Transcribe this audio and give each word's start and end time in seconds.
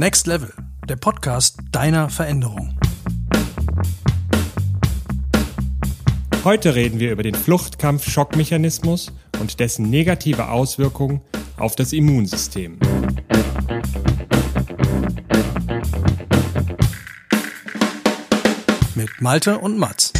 Next 0.00 0.26
Level, 0.26 0.50
der 0.88 0.96
Podcast 0.96 1.58
deiner 1.72 2.08
Veränderung. 2.08 2.74
Heute 6.42 6.74
reden 6.74 6.98
wir 6.98 7.12
über 7.12 7.22
den 7.22 7.34
Fluchtkampf-Schockmechanismus 7.34 9.12
und 9.40 9.60
dessen 9.60 9.90
negative 9.90 10.48
Auswirkungen 10.48 11.20
auf 11.58 11.76
das 11.76 11.92
Immunsystem. 11.92 12.78
Mit 18.94 19.20
Malte 19.20 19.58
und 19.58 19.76
Mats. 19.76 20.14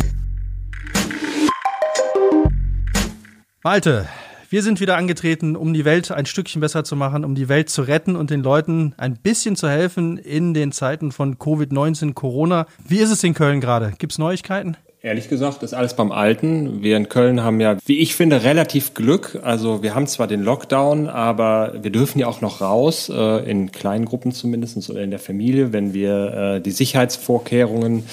Malte, 3.62 4.06
wir 4.50 4.64
sind 4.64 4.80
wieder 4.80 4.96
angetreten, 4.96 5.54
um 5.54 5.72
die 5.72 5.84
Welt 5.84 6.10
ein 6.10 6.26
Stückchen 6.26 6.60
besser 6.60 6.82
zu 6.82 6.96
machen, 6.96 7.24
um 7.24 7.36
die 7.36 7.48
Welt 7.48 7.70
zu 7.70 7.82
retten 7.82 8.16
und 8.16 8.30
den 8.30 8.42
Leuten 8.42 8.94
ein 8.96 9.14
bisschen 9.14 9.54
zu 9.54 9.68
helfen 9.68 10.18
in 10.18 10.54
den 10.54 10.72
Zeiten 10.72 11.12
von 11.12 11.36
Covid-19, 11.36 12.14
Corona. 12.14 12.66
Wie 12.84 12.98
ist 12.98 13.10
es 13.10 13.22
in 13.22 13.32
Köln 13.32 13.60
gerade? 13.60 13.92
Gibt 13.96 14.10
es 14.10 14.18
Neuigkeiten? 14.18 14.76
Ehrlich 15.02 15.30
gesagt 15.30 15.62
ist 15.62 15.72
alles 15.72 15.94
beim 15.94 16.12
Alten. 16.12 16.82
Wir 16.82 16.96
in 16.96 17.08
Köln 17.08 17.42
haben 17.42 17.58
ja, 17.60 17.78
wie 17.86 18.00
ich 18.00 18.14
finde, 18.14 18.42
relativ 18.42 18.92
Glück. 18.92 19.38
Also 19.42 19.82
wir 19.82 19.94
haben 19.94 20.06
zwar 20.08 20.26
den 20.26 20.42
Lockdown, 20.42 21.08
aber 21.08 21.72
wir 21.80 21.90
dürfen 21.90 22.18
ja 22.18 22.26
auch 22.26 22.42
noch 22.42 22.60
raus, 22.60 23.08
äh, 23.08 23.50
in 23.50 23.72
kleinen 23.72 24.04
Gruppen 24.04 24.32
zumindest 24.32 24.90
oder 24.90 25.00
in 25.00 25.10
der 25.10 25.20
Familie, 25.20 25.72
wenn 25.72 25.94
wir 25.94 26.34
äh, 26.34 26.60
die 26.60 26.72
Sicherheitsvorkehrungen 26.72 28.04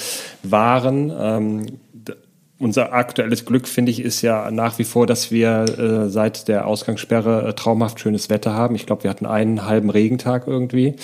wahren. 0.44 1.12
Ähm, 1.20 1.66
unser 2.60 2.94
aktuelles 2.94 3.46
Glück, 3.46 3.68
finde 3.68 3.92
ich, 3.92 4.02
ist 4.02 4.22
ja 4.22 4.50
nach 4.52 4.80
wie 4.80 4.84
vor, 4.84 5.06
dass 5.06 5.32
wir 5.32 5.66
äh, 5.78 6.10
seit 6.10 6.48
der 6.48 6.68
Ausgangssperre 6.68 7.50
äh, 7.50 7.54
traumhaft 7.54 8.00
schönes 8.00 8.30
Wetter 8.30 8.54
haben. 8.54 8.76
Ich 8.76 8.86
glaube, 8.86 9.04
wir 9.04 9.10
hatten 9.10 9.26
einen 9.26 9.66
halben 9.66 9.90
Regentag 9.90 10.48
irgendwie. 10.48 10.96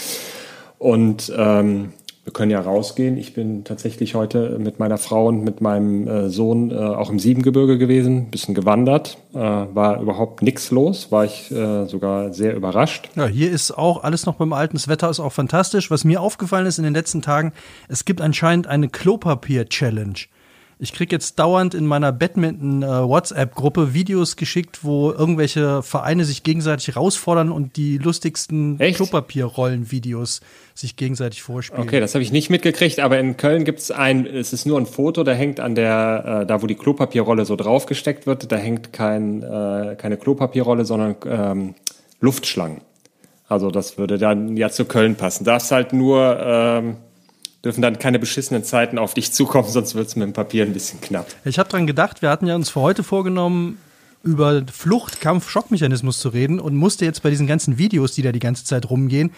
Und 0.80 1.32
ähm, 1.38 1.94
wir 2.24 2.32
können 2.32 2.52
ja 2.52 2.62
rausgehen. 2.62 3.18
Ich 3.18 3.34
bin 3.34 3.66
tatsächlich 3.66 4.16
heute 4.16 4.58
mit 4.58 4.80
meiner 4.80 4.98
Frau 4.98 5.28
und 5.28 5.44
mit 5.44 5.60
meinem 5.60 6.08
äh, 6.08 6.30
Sohn 6.30 6.72
äh, 6.72 6.76
auch 6.76 7.10
im 7.10 7.20
Siebengebirge 7.20 7.78
gewesen, 7.78 8.32
bisschen 8.32 8.56
gewandert. 8.56 9.18
Äh, 9.34 9.38
war 9.40 10.02
überhaupt 10.02 10.42
nichts 10.42 10.72
los, 10.72 11.12
war 11.12 11.26
ich 11.26 11.52
äh, 11.52 11.86
sogar 11.86 12.34
sehr 12.34 12.56
überrascht. 12.56 13.10
Ja, 13.16 13.28
hier 13.28 13.52
ist 13.52 13.78
auch 13.78 14.04
alles 14.04 14.26
noch 14.26 14.36
beim 14.36 14.54
Alten. 14.54 14.78
Das 14.78 14.88
Wetter 14.88 15.10
ist 15.10 15.20
auch 15.20 15.34
fantastisch. 15.34 15.92
Was 15.92 16.06
mir 16.06 16.22
aufgefallen 16.22 16.66
ist 16.66 16.78
in 16.78 16.86
den 16.86 16.94
letzten 16.94 17.22
Tagen, 17.22 17.52
es 17.90 18.06
gibt 18.06 18.22
anscheinend 18.22 18.68
eine 18.68 18.88
Klopapier-Challenge. 18.88 20.20
Ich 20.84 20.92
kriege 20.92 21.16
jetzt 21.16 21.40
dauernd 21.40 21.76
in 21.76 21.86
meiner 21.86 22.12
Badminton-WhatsApp-Gruppe 22.12 23.82
äh, 23.84 23.94
Videos 23.94 24.36
geschickt, 24.36 24.84
wo 24.84 25.12
irgendwelche 25.12 25.82
Vereine 25.82 26.26
sich 26.26 26.44
gegenseitig 26.44 26.90
herausfordern 26.90 27.54
und 27.54 27.78
die 27.78 27.98
lustigsten 27.98 28.78
Klopapierrollen-Videos 28.78 30.42
sich 30.76 30.98
gegenseitig 30.98 31.42
vorspielen. 31.42 31.84
Okay, 31.84 32.02
das 32.02 32.16
habe 32.16 32.24
ich 32.24 32.34
nicht 32.34 32.50
mitgekriegt, 32.50 33.00
aber 33.00 33.18
in 33.18 33.38
Köln 33.38 33.64
gibt 33.64 33.80
es 33.80 33.92
ein, 33.92 34.26
es 34.26 34.52
ist 34.52 34.66
nur 34.66 34.78
ein 34.78 34.86
Foto, 34.86 35.24
da 35.24 35.32
hängt 35.32 35.62
an 35.62 35.74
der, 35.74 36.42
äh, 36.42 36.46
da 36.46 36.62
wo 36.62 36.68
die 36.68 36.76
Klopapierrolle 36.76 37.46
so 37.46 37.56
draufgesteckt 37.56 38.28
wird, 38.28 38.52
da 38.52 38.58
hängt 38.58 38.92
kein, 38.92 39.42
äh, 39.42 39.96
keine 39.98 40.18
Klopapierrolle, 40.18 40.84
sondern 40.84 41.16
ähm, 41.26 41.76
Luftschlangen. 42.20 42.82
Also 43.48 43.72
das 43.72 43.98
würde 43.98 44.18
dann 44.18 44.58
ja 44.58 44.70
zu 44.70 44.84
Köln 44.84 45.16
passen. 45.16 45.46
Darfst 45.46 45.72
halt 45.72 45.94
nur 45.94 46.38
ähm, 46.42 46.98
dürfen 47.64 47.82
dann 47.82 48.00
keine 48.00 48.20
beschissenen 48.20 48.64
Zeiten 48.64 48.98
auf 48.98 49.14
dich 49.14 49.32
zukommen, 49.32 49.68
sonst 49.70 49.96
wird 49.96 50.08
es 50.08 50.16
mit 50.16 50.26
dem 50.26 50.34
Papier 50.34 50.66
ein 50.66 50.74
bisschen 50.74 51.02
knapp. 51.02 51.28
Ich 51.46 51.60
habe 51.60 51.70
dran 51.70 51.88
gedacht, 51.88 52.22
wir 52.22 52.30
hatten 52.30 52.48
ja 52.48 52.56
uns 52.56 52.70
für 52.70 52.82
heute 52.82 53.04
vorgenommen, 53.04 53.78
über 54.24 54.64
Flucht, 54.72 55.20
Kampf, 55.20 55.50
Schockmechanismus 55.50 56.20
zu 56.20 56.30
reden 56.30 56.62
und 56.62 56.76
musste 56.76 57.04
jetzt 57.04 57.24
bei 57.24 57.30
diesen 57.30 57.46
ganzen 57.46 57.78
Videos, 57.78 58.14
die 58.14 58.22
da 58.22 58.32
die 58.32 58.40
ganze 58.40 58.64
Zeit 58.64 58.90
rumgehen, 58.90 59.32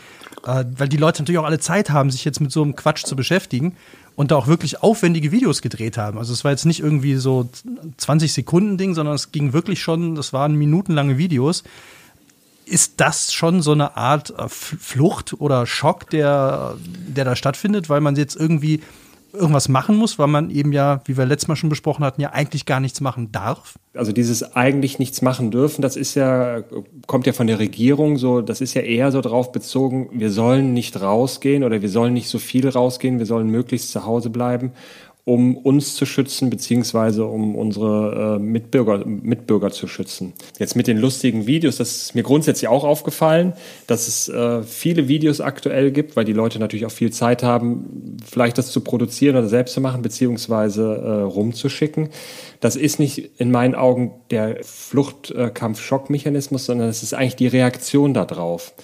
äh, 0.46 0.64
weil 0.78 0.88
die 0.88 0.98
Leute 0.98 1.24
natürlich 1.24 1.40
auch 1.40 1.46
alle 1.46 1.60
Zeit 1.60 1.90
haben, 1.90 2.12
sich 2.12 2.24
jetzt 2.24 2.40
mit 2.40 2.52
so 2.52 2.62
einem 2.62 2.76
Quatsch 2.76 3.04
zu 3.04 3.16
beschäftigen 3.16 3.76
und 4.16 4.30
da 4.30 4.36
auch 4.36 4.46
wirklich 4.46 4.84
aufwendige 4.84 5.32
Videos 5.32 5.64
gedreht 5.64 5.98
haben. 5.98 6.20
Also 6.20 6.34
es 6.34 6.44
war 6.44 6.52
jetzt 6.52 6.66
nicht 6.66 6.82
irgendwie 6.82 7.16
so 7.16 7.50
20 7.98 8.32
Sekunden 8.32 8.78
Ding, 8.78 8.94
sondern 8.94 9.16
es 9.16 9.32
ging 9.32 9.54
wirklich 9.54 9.82
schon, 9.82 10.14
das 10.14 10.34
waren 10.34 10.54
minutenlange 10.54 11.18
Videos 11.18 11.64
ist 12.66 12.94
das 12.98 13.34
schon 13.34 13.62
so 13.62 13.72
eine 13.72 13.96
Art 13.98 14.32
äh, 14.38 14.48
Flucht 14.50 15.40
oder 15.40 15.66
Schock, 15.66 16.10
der, 16.10 16.76
der 16.86 17.26
da 17.26 17.36
stattfindet, 17.36 17.90
weil 17.90 18.02
man 18.02 18.16
jetzt 18.16 18.36
irgendwie 18.36 18.82
irgendwas 19.36 19.68
machen 19.70 19.98
muss, 19.98 20.18
weil 20.18 20.28
man 20.28 20.50
eben 20.50 20.72
ja, 20.72 21.02
wie 21.06 21.18
wir 21.18 21.26
letztes 21.26 21.48
Mal 21.48 21.56
schon 21.56 21.70
besprochen 21.70 22.06
hatten, 22.06 22.22
ja 22.22 22.32
eigentlich 22.32 22.66
gar 22.66 22.80
nichts 22.80 23.02
machen 23.02 23.32
darf? 23.32 23.76
Also 23.94 24.12
dieses 24.12 24.56
eigentlich 24.56 24.98
nichts 24.98 25.22
machen 25.22 25.52
dürfen, 25.52 25.82
das 25.82 25.96
ist 25.96 26.16
ja, 26.16 26.64
kommt 27.06 27.28
ja 27.28 27.34
von 27.34 27.48
der 27.48 27.60
Regierung 27.60 28.18
so, 28.18 28.42
das 28.42 28.62
ist 28.62 28.74
ja 28.74 28.82
eher 28.82 29.12
so 29.12 29.22
darauf 29.22 29.52
bezogen, 29.52 30.10
wir 30.14 30.32
sollen 30.32 30.74
nicht 30.74 31.02
rausgehen 31.02 31.64
oder 31.64 31.82
wir 31.82 31.90
sollen 31.90 32.14
nicht 32.14 32.30
so 32.30 32.40
viel 32.40 32.68
rausgehen, 32.68 33.20
wir 33.20 33.26
sollen 33.26 33.50
möglichst 33.50 33.92
zu 33.92 34.06
Hause 34.06 34.30
bleiben 34.30 34.72
um 35.26 35.58
uns 35.58 35.96
zu 35.96 36.06
schützen, 36.06 36.52
beziehungsweise 36.52 37.26
um 37.26 37.56
unsere 37.56 38.36
äh, 38.36 38.40
Mitbürger, 38.40 39.04
Mitbürger 39.06 39.72
zu 39.72 39.88
schützen. 39.88 40.34
Jetzt 40.60 40.76
mit 40.76 40.86
den 40.86 41.00
lustigen 41.00 41.48
Videos, 41.48 41.78
das 41.78 42.04
ist 42.04 42.16
mir 42.16 42.22
grundsätzlich 42.22 42.68
auch 42.68 42.84
aufgefallen, 42.84 43.54
dass 43.88 44.08
es 44.08 44.30
äh, 44.30 44.62
viele 44.62 45.08
Videos 45.08 45.42
aktuell 45.42 45.90
gibt, 45.90 46.16
weil 46.16 46.26
die 46.26 46.34
Leute 46.34 46.60
natürlich 46.60 46.86
auch 46.86 46.92
viel 46.92 47.12
Zeit 47.12 47.42
haben, 47.42 48.18
vielleicht 48.24 48.60
das 48.60 48.72
zu 48.72 48.82
produzieren 48.82 49.36
oder 49.36 49.48
selbst 49.48 49.74
zu 49.74 49.82
machen, 49.82 50.04
beziehungsweise 50.04 50.84
äh, 50.84 51.22
rumzuschicken. 51.22 52.10
Das 52.60 52.76
ist 52.76 53.00
nicht 53.00 53.32
in 53.40 53.50
meinen 53.50 53.74
Augen 53.74 54.12
der 54.30 54.64
Fluchtkampf-Schockmechanismus, 54.64 56.66
sondern 56.66 56.88
es 56.88 57.02
ist 57.02 57.16
eigentlich 57.16 57.36
die 57.36 57.48
Reaktion 57.48 58.14
darauf 58.14 58.76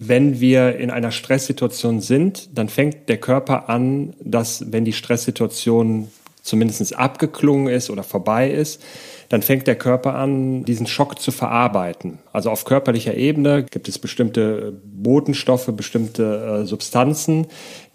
wenn 0.00 0.40
wir 0.40 0.76
in 0.76 0.90
einer 0.90 1.10
Stresssituation 1.10 2.00
sind, 2.00 2.56
dann 2.56 2.68
fängt 2.68 3.08
der 3.08 3.18
Körper 3.18 3.68
an, 3.68 4.14
dass 4.20 4.72
wenn 4.72 4.84
die 4.84 4.92
Stresssituation 4.92 6.08
zumindest 6.42 6.96
abgeklungen 6.96 7.68
ist 7.68 7.90
oder 7.90 8.02
vorbei 8.02 8.50
ist, 8.50 8.82
dann 9.28 9.42
fängt 9.42 9.66
der 9.66 9.76
Körper 9.76 10.14
an, 10.14 10.64
diesen 10.64 10.86
Schock 10.86 11.20
zu 11.20 11.30
verarbeiten. 11.32 12.18
Also 12.32 12.50
auf 12.50 12.64
körperlicher 12.64 13.14
Ebene 13.14 13.64
gibt 13.64 13.88
es 13.88 13.98
bestimmte 13.98 14.80
Botenstoffe, 14.84 15.66
bestimmte 15.66 16.62
äh, 16.62 16.66
Substanzen, 16.66 17.46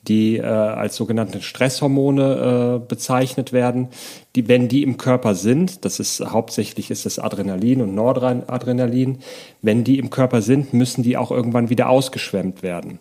die 0.08 0.38
äh, 0.38 0.44
als 0.44 0.96
sogenannte 0.96 1.42
Stresshormone 1.42 2.82
äh, 2.82 2.88
bezeichnet 2.88 3.54
werden. 3.54 3.88
Die, 4.36 4.48
wenn 4.48 4.68
die 4.68 4.84
im 4.84 4.98
Körper 4.98 5.36
sind, 5.36 5.86
das 5.86 6.00
ist 6.00 6.20
hauptsächlich 6.20 6.92
ist 6.92 7.06
es 7.06 7.20
Adrenalin 7.20 7.82
und 7.82 7.96
Noradrenalin, 7.96 9.20
wenn 9.62 9.84
die 9.84 10.00
im 10.00 10.10
Körper 10.10 10.42
sind, 10.42 10.74
müssen 10.74 11.04
die 11.04 11.18
auch 11.18 11.32
irgendwann 11.32 11.70
wieder 11.70 11.90
ausgeschwemmt 11.90 12.64
werden. 12.64 13.00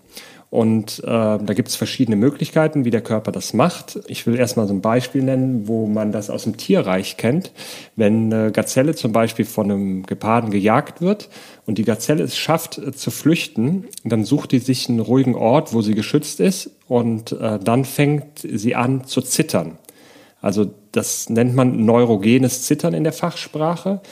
Und 0.52 0.98
äh, 0.98 1.06
da 1.06 1.54
gibt 1.54 1.68
es 1.68 1.76
verschiedene 1.76 2.14
Möglichkeiten, 2.14 2.84
wie 2.84 2.90
der 2.90 3.00
Körper 3.00 3.32
das 3.32 3.54
macht. 3.54 3.98
Ich 4.06 4.26
will 4.26 4.38
erstmal 4.38 4.66
so 4.66 4.74
ein 4.74 4.82
Beispiel 4.82 5.22
nennen, 5.22 5.66
wo 5.66 5.86
man 5.86 6.12
das 6.12 6.28
aus 6.28 6.44
dem 6.44 6.58
Tierreich 6.58 7.16
kennt. 7.16 7.52
Wenn 7.96 8.30
eine 8.30 8.52
Gazelle 8.52 8.94
zum 8.94 9.12
Beispiel 9.12 9.46
von 9.46 9.70
einem 9.70 10.02
Geparden 10.02 10.50
gejagt 10.50 11.00
wird 11.00 11.30
und 11.64 11.78
die 11.78 11.84
Gazelle 11.84 12.22
es 12.22 12.36
schafft 12.36 12.76
äh, 12.76 12.92
zu 12.92 13.10
flüchten, 13.10 13.86
dann 14.04 14.26
sucht 14.26 14.52
die 14.52 14.58
sich 14.58 14.90
einen 14.90 15.00
ruhigen 15.00 15.36
Ort, 15.36 15.72
wo 15.72 15.80
sie 15.80 15.94
geschützt 15.94 16.38
ist 16.38 16.70
und 16.86 17.32
äh, 17.32 17.58
dann 17.58 17.86
fängt 17.86 18.40
sie 18.40 18.74
an 18.74 19.06
zu 19.06 19.22
zittern. 19.22 19.78
Also 20.42 20.70
das 20.90 21.30
nennt 21.30 21.54
man 21.54 21.86
neurogenes 21.86 22.64
Zittern 22.64 22.92
in 22.92 23.04
der 23.04 23.14
Fachsprache. 23.14 24.02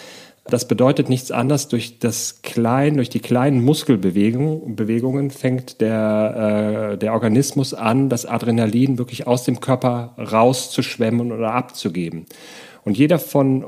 Das 0.50 0.66
bedeutet 0.66 1.08
nichts 1.08 1.30
anderes, 1.30 1.68
durch 1.68 2.00
das 2.00 2.42
klein, 2.42 2.96
durch 2.96 3.08
die 3.08 3.20
kleinen 3.20 3.64
Muskelbewegungen 3.64 4.74
Bewegungen 4.74 5.30
fängt 5.30 5.80
der, 5.80 6.92
äh, 6.92 6.98
der 6.98 7.12
Organismus 7.12 7.72
an, 7.72 8.08
das 8.08 8.26
Adrenalin 8.26 8.98
wirklich 8.98 9.26
aus 9.26 9.44
dem 9.44 9.60
Körper 9.60 10.14
rauszuschwemmen 10.18 11.32
oder 11.32 11.54
abzugeben. 11.54 12.26
Und 12.84 12.98
jeder 12.98 13.18
von 13.18 13.66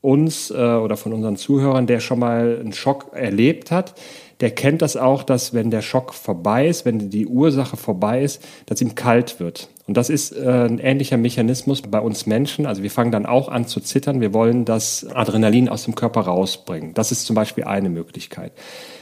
uns 0.00 0.50
äh, 0.50 0.54
oder 0.54 0.96
von 0.96 1.12
unseren 1.12 1.36
Zuhörern, 1.36 1.86
der 1.86 2.00
schon 2.00 2.18
mal 2.18 2.58
einen 2.60 2.72
Schock 2.72 3.12
erlebt 3.12 3.70
hat, 3.70 3.94
der 4.40 4.50
kennt 4.50 4.82
das 4.82 4.96
auch, 4.96 5.22
dass 5.22 5.54
wenn 5.54 5.70
der 5.70 5.82
Schock 5.82 6.14
vorbei 6.14 6.68
ist, 6.68 6.84
wenn 6.84 7.10
die 7.10 7.26
Ursache 7.26 7.76
vorbei 7.76 8.22
ist, 8.22 8.42
dass 8.66 8.80
ihm 8.80 8.94
kalt 8.94 9.40
wird. 9.40 9.68
Und 9.86 9.96
das 9.96 10.10
ist 10.10 10.32
äh, 10.32 10.66
ein 10.68 10.78
ähnlicher 10.78 11.16
Mechanismus 11.16 11.82
bei 11.82 12.00
uns 12.00 12.26
Menschen. 12.26 12.66
Also 12.66 12.82
wir 12.82 12.90
fangen 12.90 13.12
dann 13.12 13.24
auch 13.24 13.48
an 13.48 13.66
zu 13.66 13.80
zittern. 13.80 14.20
Wir 14.20 14.34
wollen 14.34 14.64
das 14.64 15.06
Adrenalin 15.14 15.68
aus 15.68 15.84
dem 15.84 15.94
Körper 15.94 16.22
rausbringen. 16.22 16.92
Das 16.94 17.12
ist 17.12 17.24
zum 17.24 17.36
Beispiel 17.36 17.64
eine 17.64 17.88
Möglichkeit. 17.88 18.52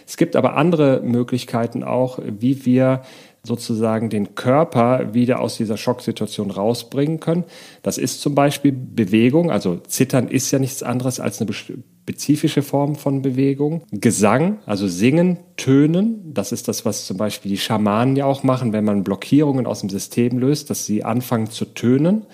Es 0.06 0.18
gibt 0.18 0.36
aber 0.36 0.56
andere 0.56 1.00
Möglichkeiten 1.02 1.82
auch, 1.82 2.18
wie 2.22 2.66
wir 2.66 3.02
sozusagen 3.44 4.10
den 4.10 4.34
Körper 4.34 5.14
wieder 5.14 5.40
aus 5.40 5.56
dieser 5.56 5.76
Schocksituation 5.76 6.50
rausbringen 6.50 7.20
können. 7.20 7.44
Das 7.82 7.98
ist 7.98 8.20
zum 8.20 8.34
Beispiel 8.34 8.72
Bewegung. 8.72 9.50
Also 9.50 9.76
Zittern 9.76 10.28
ist 10.28 10.50
ja 10.50 10.58
nichts 10.58 10.82
anderes 10.82 11.20
als 11.20 11.40
eine 11.40 11.52
spezifische 11.52 12.62
Form 12.62 12.96
von 12.96 13.22
Bewegung. 13.22 13.82
Gesang, 13.92 14.58
also 14.66 14.88
Singen, 14.88 15.38
Tönen. 15.56 16.32
Das 16.34 16.52
ist 16.52 16.68
das, 16.68 16.84
was 16.84 17.06
zum 17.06 17.18
Beispiel 17.18 17.50
die 17.50 17.58
Schamanen 17.58 18.16
ja 18.16 18.24
auch 18.24 18.42
machen, 18.42 18.72
wenn 18.72 18.84
man 18.84 19.04
Blockierungen 19.04 19.66
aus 19.66 19.80
dem 19.80 19.90
System 19.90 20.38
löst, 20.38 20.70
dass 20.70 20.86
sie 20.86 21.04
anfangen 21.04 21.50
zu 21.50 21.66
tönen, 21.66 22.26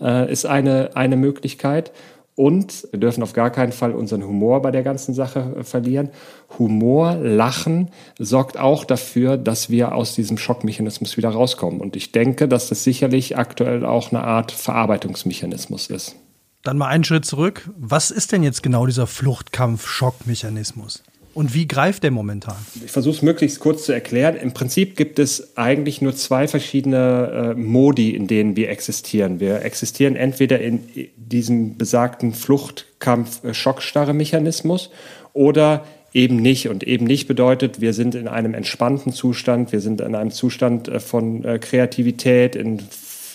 äh, 0.00 0.30
ist 0.30 0.46
eine, 0.46 0.90
eine 0.94 1.16
Möglichkeit. 1.16 1.92
Und 2.34 2.88
wir 2.90 2.98
dürfen 2.98 3.22
auf 3.22 3.34
gar 3.34 3.50
keinen 3.50 3.72
Fall 3.72 3.92
unseren 3.92 4.24
Humor 4.24 4.62
bei 4.62 4.70
der 4.70 4.82
ganzen 4.82 5.12
Sache 5.12 5.54
äh, 5.58 5.64
verlieren. 5.64 6.08
Humor, 6.58 7.16
Lachen 7.16 7.90
sorgt 8.18 8.58
auch 8.58 8.84
dafür, 8.84 9.36
dass 9.36 9.68
wir 9.68 9.94
aus 9.94 10.14
diesem 10.14 10.38
Schockmechanismus 10.38 11.18
wieder 11.18 11.28
rauskommen. 11.30 11.80
Und 11.80 11.94
ich 11.94 12.12
denke, 12.12 12.48
dass 12.48 12.68
das 12.68 12.84
sicherlich 12.84 13.36
aktuell 13.36 13.84
auch 13.84 14.12
eine 14.12 14.24
Art 14.24 14.50
Verarbeitungsmechanismus 14.50 15.88
ist. 15.88 16.16
Dann 16.62 16.78
mal 16.78 16.88
einen 16.88 17.04
Schritt 17.04 17.26
zurück. 17.26 17.68
Was 17.76 18.10
ist 18.10 18.32
denn 18.32 18.42
jetzt 18.42 18.62
genau 18.62 18.86
dieser 18.86 19.06
Fluchtkampf-Schockmechanismus? 19.06 21.02
Und 21.34 21.54
wie 21.54 21.66
greift 21.66 22.02
der 22.02 22.10
momentan? 22.10 22.56
Ich 22.84 22.90
versuche 22.90 23.16
es 23.16 23.22
möglichst 23.22 23.58
kurz 23.60 23.86
zu 23.86 23.92
erklären. 23.92 24.36
Im 24.36 24.52
Prinzip 24.52 24.96
gibt 24.96 25.18
es 25.18 25.56
eigentlich 25.56 26.02
nur 26.02 26.14
zwei 26.14 26.46
verschiedene 26.46 27.54
äh, 27.56 27.58
Modi, 27.58 28.14
in 28.14 28.26
denen 28.26 28.54
wir 28.56 28.68
existieren. 28.68 29.40
Wir 29.40 29.62
existieren 29.62 30.14
entweder 30.16 30.60
in 30.60 30.82
diesem 31.16 31.78
besagten 31.78 32.34
Fluchtkampf-Schockstarre-Mechanismus 32.34 34.90
oder 35.32 35.86
eben 36.12 36.36
nicht. 36.36 36.68
Und 36.68 36.84
eben 36.84 37.06
nicht 37.06 37.28
bedeutet, 37.28 37.80
wir 37.80 37.94
sind 37.94 38.14
in 38.14 38.28
einem 38.28 38.54
entspannten 38.54 39.12
Zustand, 39.12 39.72
wir 39.72 39.80
sind 39.80 40.00
in 40.00 40.14
einem 40.14 40.30
Zustand 40.30 40.86
äh, 40.88 41.00
von 41.00 41.44
äh, 41.44 41.58
Kreativität, 41.58 42.56
in 42.56 42.80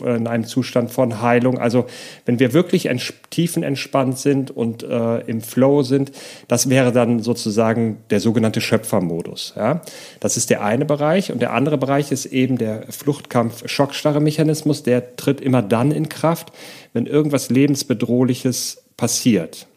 in 0.02 0.28
einem 0.28 0.46
Zustand 0.46 0.92
von 0.92 1.22
Heilung. 1.22 1.58
Also 1.58 1.86
wenn 2.26 2.40
wir 2.40 2.54
wirklich 2.54 2.88
ents 2.88 3.14
tiefenentspannt 3.30 4.18
sind 4.18 4.52
und 4.52 4.84
äh, 4.84 5.20
im 5.22 5.42
Flow 5.42 5.84
sind, 5.84 6.12
das 6.48 6.70
wäre 6.70 6.92
dann 6.92 7.22
sozusagen 7.22 7.98
der 8.10 8.20
sogenannte 8.20 8.62
Schöpfermodus. 8.62 9.54
Ja? 9.56 9.82
Das 10.20 10.38
ist 10.38 10.50
der 10.50 10.64
eine 10.64 10.86
Bereich. 10.86 11.32
Und 11.32 11.40
der 11.42 11.54
andere 11.54 11.78
Bereich 11.78 12.12
ist 12.12 12.26
eben 12.26 12.58
der 12.58 12.84
Fluchtkampf-Schockstarre-Mechanismus. 12.90 14.84
Der 14.84 15.16
tritt 15.16 15.42
immer 15.42 15.62
dann 15.62 15.92
in 15.92 16.10
Kraft, 16.10 16.52
wenn 16.94 17.06
irgendwas 17.06 17.50
lebensbedrohliches 17.50 18.84
passiert. 18.96 19.68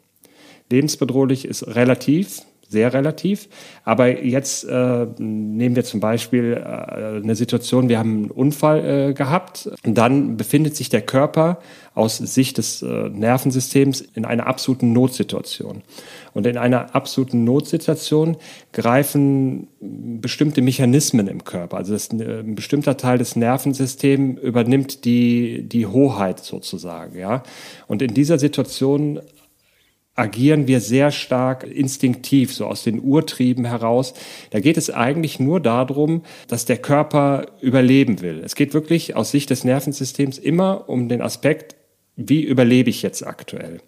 Lebensbedrohlich 0.71 1.45
ist 1.45 1.67
relativ, 1.67 2.43
sehr 2.71 2.95
relativ. 2.95 3.49
Aber 3.85 4.23
jetzt 4.23 4.65
äh, 4.65 5.07
nehmen 5.19 5.77
wir 5.77 5.85
zum 5.85 6.01
Beispiel 6.01 6.55
äh, 6.55 7.23
eine 7.23 7.35
Situation, 7.35 7.89
wir 7.89 7.99
haben 7.99 8.23
einen 8.23 8.31
Unfall 8.31 9.11
äh, 9.11 9.13
gehabt 9.13 9.69
dann 9.83 10.37
befindet 10.37 10.77
sich 10.77 10.89
der 10.89 11.03
Körper 11.03 11.59
aus 11.95 12.19
Sicht 12.19 12.59
des 12.59 12.83
äh, 12.83 12.87
Nervensystems 12.87 14.01
in 14.15 14.25
einer 14.25 14.47
absoluten 14.47 14.93
Notsituation. 14.93 15.83
Und 16.33 16.47
in 16.47 16.57
einer 16.57 16.95
absoluten 16.95 17.45
Notsituation 17.45 18.37
greifen 18.73 19.67
bestimmte 19.81 20.63
Mechanismen 20.63 21.27
im 21.27 21.45
Körper. 21.45 21.79
Also 21.79 21.93
das, 21.93 22.09
äh, 22.13 22.41
ein 22.41 22.55
bestimmter 22.55 22.97
Teil 22.97 23.19
des 23.19 23.37
Nervensystems 23.37 24.41
übernimmt 24.41 25.05
die, 25.05 25.63
die 25.69 25.87
Hoheit 25.87 26.41
sozusagen. 26.41 27.19
Ja? 27.19 27.43
Und 27.89 28.03
in 28.03 28.15
dieser 28.15 28.39
Situation 28.39 29.21
agieren 30.21 30.69
wir 30.69 30.81
sehr 30.81 31.11
stark 31.11 31.65
instinktiv, 31.65 32.55
so 32.55 32.67
aus 32.67 32.85
den 32.85 33.01
Urtrieben 33.01 33.65
heraus. 33.65 34.13
Da 34.51 34.61
geht 34.61 34.77
es 34.77 34.91
eigentlich 34.91 35.41
nur 35.41 35.61
darum, 35.61 36.23
dass 36.47 36.67
der 36.67 36.77
Körper 36.77 37.47
überleben 37.63 38.21
will. 38.21 38.43
Es 38.45 38.55
geht 38.55 38.75
wirklich 38.75 39.17
aus 39.17 39.31
Sicht 39.31 39.49
des 39.49 39.65
Nervensystems 39.65 40.37
immer 40.37 40.89
um 40.89 41.09
den 41.09 41.23
Aspekt, 41.23 41.75
wie 42.17 42.43
überlebe 42.43 42.91
ich 42.91 43.01
jetzt 43.01 43.27
aktuell? 43.27 43.81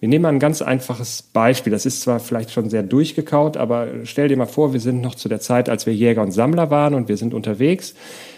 Wir 0.00 0.08
nehmen 0.08 0.22
mal 0.22 0.30
ein 0.30 0.40
ganz 0.40 0.60
einfaches 0.60 1.22
Beispiel. 1.22 1.70
Das 1.70 1.86
ist 1.86 2.00
zwar 2.00 2.18
vielleicht 2.18 2.50
schon 2.50 2.68
sehr 2.68 2.82
durchgekaut, 2.82 3.56
aber 3.56 3.86
stell 4.04 4.26
dir 4.26 4.36
mal 4.36 4.46
vor, 4.46 4.72
wir 4.72 4.80
sind 4.80 5.00
noch 5.00 5.14
zu 5.14 5.28
der 5.28 5.40
Zeit, 5.40 5.68
als 5.68 5.86
wir 5.86 5.94
Jäger 5.94 6.22
und 6.22 6.32
Sammler 6.32 6.70
waren 6.70 6.94
und 6.94 7.08
wir 7.08 7.16
sind 7.16 7.32
unterwegs. 7.32 7.94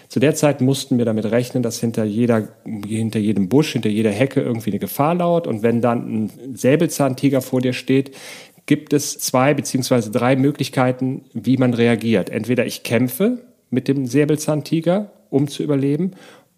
Zu 0.09 0.19
der 0.19 0.33
Zeit 0.33 0.59
mussten 0.59 0.97
wir 0.97 1.05
damit 1.05 1.25
rechnen, 1.25 1.61
dass 1.61 1.79
hinter 1.79 2.03
jeder, 2.03 2.49
hinter 2.65 3.19
jedem 3.19 3.47
Busch, 3.47 3.73
hinter 3.73 3.89
jeder 3.89 4.09
Hecke 4.09 4.41
irgendwie 4.41 4.71
eine 4.71 4.79
Gefahr 4.79 5.13
lauert. 5.13 5.45
Und 5.45 5.61
wenn 5.61 5.81
dann 5.81 6.25
ein 6.25 6.55
Säbelzahntiger 6.55 7.41
vor 7.41 7.61
dir 7.61 7.73
steht, 7.73 8.15
gibt 8.65 8.91
es 8.93 9.19
zwei 9.19 9.53
beziehungsweise 9.53 10.09
drei 10.09 10.35
Möglichkeiten, 10.35 11.25
wie 11.33 11.57
man 11.57 11.75
reagiert. 11.75 12.31
Entweder 12.31 12.65
ich 12.65 12.81
kämpfe 12.81 13.37
mit 13.69 13.87
dem 13.87 14.07
Säbelzahntiger, 14.07 15.11
um 15.29 15.47
zu 15.47 15.61
überleben, 15.61 16.11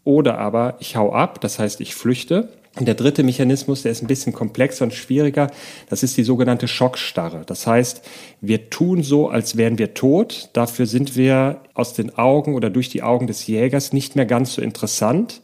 oder 0.05 0.39
aber 0.39 0.77
ich 0.79 0.95
hau 0.95 1.11
ab, 1.11 1.41
das 1.41 1.59
heißt 1.59 1.81
ich 1.81 1.93
flüchte 1.93 2.49
und 2.79 2.87
der 2.87 2.95
dritte 2.95 3.23
Mechanismus, 3.23 3.81
der 3.81 3.91
ist 3.91 4.01
ein 4.01 4.07
bisschen 4.07 4.31
komplexer 4.31 4.85
und 4.85 4.93
schwieriger, 4.93 5.51
das 5.89 6.03
ist 6.03 6.15
die 6.15 6.23
sogenannte 6.23 6.69
Schockstarre. 6.69 7.43
Das 7.45 7.67
heißt, 7.67 8.01
wir 8.39 8.69
tun 8.69 9.03
so, 9.03 9.27
als 9.27 9.57
wären 9.57 9.77
wir 9.77 9.93
tot. 9.93 10.49
Dafür 10.53 10.85
sind 10.85 11.17
wir 11.17 11.61
aus 11.73 11.93
den 11.93 12.17
Augen 12.17 12.55
oder 12.55 12.69
durch 12.69 12.87
die 12.87 13.03
Augen 13.03 13.27
des 13.27 13.45
Jägers 13.45 13.91
nicht 13.91 14.15
mehr 14.15 14.25
ganz 14.25 14.53
so 14.53 14.61
interessant. 14.61 15.41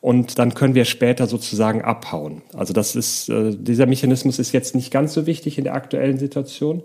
Und 0.00 0.38
dann 0.38 0.52
können 0.54 0.74
wir 0.74 0.84
später 0.84 1.28
sozusagen 1.28 1.80
abhauen. 1.80 2.42
Also 2.52 2.74
das 2.74 2.96
ist, 2.96 3.28
äh, 3.28 3.54
dieser 3.56 3.86
Mechanismus 3.86 4.38
ist 4.38 4.52
jetzt 4.52 4.74
nicht 4.74 4.90
ganz 4.90 5.14
so 5.14 5.26
wichtig 5.26 5.56
in 5.56 5.64
der 5.64 5.74
aktuellen 5.74 6.18
Situation. 6.18 6.82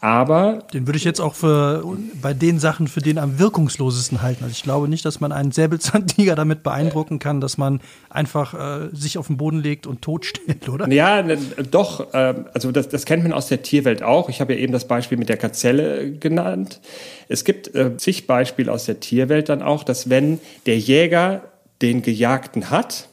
Aber. 0.00 0.64
Den 0.74 0.86
würde 0.86 0.98
ich 0.98 1.04
jetzt 1.04 1.20
auch 1.20 1.34
für, 1.34 1.82
bei 2.20 2.34
den 2.34 2.58
Sachen 2.58 2.88
für 2.88 3.00
den 3.00 3.16
am 3.18 3.38
wirkungslosesten 3.38 4.20
halten. 4.20 4.44
Also 4.44 4.52
ich 4.52 4.62
glaube 4.62 4.88
nicht, 4.88 5.04
dass 5.04 5.20
man 5.20 5.32
einen 5.32 5.50
Säbelzahntiger 5.50 6.34
damit 6.34 6.62
beeindrucken 6.62 7.18
kann, 7.18 7.40
dass 7.40 7.56
man 7.56 7.80
einfach 8.10 8.54
äh, 8.54 8.88
sich 8.92 9.16
auf 9.16 9.28
den 9.28 9.36
Boden 9.38 9.60
legt 9.60 9.86
und 9.86 10.02
tot 10.02 10.26
steht, 10.26 10.68
oder? 10.68 10.90
Ja, 10.90 11.22
ne, 11.22 11.38
doch. 11.70 12.12
Äh, 12.12 12.34
also 12.52 12.70
das, 12.70 12.88
das 12.88 13.06
kennt 13.06 13.22
man 13.22 13.32
aus 13.32 13.48
der 13.48 13.62
Tierwelt 13.62 14.02
auch. 14.02 14.28
Ich 14.28 14.40
habe 14.40 14.54
ja 14.54 14.60
eben 14.60 14.72
das 14.72 14.86
Beispiel 14.86 15.16
mit 15.16 15.28
der 15.28 15.38
Gazelle 15.38 16.12
genannt. 16.12 16.80
Es 17.28 17.44
gibt 17.44 17.74
äh, 17.74 17.96
zig 17.96 18.26
Beispiele 18.26 18.70
aus 18.70 18.84
der 18.84 19.00
Tierwelt 19.00 19.48
dann 19.48 19.62
auch, 19.62 19.84
dass 19.84 20.10
wenn 20.10 20.38
der 20.66 20.78
Jäger 20.78 21.42
den 21.80 22.02
Gejagten 22.02 22.70
hat, 22.70 23.08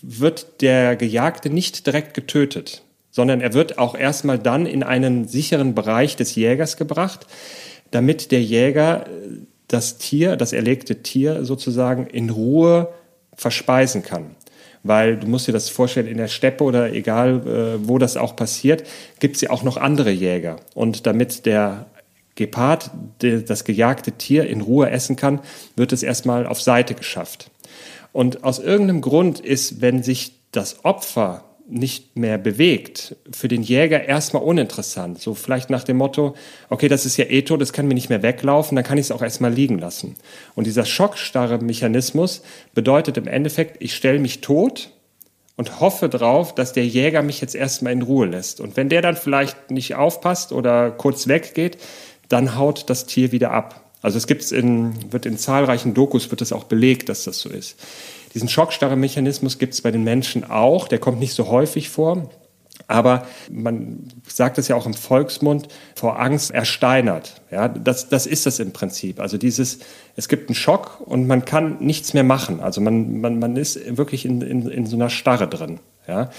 wird 0.00 0.62
der 0.62 0.96
Gejagte 0.96 1.50
nicht 1.50 1.86
direkt 1.86 2.14
getötet 2.14 2.83
sondern 3.14 3.40
er 3.40 3.54
wird 3.54 3.78
auch 3.78 3.94
erstmal 3.94 4.40
dann 4.40 4.66
in 4.66 4.82
einen 4.82 5.28
sicheren 5.28 5.76
Bereich 5.76 6.16
des 6.16 6.34
Jägers 6.34 6.76
gebracht, 6.76 7.28
damit 7.92 8.32
der 8.32 8.42
Jäger 8.42 9.06
äh, 9.06 9.38
das 9.68 9.98
Tier, 9.98 10.34
das 10.34 10.52
erlegte 10.52 10.96
Tier 11.02 11.44
sozusagen 11.44 12.08
in 12.08 12.28
Ruhe 12.28 12.92
verspeisen 13.36 14.02
kann. 14.02 14.34
Weil 14.82 15.16
du 15.16 15.28
musst 15.28 15.46
dir 15.46 15.52
das 15.52 15.68
vorstellen, 15.68 16.08
in 16.08 16.18
der 16.18 16.26
Steppe 16.26 16.64
oder 16.64 16.92
egal 16.92 17.46
äh, 17.46 17.88
wo 17.88 17.98
das 17.98 18.16
auch 18.16 18.34
passiert, 18.34 18.82
gibt 19.20 19.36
es 19.36 19.42
ja 19.42 19.50
auch 19.50 19.62
noch 19.62 19.76
andere 19.76 20.10
Jäger. 20.10 20.56
Und 20.74 21.06
damit 21.06 21.46
der 21.46 21.86
Gepard 22.34 22.90
das 23.20 23.64
gejagte 23.64 24.10
Tier 24.10 24.44
in 24.48 24.60
Ruhe 24.60 24.90
essen 24.90 25.14
kann, 25.14 25.38
wird 25.76 25.92
es 25.92 26.02
erstmal 26.02 26.48
auf 26.48 26.60
Seite 26.60 26.94
geschafft. 26.94 27.52
Und 28.12 28.42
aus 28.42 28.58
irgendeinem 28.58 29.02
Grund 29.02 29.38
ist, 29.38 29.80
wenn 29.80 30.02
sich 30.02 30.32
das 30.50 30.84
Opfer 30.84 31.44
nicht 31.66 32.16
mehr 32.16 32.36
bewegt, 32.36 33.16
für 33.32 33.48
den 33.48 33.62
Jäger 33.62 34.04
erstmal 34.04 34.42
uninteressant. 34.42 35.20
So 35.20 35.34
vielleicht 35.34 35.70
nach 35.70 35.84
dem 35.84 35.96
Motto, 35.96 36.34
okay, 36.68 36.88
das 36.88 37.06
ist 37.06 37.16
ja 37.16 37.24
eh 37.24 37.42
tot, 37.42 37.60
das 37.60 37.72
kann 37.72 37.88
mir 37.88 37.94
nicht 37.94 38.10
mehr 38.10 38.22
weglaufen, 38.22 38.76
dann 38.76 38.84
kann 38.84 38.98
ich 38.98 39.06
es 39.06 39.10
auch 39.10 39.22
erstmal 39.22 39.52
liegen 39.52 39.78
lassen. 39.78 40.16
Und 40.54 40.66
dieser 40.66 40.84
schockstarre 40.84 41.58
Mechanismus 41.58 42.42
bedeutet 42.74 43.16
im 43.16 43.26
Endeffekt, 43.26 43.82
ich 43.82 43.94
stelle 43.94 44.18
mich 44.18 44.42
tot 44.42 44.90
und 45.56 45.80
hoffe 45.80 46.08
drauf, 46.08 46.54
dass 46.54 46.72
der 46.72 46.86
Jäger 46.86 47.22
mich 47.22 47.40
jetzt 47.40 47.54
erstmal 47.54 47.92
in 47.92 48.02
Ruhe 48.02 48.26
lässt. 48.26 48.60
Und 48.60 48.76
wenn 48.76 48.88
der 48.88 49.02
dann 49.02 49.16
vielleicht 49.16 49.70
nicht 49.70 49.94
aufpasst 49.94 50.52
oder 50.52 50.90
kurz 50.90 51.28
weggeht, 51.28 51.78
dann 52.28 52.56
haut 52.56 52.90
das 52.90 53.06
Tier 53.06 53.32
wieder 53.32 53.52
ab. 53.52 53.80
Also 54.02 54.18
es 54.18 54.26
gibt's 54.26 54.52
in, 54.52 55.12
wird 55.12 55.24
in 55.24 55.38
zahlreichen 55.38 55.94
Dokus 55.94 56.30
wird 56.30 56.42
es 56.42 56.52
auch 56.52 56.64
belegt, 56.64 57.08
dass 57.08 57.24
das 57.24 57.38
so 57.38 57.48
ist. 57.48 57.78
Diesen 58.34 58.48
Schockstarre-Mechanismus 58.48 59.58
gibt 59.58 59.74
es 59.74 59.82
bei 59.82 59.90
den 59.90 60.04
Menschen 60.04 60.50
auch, 60.50 60.88
der 60.88 60.98
kommt 60.98 61.20
nicht 61.20 61.34
so 61.34 61.48
häufig 61.48 61.88
vor. 61.88 62.30
Aber 62.86 63.26
man 63.50 64.08
sagt 64.26 64.58
es 64.58 64.68
ja 64.68 64.76
auch 64.76 64.84
im 64.84 64.94
Volksmund, 64.94 65.68
vor 65.94 66.18
Angst 66.20 66.50
ersteinert. 66.50 67.40
Ja, 67.50 67.68
das, 67.68 68.08
das 68.08 68.26
ist 68.26 68.46
das 68.46 68.58
im 68.58 68.72
Prinzip. 68.72 69.20
Also 69.20 69.38
dieses, 69.38 69.78
es 70.16 70.28
gibt 70.28 70.50
einen 70.50 70.56
Schock 70.56 71.00
und 71.00 71.26
man 71.26 71.44
kann 71.44 71.78
nichts 71.78 72.12
mehr 72.12 72.24
machen. 72.24 72.60
Also 72.60 72.80
man, 72.80 73.20
man, 73.20 73.38
man 73.38 73.56
ist 73.56 73.96
wirklich 73.96 74.26
in, 74.26 74.42
in, 74.42 74.68
in 74.68 74.86
so 74.86 74.96
einer 74.96 75.08
Starre 75.08 75.48
drin. 75.48 75.80
Ja. 76.06 76.30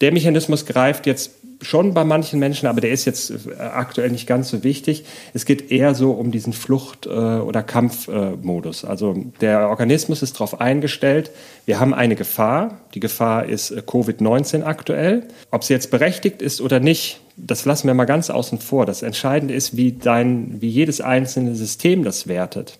Der 0.00 0.12
Mechanismus 0.12 0.66
greift 0.66 1.06
jetzt 1.06 1.30
schon 1.62 1.94
bei 1.94 2.04
manchen 2.04 2.38
Menschen, 2.38 2.66
aber 2.66 2.80
der 2.80 2.90
ist 2.90 3.04
jetzt 3.04 3.30
äh, 3.30 3.58
aktuell 3.58 4.10
nicht 4.10 4.26
ganz 4.26 4.50
so 4.50 4.62
wichtig. 4.62 5.04
Es 5.32 5.46
geht 5.46 5.70
eher 5.70 5.94
so 5.94 6.12
um 6.12 6.30
diesen 6.30 6.52
Flucht- 6.52 7.06
äh, 7.06 7.08
oder 7.08 7.62
Kampfmodus. 7.62 8.84
Also 8.84 9.14
der 9.40 9.68
Organismus 9.68 10.22
ist 10.22 10.34
darauf 10.34 10.60
eingestellt, 10.60 11.30
wir 11.64 11.80
haben 11.80 11.94
eine 11.94 12.14
Gefahr. 12.14 12.80
Die 12.94 13.00
Gefahr 13.00 13.46
ist 13.46 13.70
äh, 13.70 13.82
Covid-19 13.86 14.64
aktuell. 14.64 15.24
Ob 15.50 15.64
sie 15.64 15.72
jetzt 15.72 15.90
berechtigt 15.90 16.42
ist 16.42 16.60
oder 16.60 16.80
nicht, 16.80 17.20
das 17.36 17.64
lassen 17.64 17.86
wir 17.86 17.94
mal 17.94 18.04
ganz 18.04 18.30
außen 18.30 18.58
vor. 18.58 18.86
Das 18.86 19.02
Entscheidende 19.02 19.54
ist, 19.54 19.76
wie, 19.76 19.92
dein, 19.92 20.60
wie 20.60 20.68
jedes 20.68 21.00
einzelne 21.00 21.54
System 21.54 22.04
das 22.04 22.28
wertet. 22.28 22.78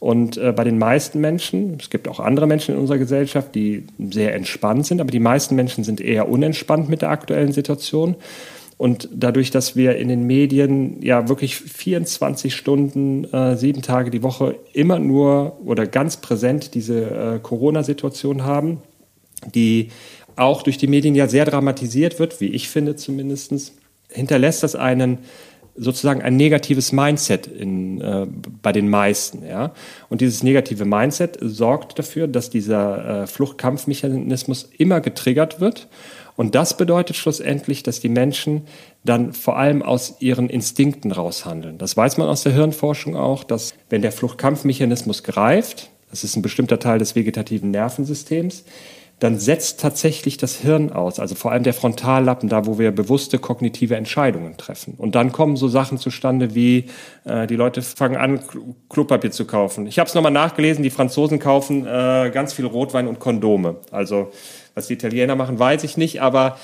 Und 0.00 0.38
äh, 0.38 0.52
bei 0.52 0.64
den 0.64 0.78
meisten 0.78 1.20
Menschen, 1.20 1.76
es 1.78 1.90
gibt 1.90 2.08
auch 2.08 2.20
andere 2.20 2.46
Menschen 2.46 2.74
in 2.74 2.80
unserer 2.80 2.98
Gesellschaft, 2.98 3.54
die 3.54 3.84
sehr 3.98 4.34
entspannt 4.34 4.86
sind, 4.86 5.00
aber 5.00 5.10
die 5.10 5.20
meisten 5.20 5.54
Menschen 5.54 5.84
sind 5.84 6.00
eher 6.00 6.28
unentspannt 6.28 6.88
mit 6.88 7.02
der 7.02 7.10
aktuellen 7.10 7.52
Situation. 7.52 8.16
Und 8.78 9.10
dadurch, 9.14 9.50
dass 9.50 9.76
wir 9.76 9.96
in 9.96 10.08
den 10.08 10.26
Medien 10.26 11.02
ja 11.02 11.28
wirklich 11.28 11.56
24 11.56 12.54
Stunden, 12.54 13.24
äh, 13.24 13.54
sieben 13.58 13.82
Tage 13.82 14.10
die 14.10 14.22
Woche 14.22 14.56
immer 14.72 14.98
nur 14.98 15.58
oder 15.66 15.86
ganz 15.86 16.16
präsent 16.16 16.72
diese 16.72 17.10
äh, 17.10 17.38
Corona-Situation 17.40 18.44
haben, 18.44 18.80
die 19.54 19.90
auch 20.34 20.62
durch 20.62 20.78
die 20.78 20.86
Medien 20.86 21.14
ja 21.14 21.28
sehr 21.28 21.44
dramatisiert 21.44 22.18
wird, 22.18 22.40
wie 22.40 22.46
ich 22.46 22.70
finde 22.70 22.96
zumindest, 22.96 23.74
hinterlässt 24.08 24.62
das 24.62 24.76
einen 24.76 25.18
sozusagen 25.80 26.20
ein 26.20 26.36
negatives 26.36 26.92
Mindset 26.92 27.46
in, 27.46 28.00
äh, 28.02 28.26
bei 28.62 28.70
den 28.70 28.90
meisten. 28.90 29.44
Ja? 29.46 29.72
Und 30.10 30.20
dieses 30.20 30.42
negative 30.42 30.84
Mindset 30.84 31.38
sorgt 31.40 31.98
dafür, 31.98 32.28
dass 32.28 32.50
dieser 32.50 33.22
äh, 33.22 33.26
Fluchtkampfmechanismus 33.26 34.68
immer 34.76 35.00
getriggert 35.00 35.60
wird. 35.60 35.88
Und 36.36 36.54
das 36.54 36.76
bedeutet 36.76 37.16
schlussendlich, 37.16 37.82
dass 37.82 38.00
die 38.00 38.10
Menschen 38.10 38.62
dann 39.04 39.32
vor 39.32 39.56
allem 39.56 39.82
aus 39.82 40.16
ihren 40.20 40.50
Instinkten 40.50 41.12
raushandeln. 41.12 41.78
Das 41.78 41.96
weiß 41.96 42.18
man 42.18 42.28
aus 42.28 42.42
der 42.42 42.52
Hirnforschung 42.52 43.16
auch, 43.16 43.42
dass 43.42 43.74
wenn 43.88 44.02
der 44.02 44.12
Fluchtkampfmechanismus 44.12 45.22
greift, 45.22 45.90
das 46.10 46.24
ist 46.24 46.36
ein 46.36 46.42
bestimmter 46.42 46.78
Teil 46.78 46.98
des 46.98 47.14
vegetativen 47.14 47.70
Nervensystems, 47.70 48.64
dann 49.20 49.38
setzt 49.38 49.80
tatsächlich 49.80 50.38
das 50.38 50.56
Hirn 50.56 50.90
aus, 50.92 51.20
also 51.20 51.34
vor 51.34 51.52
allem 51.52 51.62
der 51.62 51.74
Frontallappen, 51.74 52.48
da 52.48 52.64
wo 52.64 52.78
wir 52.78 52.90
bewusste 52.90 53.38
kognitive 53.38 53.94
Entscheidungen 53.94 54.56
treffen. 54.56 54.94
Und 54.96 55.14
dann 55.14 55.30
kommen 55.30 55.56
so 55.56 55.68
Sachen 55.68 55.98
zustande 55.98 56.54
wie, 56.54 56.86
äh, 57.24 57.46
die 57.46 57.56
Leute 57.56 57.82
fangen 57.82 58.16
an, 58.16 58.40
Klopapier 58.88 59.30
zu 59.30 59.44
kaufen. 59.44 59.86
Ich 59.86 59.98
habe 59.98 60.08
es 60.08 60.14
nochmal 60.14 60.32
nachgelesen, 60.32 60.82
die 60.82 60.90
Franzosen 60.90 61.38
kaufen 61.38 61.86
äh, 61.86 62.30
ganz 62.32 62.54
viel 62.54 62.64
Rotwein 62.64 63.06
und 63.06 63.20
Kondome. 63.20 63.76
Also 63.90 64.32
was 64.74 64.86
die 64.86 64.94
Italiener 64.94 65.36
machen, 65.36 65.58
weiß 65.58 65.84
ich 65.84 65.98
nicht, 65.98 66.22
aber 66.22 66.56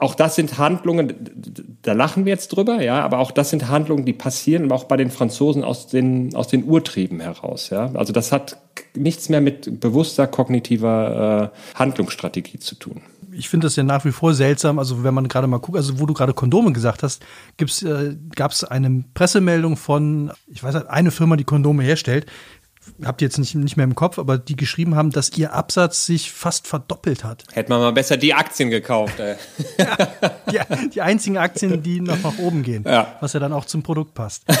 auch 0.00 0.14
das 0.14 0.34
sind 0.34 0.58
Handlungen, 0.58 1.14
da 1.82 1.92
lachen 1.92 2.24
wir 2.24 2.32
jetzt 2.32 2.48
drüber, 2.48 2.82
ja, 2.82 3.02
aber 3.04 3.18
auch 3.18 3.30
das 3.30 3.50
sind 3.50 3.68
Handlungen, 3.68 4.04
die 4.04 4.14
passieren, 4.14 4.72
auch 4.72 4.84
bei 4.84 4.96
den 4.96 5.10
Franzosen 5.10 5.62
aus 5.62 5.86
den, 5.86 6.34
aus 6.34 6.48
den 6.48 6.64
Urtrieben 6.64 7.20
heraus, 7.20 7.70
ja. 7.70 7.90
Also 7.94 8.12
das 8.12 8.32
hat 8.32 8.56
nichts 8.94 9.28
mehr 9.28 9.40
mit 9.40 9.80
bewusster 9.80 10.26
kognitiver 10.26 11.52
äh, 11.52 11.78
Handlungsstrategie 11.78 12.58
zu 12.58 12.74
tun. 12.76 13.02
Ich 13.32 13.48
finde 13.48 13.66
das 13.66 13.76
ja 13.76 13.84
nach 13.84 14.04
wie 14.04 14.10
vor 14.10 14.34
seltsam, 14.34 14.78
also 14.78 15.04
wenn 15.04 15.14
man 15.14 15.28
gerade 15.28 15.46
mal 15.46 15.58
guckt, 15.58 15.76
also 15.76 16.00
wo 16.00 16.06
du 16.06 16.14
gerade 16.14 16.34
Kondome 16.34 16.72
gesagt 16.72 17.02
hast, 17.02 17.22
äh, 17.58 18.16
gab 18.34 18.50
es 18.50 18.64
eine 18.64 19.04
Pressemeldung 19.14 19.76
von, 19.76 20.32
ich 20.48 20.62
weiß 20.62 20.74
nicht, 20.74 20.88
eine 20.88 21.10
Firma, 21.10 21.36
die 21.36 21.44
Kondome 21.44 21.82
herstellt, 21.82 22.26
habt 23.04 23.22
ihr 23.22 23.26
jetzt 23.26 23.38
nicht, 23.38 23.54
nicht 23.54 23.76
mehr 23.76 23.84
im 23.84 23.94
Kopf, 23.94 24.18
aber 24.18 24.38
die 24.38 24.56
geschrieben 24.56 24.94
haben, 24.94 25.10
dass 25.10 25.36
ihr 25.36 25.52
Absatz 25.52 26.06
sich 26.06 26.32
fast 26.32 26.66
verdoppelt 26.66 27.24
hat. 27.24 27.44
Hätte 27.52 27.70
man 27.70 27.80
mal 27.80 27.92
besser 27.92 28.16
die 28.16 28.34
Aktien 28.34 28.70
gekauft. 28.70 29.20
Ey. 29.20 29.36
ja, 30.52 30.64
die, 30.64 30.90
die, 30.90 31.02
einzigen 31.02 31.38
Aktien, 31.38 31.82
die 31.82 32.00
noch 32.00 32.22
nach 32.22 32.38
oben 32.38 32.62
gehen, 32.62 32.84
ja. 32.86 33.16
was 33.20 33.32
ja 33.32 33.40
dann 33.40 33.52
auch 33.52 33.64
zum 33.64 33.82
Produkt 33.82 34.14
passt. 34.14 34.44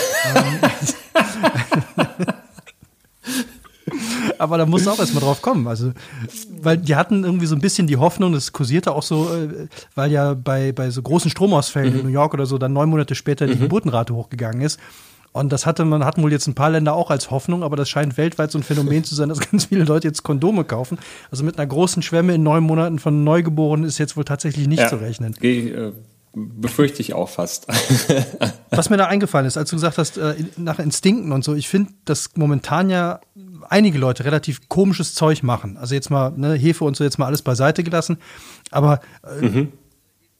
aber 4.38 4.58
da 4.58 4.66
muss 4.66 4.88
auch 4.88 4.98
erstmal 4.98 5.22
drauf 5.22 5.42
kommen. 5.42 5.68
Also, 5.68 5.92
weil 6.62 6.78
die 6.78 6.96
hatten 6.96 7.24
irgendwie 7.24 7.46
so 7.46 7.54
ein 7.54 7.60
bisschen 7.60 7.86
die 7.86 7.98
Hoffnung, 7.98 8.32
das 8.32 8.52
kursierte 8.52 8.92
auch 8.92 9.02
so, 9.02 9.34
äh, 9.34 9.68
weil 9.94 10.10
ja 10.10 10.34
bei, 10.34 10.72
bei 10.72 10.90
so 10.90 11.02
großen 11.02 11.30
Stromausfällen 11.30 11.92
mhm. 11.92 12.00
in 12.00 12.06
New 12.06 12.12
York 12.12 12.34
oder 12.34 12.46
so 12.46 12.58
dann 12.58 12.72
neun 12.72 12.88
Monate 12.88 13.14
später 13.14 13.46
die 13.46 13.54
mhm. 13.54 13.60
Geburtenrate 13.60 14.14
hochgegangen 14.14 14.62
ist. 14.62 14.80
Und 15.32 15.52
das 15.52 15.64
hatte 15.64 15.84
man, 15.84 16.04
hatten 16.04 16.22
wohl 16.22 16.32
jetzt 16.32 16.48
ein 16.48 16.54
paar 16.54 16.70
Länder 16.70 16.94
auch 16.94 17.10
als 17.10 17.30
Hoffnung, 17.30 17.62
aber 17.62 17.76
das 17.76 17.88
scheint 17.88 18.16
weltweit 18.16 18.50
so 18.50 18.58
ein 18.58 18.64
Phänomen 18.64 19.04
zu 19.04 19.14
sein, 19.14 19.28
dass 19.28 19.38
ganz 19.50 19.66
viele 19.66 19.84
Leute 19.84 20.08
jetzt 20.08 20.24
Kondome 20.24 20.64
kaufen. 20.64 20.98
Also 21.30 21.44
mit 21.44 21.58
einer 21.58 21.66
großen 21.66 22.02
Schwemme 22.02 22.34
in 22.34 22.42
neun 22.42 22.64
Monaten 22.64 22.98
von 22.98 23.22
Neugeborenen 23.22 23.86
ist 23.86 23.98
jetzt 23.98 24.16
wohl 24.16 24.24
tatsächlich 24.24 24.66
nicht 24.66 24.80
ja, 24.80 24.88
zu 24.88 24.96
rechnen. 24.96 25.36
Äh, 25.40 25.92
befürchte 26.32 27.00
ich 27.00 27.14
auch 27.14 27.28
fast. 27.28 27.66
Was 28.70 28.90
mir 28.90 28.96
da 28.96 29.06
eingefallen 29.06 29.46
ist, 29.46 29.56
als 29.56 29.70
du 29.70 29.76
gesagt 29.76 29.98
hast, 29.98 30.16
äh, 30.16 30.34
nach 30.56 30.78
Instinkten 30.78 31.32
und 31.32 31.44
so, 31.44 31.54
ich 31.54 31.68
finde, 31.68 31.92
dass 32.04 32.30
momentan 32.34 32.90
ja 32.90 33.20
einige 33.68 33.98
Leute 33.98 34.24
relativ 34.24 34.68
komisches 34.68 35.14
Zeug 35.14 35.42
machen. 35.42 35.76
Also 35.76 35.94
jetzt 35.94 36.10
mal 36.10 36.32
ne, 36.36 36.54
Hefe 36.54 36.84
und 36.84 36.96
so 36.96 37.04
jetzt 37.04 37.18
mal 37.18 37.26
alles 37.26 37.42
beiseite 37.42 37.84
gelassen. 37.84 38.18
Aber 38.70 39.00
äh, 39.24 39.46
mhm. 39.46 39.72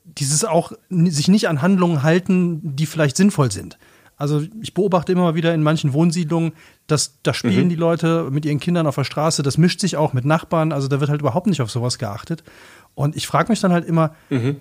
dieses 0.05 0.45
auch 0.45 0.73
sich 0.91 1.29
nicht 1.29 1.49
an 1.49 1.63
Handlungen 1.63 2.03
halten, 2.03 2.61
die 2.77 2.87
vielleicht 2.87 3.17
sinnvoll 3.17 3.53
sind. 3.53 3.79
Also 4.21 4.43
ich 4.61 4.75
beobachte 4.75 5.13
immer 5.13 5.35
wieder 5.35 5.55
in 5.55 5.63
manchen 5.63 5.93
Wohnsiedlungen, 5.93 6.53
dass 6.87 7.19
da 7.23 7.33
spielen 7.33 7.65
mhm. 7.65 7.71
die 7.71 7.77
Leute 7.77 8.29
mit 8.31 8.45
ihren 8.45 8.61
Kindern 8.61 8.87
auf 8.87 8.97
der 8.97 9.05
Straße, 9.05 9.43
das 9.43 9.59
mischt 9.59 9.81
sich 9.81 9.97
auch 9.97 10.13
mit 10.13 10.25
Nachbarn, 10.25 10.73
also 10.73 10.89
da 10.89 11.01
wird 11.01 11.11
halt 11.11 11.23
überhaupt 11.23 11.47
nicht 11.47 11.63
auf 11.63 11.71
sowas 11.71 11.99
geachtet. 11.99 12.45
Und 12.95 13.17
ich 13.17 13.27
frage 13.27 13.51
mich 13.51 13.61
dann 13.61 13.73
halt 13.73 13.87
immer, 13.87 14.15
mhm 14.29 14.57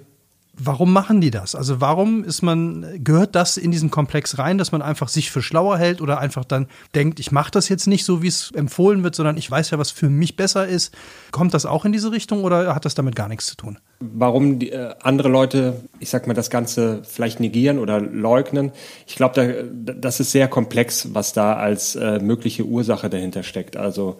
warum 0.61 0.91
machen 0.93 1.21
die 1.21 1.31
das? 1.31 1.55
Also 1.55 1.81
warum 1.81 2.23
ist 2.23 2.41
man, 2.41 3.03
gehört 3.03 3.35
das 3.35 3.57
in 3.57 3.71
diesen 3.71 3.89
Komplex 3.91 4.37
rein, 4.37 4.57
dass 4.57 4.71
man 4.71 4.81
einfach 4.81 5.07
sich 5.07 5.31
für 5.31 5.41
schlauer 5.41 5.77
hält 5.77 6.01
oder 6.01 6.19
einfach 6.19 6.45
dann 6.45 6.67
denkt, 6.95 7.19
ich 7.19 7.31
mache 7.31 7.51
das 7.51 7.69
jetzt 7.69 7.87
nicht 7.87 8.05
so, 8.05 8.21
wie 8.21 8.27
es 8.27 8.51
empfohlen 8.51 9.03
wird, 9.03 9.15
sondern 9.15 9.37
ich 9.37 9.49
weiß 9.49 9.71
ja, 9.71 9.79
was 9.79 9.91
für 9.91 10.09
mich 10.09 10.35
besser 10.35 10.67
ist. 10.67 10.93
Kommt 11.31 11.53
das 11.53 11.65
auch 11.65 11.85
in 11.85 11.91
diese 11.91 12.11
Richtung 12.11 12.43
oder 12.43 12.75
hat 12.75 12.85
das 12.85 12.95
damit 12.95 13.15
gar 13.15 13.27
nichts 13.27 13.47
zu 13.47 13.55
tun? 13.55 13.79
Warum 13.99 14.59
die, 14.59 14.71
äh, 14.71 14.93
andere 15.01 15.29
Leute, 15.29 15.81
ich 15.99 16.09
sag 16.09 16.27
mal, 16.27 16.33
das 16.33 16.49
Ganze 16.49 17.01
vielleicht 17.03 17.39
negieren 17.39 17.79
oder 17.79 17.99
leugnen, 17.99 18.71
ich 19.07 19.15
glaube, 19.15 19.69
da, 19.73 19.93
das 19.93 20.19
ist 20.19 20.31
sehr 20.31 20.47
komplex, 20.47 21.13
was 21.13 21.33
da 21.33 21.53
als 21.55 21.95
äh, 21.95 22.19
mögliche 22.19 22.65
Ursache 22.65 23.09
dahinter 23.09 23.43
steckt. 23.43 23.77
Also 23.77 24.19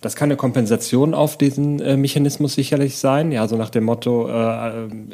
das 0.00 0.14
kann 0.14 0.28
eine 0.28 0.36
Kompensation 0.36 1.14
auf 1.14 1.38
diesen 1.38 1.80
äh, 1.80 1.96
Mechanismus 1.96 2.54
sicherlich 2.54 2.98
sein. 2.98 3.32
Ja, 3.32 3.48
so 3.48 3.56
nach 3.56 3.70
dem 3.70 3.84
Motto, 3.84 4.28
äh, 4.28 4.32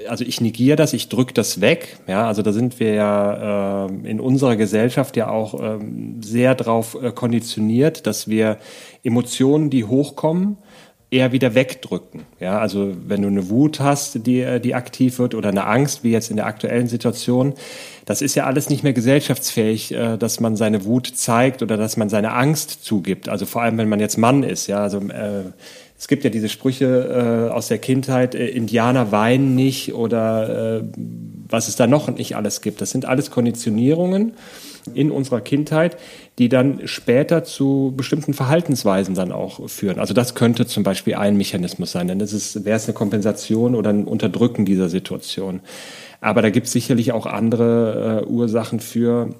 also 0.08 0.24
ich 0.24 0.40
negiere 0.40 0.76
das, 0.76 0.92
ich 0.92 1.08
drücke 1.08 1.32
das 1.34 1.60
weg. 1.60 1.98
Ja, 2.06 2.26
also 2.26 2.42
da 2.42 2.52
sind 2.52 2.80
wir 2.80 2.94
ja 2.94 3.86
äh, 3.86 3.92
in 4.04 4.20
unserer 4.20 4.56
Gesellschaft 4.56 5.16
ja 5.16 5.28
auch 5.28 5.60
äh, 5.60 5.78
sehr 6.20 6.54
darauf 6.54 6.96
äh, 7.00 7.12
konditioniert, 7.12 8.06
dass 8.06 8.28
wir 8.28 8.58
Emotionen, 9.04 9.70
die 9.70 9.84
hochkommen, 9.84 10.58
eher 11.12 11.30
wieder 11.30 11.54
wegdrücken. 11.54 12.22
Ja, 12.40 12.58
also 12.58 12.94
wenn 13.06 13.22
du 13.22 13.28
eine 13.28 13.50
Wut 13.50 13.80
hast, 13.80 14.26
die, 14.26 14.60
die 14.60 14.74
aktiv 14.74 15.18
wird 15.18 15.34
oder 15.34 15.50
eine 15.50 15.66
Angst, 15.66 16.02
wie 16.02 16.10
jetzt 16.10 16.30
in 16.30 16.36
der 16.36 16.46
aktuellen 16.46 16.88
Situation, 16.88 17.54
das 18.06 18.22
ist 18.22 18.34
ja 18.34 18.46
alles 18.46 18.70
nicht 18.70 18.82
mehr 18.82 18.94
gesellschaftsfähig, 18.94 19.92
äh, 19.92 20.16
dass 20.16 20.40
man 20.40 20.56
seine 20.56 20.84
Wut 20.84 21.06
zeigt 21.14 21.62
oder 21.62 21.76
dass 21.76 21.96
man 21.96 22.08
seine 22.08 22.32
Angst 22.32 22.84
zugibt. 22.84 23.28
Also 23.28 23.44
vor 23.44 23.62
allem, 23.62 23.76
wenn 23.78 23.88
man 23.88 24.00
jetzt 24.00 24.16
Mann 24.16 24.42
ist. 24.42 24.66
Ja, 24.66 24.82
also 24.82 24.98
äh, 24.98 25.44
es 25.98 26.08
gibt 26.08 26.24
ja 26.24 26.30
diese 26.30 26.48
Sprüche 26.48 27.48
äh, 27.48 27.52
aus 27.52 27.68
der 27.68 27.78
Kindheit, 27.78 28.34
äh, 28.34 28.48
Indianer 28.48 29.12
weinen 29.12 29.54
nicht 29.54 29.94
oder 29.94 30.78
äh, 30.78 30.82
was 31.48 31.68
es 31.68 31.76
da 31.76 31.86
noch 31.86 32.08
nicht 32.08 32.36
alles 32.36 32.62
gibt. 32.62 32.80
Das 32.80 32.90
sind 32.90 33.04
alles 33.04 33.30
Konditionierungen 33.30 34.32
in 34.94 35.10
unserer 35.10 35.40
Kindheit, 35.40 35.96
die 36.38 36.48
dann 36.48 36.86
später 36.86 37.44
zu 37.44 37.92
bestimmten 37.96 38.34
Verhaltensweisen 38.34 39.14
dann 39.14 39.32
auch 39.32 39.68
führen. 39.68 39.98
Also 39.98 40.14
das 40.14 40.34
könnte 40.34 40.66
zum 40.66 40.82
Beispiel 40.82 41.14
ein 41.14 41.36
Mechanismus 41.36 41.92
sein, 41.92 42.08
denn 42.08 42.18
das 42.18 42.32
ist, 42.32 42.64
wäre 42.64 42.76
es 42.76 42.84
eine 42.84 42.94
Kompensation 42.94 43.74
oder 43.74 43.90
ein 43.90 44.04
Unterdrücken 44.04 44.64
dieser 44.64 44.88
Situation. 44.88 45.60
Aber 46.20 46.40
da 46.40 46.50
gibt 46.50 46.66
es 46.66 46.72
sicherlich 46.72 47.12
auch 47.12 47.26
andere 47.26 48.22
äh, 48.22 48.26
Ursachen 48.26 48.80
für. 48.80 49.30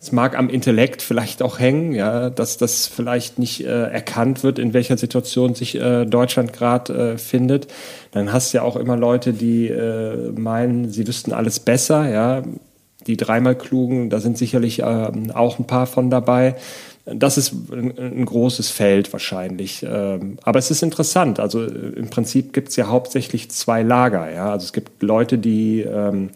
Es 0.00 0.12
mag 0.12 0.36
am 0.36 0.50
Intellekt 0.50 1.00
vielleicht 1.00 1.42
auch 1.42 1.58
hängen, 1.58 1.94
ja, 1.94 2.28
dass 2.28 2.58
das 2.58 2.86
vielleicht 2.86 3.38
nicht 3.38 3.64
äh, 3.64 3.84
erkannt 3.84 4.42
wird, 4.42 4.58
in 4.58 4.74
welcher 4.74 4.98
Situation 4.98 5.54
sich 5.54 5.76
äh, 5.76 6.04
Deutschland 6.04 6.52
gerade 6.52 7.12
äh, 7.12 7.18
findet. 7.18 7.68
Dann 8.10 8.32
hast 8.32 8.52
du 8.52 8.58
ja 8.58 8.64
auch 8.64 8.76
immer 8.76 8.96
Leute, 8.96 9.32
die 9.32 9.68
äh, 9.68 10.30
meinen, 10.32 10.90
sie 10.90 11.06
wüssten 11.06 11.32
alles 11.32 11.60
besser, 11.60 12.10
ja 12.10 12.42
die 13.06 13.16
dreimal 13.16 13.56
klugen, 13.56 14.10
da 14.10 14.20
sind 14.20 14.38
sicherlich 14.38 14.80
äh, 14.80 15.10
auch 15.34 15.58
ein 15.58 15.66
paar 15.66 15.86
von 15.86 16.10
dabei. 16.10 16.56
Das 17.06 17.36
ist 17.36 17.52
ein, 17.70 17.92
ein 17.98 18.24
großes 18.24 18.70
Feld 18.70 19.12
wahrscheinlich. 19.12 19.84
Ähm, 19.88 20.38
aber 20.42 20.58
es 20.58 20.70
ist 20.70 20.82
interessant. 20.82 21.38
Also 21.38 21.62
äh, 21.62 21.68
im 21.68 22.08
Prinzip 22.08 22.52
gibt 22.52 22.70
es 22.70 22.76
ja 22.76 22.88
hauptsächlich 22.88 23.50
zwei 23.50 23.82
Lager. 23.82 24.32
Ja? 24.32 24.52
Also 24.52 24.64
es 24.64 24.72
gibt 24.72 25.02
Leute, 25.02 25.36
die 25.36 25.80
ähm, 25.80 26.30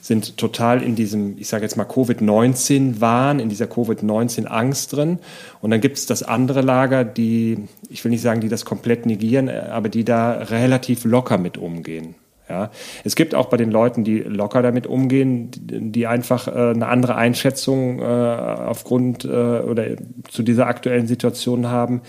sind 0.00 0.36
total 0.36 0.82
in 0.82 0.94
diesem, 0.94 1.38
ich 1.38 1.48
sage 1.48 1.64
jetzt 1.64 1.76
mal, 1.76 1.84
Covid-19-Wahn, 1.84 3.40
in 3.40 3.48
dieser 3.48 3.66
Covid-19-Angst 3.66 4.92
drin. 4.92 5.18
Und 5.60 5.70
dann 5.70 5.80
gibt 5.80 5.96
es 5.96 6.06
das 6.06 6.22
andere 6.22 6.60
Lager, 6.60 7.04
die, 7.04 7.68
ich 7.88 8.04
will 8.04 8.10
nicht 8.10 8.22
sagen, 8.22 8.40
die 8.40 8.48
das 8.48 8.64
komplett 8.64 9.06
negieren, 9.06 9.48
äh, 9.48 9.64
aber 9.70 9.88
die 9.88 10.04
da 10.04 10.32
relativ 10.32 11.04
locker 11.04 11.38
mit 11.38 11.58
umgehen. 11.58 12.14
Ja, 12.52 12.70
es 13.02 13.16
gibt 13.16 13.34
auch 13.34 13.46
bei 13.46 13.56
den 13.56 13.70
Leuten, 13.70 14.04
die 14.04 14.18
locker 14.18 14.60
damit 14.60 14.86
umgehen, 14.86 15.48
die 15.54 16.06
einfach 16.06 16.48
äh, 16.48 16.50
eine 16.50 16.86
andere 16.86 17.14
Einschätzung 17.14 17.98
äh, 17.98 18.02
aufgrund 18.02 19.24
äh, 19.24 19.28
oder 19.28 19.96
zu 20.28 20.42
dieser 20.42 20.66
aktuellen 20.66 21.06
Situation 21.06 21.68
haben, 21.68 22.02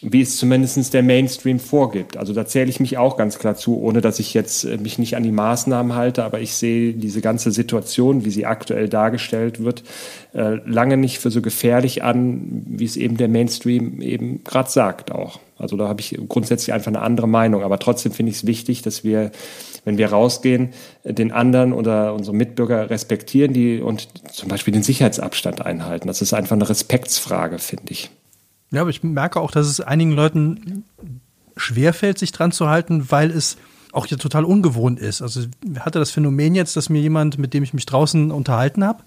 wie 0.00 0.20
es 0.20 0.36
zumindest 0.36 0.94
der 0.94 1.02
Mainstream 1.02 1.58
vorgibt. 1.58 2.16
Also 2.16 2.32
da 2.32 2.46
zähle 2.46 2.70
ich 2.70 2.78
mich 2.78 2.96
auch 2.96 3.16
ganz 3.16 3.40
klar 3.40 3.56
zu, 3.56 3.80
ohne 3.80 4.00
dass 4.00 4.20
ich 4.20 4.34
jetzt 4.34 4.62
äh, 4.62 4.76
mich 4.76 5.00
nicht 5.00 5.16
an 5.16 5.24
die 5.24 5.32
Maßnahmen 5.32 5.96
halte, 5.96 6.22
aber 6.22 6.38
ich 6.38 6.54
sehe 6.54 6.92
diese 6.92 7.20
ganze 7.20 7.50
Situation, 7.50 8.24
wie 8.24 8.30
sie 8.30 8.46
aktuell 8.46 8.88
dargestellt 8.88 9.64
wird, 9.64 9.82
äh, 10.32 10.60
lange 10.64 10.96
nicht 10.96 11.18
für 11.18 11.32
so 11.32 11.42
gefährlich 11.42 12.04
an, 12.04 12.62
wie 12.68 12.84
es 12.84 12.96
eben 12.96 13.16
der 13.16 13.26
Mainstream 13.26 14.00
eben 14.00 14.44
gerade 14.44 14.70
sagt 14.70 15.10
auch. 15.10 15.40
Also 15.58 15.76
da 15.76 15.88
habe 15.88 16.00
ich 16.00 16.16
grundsätzlich 16.28 16.72
einfach 16.72 16.88
eine 16.88 17.00
andere 17.00 17.26
Meinung. 17.26 17.62
Aber 17.62 17.78
trotzdem 17.78 18.12
finde 18.12 18.30
ich 18.30 18.38
es 18.38 18.46
wichtig, 18.46 18.82
dass 18.82 19.02
wir 19.02 19.32
wenn 19.88 19.98
wir 19.98 20.10
rausgehen, 20.10 20.68
den 21.02 21.32
anderen 21.32 21.72
oder 21.72 22.14
unsere 22.14 22.36
Mitbürger 22.36 22.90
respektieren 22.90 23.54
die 23.54 23.80
und 23.80 24.08
zum 24.30 24.48
Beispiel 24.48 24.72
den 24.72 24.82
Sicherheitsabstand 24.82 25.64
einhalten. 25.64 26.06
Das 26.06 26.20
ist 26.20 26.34
einfach 26.34 26.56
eine 26.56 26.68
Respektsfrage, 26.68 27.58
finde 27.58 27.92
ich. 27.92 28.10
Ja, 28.70 28.82
aber 28.82 28.90
ich 28.90 29.02
merke 29.02 29.40
auch, 29.40 29.50
dass 29.50 29.66
es 29.66 29.80
einigen 29.80 30.12
Leuten 30.12 30.84
schwerfällt, 31.56 32.18
sich 32.18 32.32
dran 32.32 32.52
zu 32.52 32.68
halten, 32.68 33.10
weil 33.10 33.30
es 33.30 33.56
auch 33.92 34.04
hier 34.04 34.18
total 34.18 34.44
ungewohnt 34.44 35.00
ist. 35.00 35.22
Also 35.22 35.40
ich 35.40 35.80
hatte 35.80 35.98
das 35.98 36.10
Phänomen 36.10 36.54
jetzt, 36.54 36.76
dass 36.76 36.90
mir 36.90 37.00
jemand, 37.00 37.38
mit 37.38 37.54
dem 37.54 37.62
ich 37.62 37.72
mich 37.72 37.86
draußen 37.86 38.30
unterhalten 38.30 38.84
habe, 38.84 39.02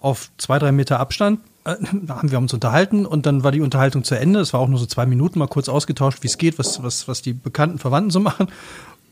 auf 0.00 0.30
zwei, 0.38 0.58
drei 0.58 0.72
Meter 0.72 1.00
Abstand, 1.00 1.40
äh, 1.64 1.74
haben 2.08 2.30
wir 2.30 2.38
uns 2.38 2.54
unterhalten 2.54 3.06
und 3.06 3.26
dann 3.26 3.44
war 3.44 3.52
die 3.52 3.60
Unterhaltung 3.60 4.04
zu 4.04 4.18
Ende. 4.18 4.40
Es 4.40 4.52
war 4.52 4.60
auch 4.60 4.68
nur 4.68 4.78
so 4.78 4.86
zwei 4.86 5.06
Minuten, 5.06 5.38
mal 5.38 5.48
kurz 5.48 5.68
ausgetauscht, 5.68 6.22
wie 6.22 6.28
es 6.28 6.38
geht, 6.38 6.58
was, 6.58 6.82
was, 6.82 7.08
was 7.08 7.22
die 7.22 7.32
bekannten 7.32 7.78
Verwandten 7.78 8.10
so 8.10 8.20
machen. 8.20 8.48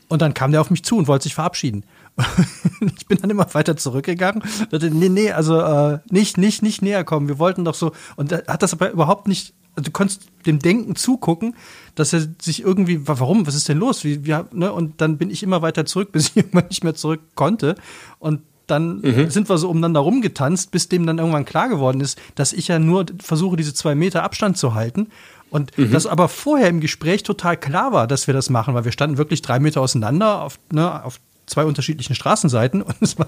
Und 0.09 0.21
dann 0.23 0.33
kam 0.33 0.51
der 0.51 0.59
auf 0.59 0.71
mich 0.71 0.83
zu 0.83 0.97
und 0.97 1.07
wollte 1.07 1.23
sich 1.23 1.35
verabschieden. 1.35 1.85
ich 2.97 3.07
bin 3.07 3.19
dann 3.19 3.29
immer 3.29 3.47
weiter 3.53 3.77
zurückgegangen. 3.77 4.43
Dachte, 4.71 4.89
nee, 4.89 5.07
nee, 5.07 5.31
also 5.31 5.61
äh, 5.61 5.99
nicht, 6.09 6.37
nicht, 6.37 6.63
nicht 6.63 6.81
näher 6.81 7.03
kommen. 7.03 7.27
Wir 7.27 7.39
wollten 7.39 7.63
doch 7.63 7.75
so. 7.75 7.91
Und 8.15 8.31
er 8.31 8.43
hat 8.47 8.63
das 8.63 8.73
aber 8.73 8.91
überhaupt 8.91 9.27
nicht. 9.27 9.53
Also 9.75 9.85
du 9.85 9.91
konntest 9.91 10.23
dem 10.47 10.59
Denken 10.59 10.95
zugucken, 10.95 11.55
dass 11.93 12.11
er 12.11 12.27
sich 12.41 12.63
irgendwie, 12.63 13.07
warum, 13.07 13.45
was 13.45 13.53
ist 13.53 13.69
denn 13.69 13.77
los? 13.77 14.03
Wie, 14.03 14.25
wie, 14.25 14.35
ne? 14.51 14.73
Und 14.73 14.99
dann 14.99 15.17
bin 15.17 15.29
ich 15.29 15.43
immer 15.43 15.61
weiter 15.61 15.85
zurück, 15.85 16.11
bis 16.11 16.29
ich 16.29 16.37
irgendwann 16.37 16.67
nicht 16.69 16.83
mehr 16.83 16.95
zurück 16.95 17.21
konnte. 17.35 17.75
Und 18.17 18.41
dann 18.65 19.01
mhm. 19.01 19.29
sind 19.29 19.49
wir 19.49 19.57
so 19.57 19.69
umeinander 19.69 19.99
rumgetanzt, 19.99 20.71
bis 20.71 20.89
dem 20.89 21.05
dann 21.05 21.17
irgendwann 21.17 21.45
klar 21.45 21.69
geworden 21.69 22.01
ist, 22.01 22.19
dass 22.35 22.53
ich 22.53 22.67
ja 22.67 22.79
nur 22.79 23.05
versuche, 23.21 23.57
diese 23.57 23.73
zwei 23.73 23.95
Meter 23.95 24.23
Abstand 24.23 24.57
zu 24.57 24.73
halten. 24.73 25.07
Und 25.49 25.77
mhm. 25.77 25.91
das 25.91 26.05
aber 26.05 26.29
vorher 26.29 26.69
im 26.69 26.79
Gespräch 26.79 27.23
total 27.23 27.57
klar 27.57 27.91
war, 27.91 28.07
dass 28.07 28.27
wir 28.27 28.33
das 28.33 28.49
machen, 28.49 28.73
weil 28.73 28.85
wir 28.85 28.91
standen 28.91 29.17
wirklich 29.17 29.41
drei 29.41 29.59
Meter 29.59 29.81
auseinander 29.81 30.41
auf, 30.41 30.59
ne, 30.71 31.03
auf 31.03 31.19
zwei 31.47 31.65
unterschiedlichen 31.65 32.15
Straßenseiten 32.15 32.81
und 32.83 32.95
es 33.01 33.17
war 33.17 33.27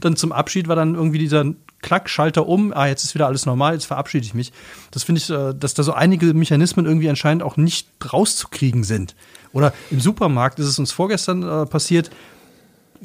dann 0.00 0.16
zum 0.16 0.32
Abschied 0.32 0.68
war 0.68 0.76
dann 0.76 0.94
irgendwie 0.94 1.18
dieser 1.18 1.44
Klackschalter 1.82 2.46
um, 2.46 2.72
ah, 2.72 2.86
jetzt 2.86 3.04
ist 3.04 3.14
wieder 3.14 3.26
alles 3.26 3.46
normal, 3.46 3.74
jetzt 3.74 3.86
verabschiede 3.86 4.24
ich 4.24 4.34
mich. 4.34 4.52
Das 4.90 5.02
finde 5.02 5.20
ich, 5.20 5.30
äh, 5.30 5.54
dass 5.54 5.74
da 5.74 5.82
so 5.82 5.92
einige 5.92 6.34
Mechanismen 6.34 6.86
irgendwie 6.86 7.08
anscheinend 7.08 7.42
auch 7.42 7.56
nicht 7.56 7.88
rauszukriegen 8.12 8.84
sind. 8.84 9.14
Oder 9.52 9.72
im 9.90 10.00
Supermarkt 10.00 10.58
ist 10.58 10.66
es 10.66 10.78
uns 10.78 10.92
vorgestern 10.92 11.42
äh, 11.42 11.66
passiert, 11.66 12.10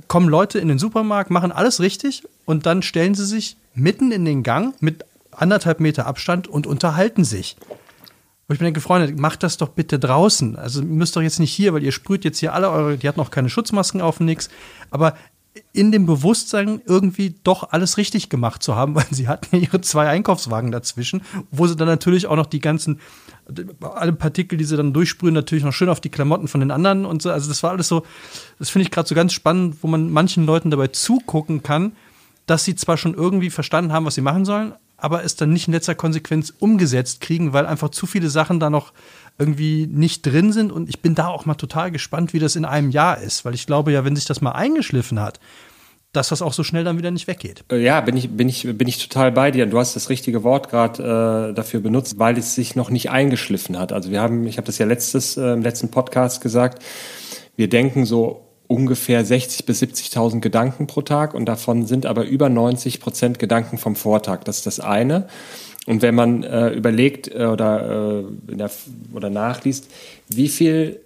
kommen 0.07 0.29
Leute 0.29 0.60
in 0.60 0.67
den 0.67 0.79
Supermarkt, 0.79 1.31
machen 1.31 1.51
alles 1.51 1.79
richtig 1.79 2.24
und 2.45 2.65
dann 2.65 2.81
stellen 2.81 3.15
sie 3.15 3.25
sich 3.25 3.57
mitten 3.74 4.12
in 4.12 4.25
den 4.25 4.43
Gang 4.43 4.75
mit 4.81 5.05
anderthalb 5.31 5.79
Meter 5.79 6.07
Abstand 6.07 6.48
und 6.48 6.67
unterhalten 6.67 7.24
sich. 7.24 7.55
Und 8.51 8.55
ich 8.55 8.60
bin 8.60 8.65
denke, 8.65 8.81
Freunde, 8.81 9.15
macht 9.15 9.43
das 9.43 9.55
doch 9.55 9.70
bitte 9.70 9.98
draußen. 9.98 10.58
Also 10.58 10.81
ihr 10.81 10.86
müsst 10.86 11.15
doch 11.15 11.22
jetzt 11.22 11.39
nicht 11.39 11.53
hier, 11.53 11.74
weil 11.74 11.84
ihr 11.84 11.93
sprüht 11.93 12.25
jetzt 12.25 12.39
hier 12.39 12.53
alle 12.53 12.70
eure, 12.70 12.98
die 12.98 13.08
hat 13.08 13.15
noch 13.15 13.31
keine 13.31 13.50
Schutzmasken 13.50 14.01
auf 14.01 14.20
und 14.20 14.25
nix. 14.25 14.50
Aber 14.89 15.15
in 15.72 15.93
dem 15.93 16.05
Bewusstsein 16.05 16.81
irgendwie 16.86 17.34
doch 17.46 17.72
alles 17.72 17.96
richtig 17.96 18.27
gemacht 18.27 18.62
zu 18.62 18.75
haben, 18.75 18.93
weil 18.96 19.05
sie 19.10 19.29
hatten 19.29 19.55
ja 19.55 19.62
ihre 19.62 19.79
zwei 19.79 20.10
Einkaufswagen 20.10 20.70
dazwischen, 20.70 21.22
wo 21.50 21.65
sie 21.65 21.77
dann 21.77 21.88
natürlich 21.88 22.27
auch 22.27 22.36
noch 22.36 22.46
die 22.46 22.60
ganzen, 22.60 23.00
alle 23.79 24.12
Partikel, 24.12 24.58
die 24.58 24.65
sie 24.65 24.75
dann 24.75 24.91
durchsprühen, 24.91 25.34
natürlich 25.34 25.63
noch 25.63 25.72
schön 25.72 25.88
auf 25.88 26.01
die 26.01 26.10
Klamotten 26.10 26.50
von 26.50 26.60
den 26.60 26.72
anderen 26.72 27.05
und 27.05 27.22
so. 27.22 27.31
Also 27.31 27.48
das 27.48 27.63
war 27.63 27.72
alles 27.72 27.88
so, 27.88 28.05
das 28.60 28.70
finde 28.70 28.84
ich 28.84 28.91
gerade 28.91 29.08
so 29.08 29.15
ganz 29.15 29.31
spannend, 29.31 29.77
wo 29.81 29.88
man 29.88 30.12
manchen 30.12 30.46
Leuten 30.46 30.72
dabei 30.72 30.88
zugucken 30.88 31.63
kann, 31.63 31.93
dass 32.48 32.65
sie 32.65 32.75
zwar 32.75 32.98
schon 32.98 33.13
irgendwie 33.13 33.50
verstanden 33.50 33.93
haben, 33.93 34.05
was 34.05 34.15
sie 34.15 34.22
machen 34.22 34.43
sollen, 34.43 34.74
aber 35.01 35.24
es 35.24 35.36
dann 35.36 35.51
nicht 35.51 35.67
in 35.67 35.74
letzter 35.74 35.96
Konsequenz 35.96 36.53
umgesetzt 36.60 37.22
kriegen, 37.22 37.53
weil 37.53 37.65
einfach 37.65 37.89
zu 37.89 38.05
viele 38.05 38.29
Sachen 38.29 38.60
da 38.60 38.70
noch 38.70 38.93
irgendwie 39.38 39.88
nicht 39.88 40.25
drin 40.25 40.53
sind. 40.53 40.72
Und 40.72 40.89
ich 40.89 41.01
bin 41.01 41.15
da 41.15 41.27
auch 41.27 41.46
mal 41.46 41.55
total 41.55 41.91
gespannt, 41.91 42.34
wie 42.34 42.39
das 42.39 42.55
in 42.55 42.65
einem 42.65 42.91
Jahr 42.91 43.20
ist, 43.20 43.43
weil 43.43 43.55
ich 43.55 43.65
glaube 43.65 43.91
ja, 43.91 44.05
wenn 44.05 44.15
sich 44.15 44.25
das 44.25 44.41
mal 44.41 44.51
eingeschliffen 44.51 45.20
hat, 45.20 45.39
dass 46.13 46.29
das 46.29 46.41
auch 46.41 46.53
so 46.53 46.63
schnell 46.63 46.84
dann 46.84 46.98
wieder 46.98 47.10
nicht 47.10 47.27
weggeht. 47.27 47.63
Äh, 47.72 47.77
ja, 47.77 48.01
bin 48.01 48.15
ich, 48.15 48.29
bin 48.29 48.48
ich, 48.48 48.67
bin 48.77 48.88
ich 48.88 49.08
total 49.08 49.31
bei 49.31 49.50
dir. 49.50 49.65
Du 49.65 49.79
hast 49.79 49.96
das 49.96 50.10
richtige 50.10 50.43
Wort 50.43 50.70
gerade 50.70 51.50
äh, 51.51 51.53
dafür 51.53 51.79
benutzt, 51.79 52.20
weil 52.20 52.38
es 52.38 52.53
sich 52.53 52.75
noch 52.75 52.89
nicht 52.89 53.10
eingeschliffen 53.10 53.79
hat. 53.79 53.93
Also 53.93 54.12
wir 54.12 54.22
haben, 54.22 54.46
ich 54.46 54.58
habe 54.58 54.65
das 54.67 54.77
ja 54.77 54.86
letztes, 54.86 55.38
äh, 55.38 55.53
im 55.53 55.62
letzten 55.63 55.89
Podcast 55.89 56.41
gesagt, 56.41 56.84
wir 57.55 57.70
denken 57.70 58.05
so 58.05 58.50
ungefähr 58.72 59.25
60 59.25 59.66
bis 59.66 59.84
70.000 59.84 60.40
Gedanken 60.40 60.88
pro 60.88 61.01
Tag 61.01 61.34
und 61.34 61.46
davon 61.46 61.86
sind 61.86 62.06
aber 62.06 62.24
über 62.24 62.48
90 62.48 63.01
Prozent 63.01 63.38
Gedanken 63.38 63.78
vom 63.78 63.96
Vortag. 63.96 64.46
Das 64.46 64.58
ist 64.60 64.66
das 64.66 64.80
eine. 64.80 65.28
Und 65.88 66.01
wenn 66.01 66.16
man 66.16 66.44
äh, 66.44 66.70
überlegt 66.70 67.28
äh, 67.28 67.46
oder, 67.46 68.24
äh, 68.50 68.56
der, 68.56 68.72
oder 69.14 69.29
nachliest, 69.29 69.92
wie 70.29 70.48
viel 70.48 71.01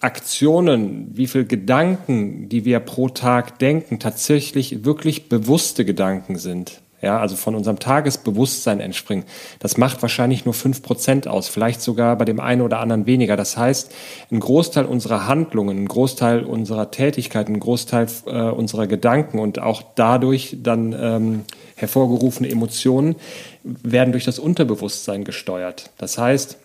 Aktionen, 0.00 1.10
wie 1.12 1.26
viel 1.26 1.44
Gedanken, 1.44 2.48
die 2.48 2.64
wir 2.64 2.80
pro 2.80 3.08
Tag 3.08 3.58
denken, 3.58 3.98
tatsächlich 4.00 4.84
wirklich 4.84 5.28
bewusste 5.28 5.84
Gedanken 5.84 6.38
sind, 6.38 6.80
ja, 7.02 7.18
also 7.18 7.36
von 7.36 7.54
unserem 7.54 7.78
Tagesbewusstsein 7.78 8.80
entspringen. 8.80 9.24
Das 9.58 9.76
macht 9.76 10.02
wahrscheinlich 10.02 10.44
nur 10.44 10.54
fünf 10.54 10.82
Prozent 10.82 11.28
aus, 11.28 11.48
vielleicht 11.48 11.80
sogar 11.80 12.16
bei 12.16 12.24
dem 12.24 12.40
einen 12.40 12.60
oder 12.60 12.80
anderen 12.80 13.06
weniger. 13.06 13.36
Das 13.36 13.56
heißt, 13.56 13.92
ein 14.30 14.40
Großteil 14.40 14.84
unserer 14.84 15.26
Handlungen, 15.26 15.84
ein 15.84 15.88
Großteil 15.88 16.44
unserer 16.44 16.90
Tätigkeiten, 16.90 17.54
ein 17.54 17.60
Großteil 17.60 18.06
äh, 18.26 18.30
unserer 18.30 18.86
Gedanken 18.86 19.38
und 19.38 19.60
auch 19.60 19.82
dadurch 19.94 20.56
dann 20.62 20.94
ähm, 20.98 21.44
hervorgerufene 21.76 22.50
Emotionen 22.50 23.16
werden 23.62 24.12
durch 24.12 24.24
das 24.24 24.38
Unterbewusstsein 24.38 25.24
gesteuert. 25.24 25.90
Das 25.98 26.18
heißt, 26.18 26.58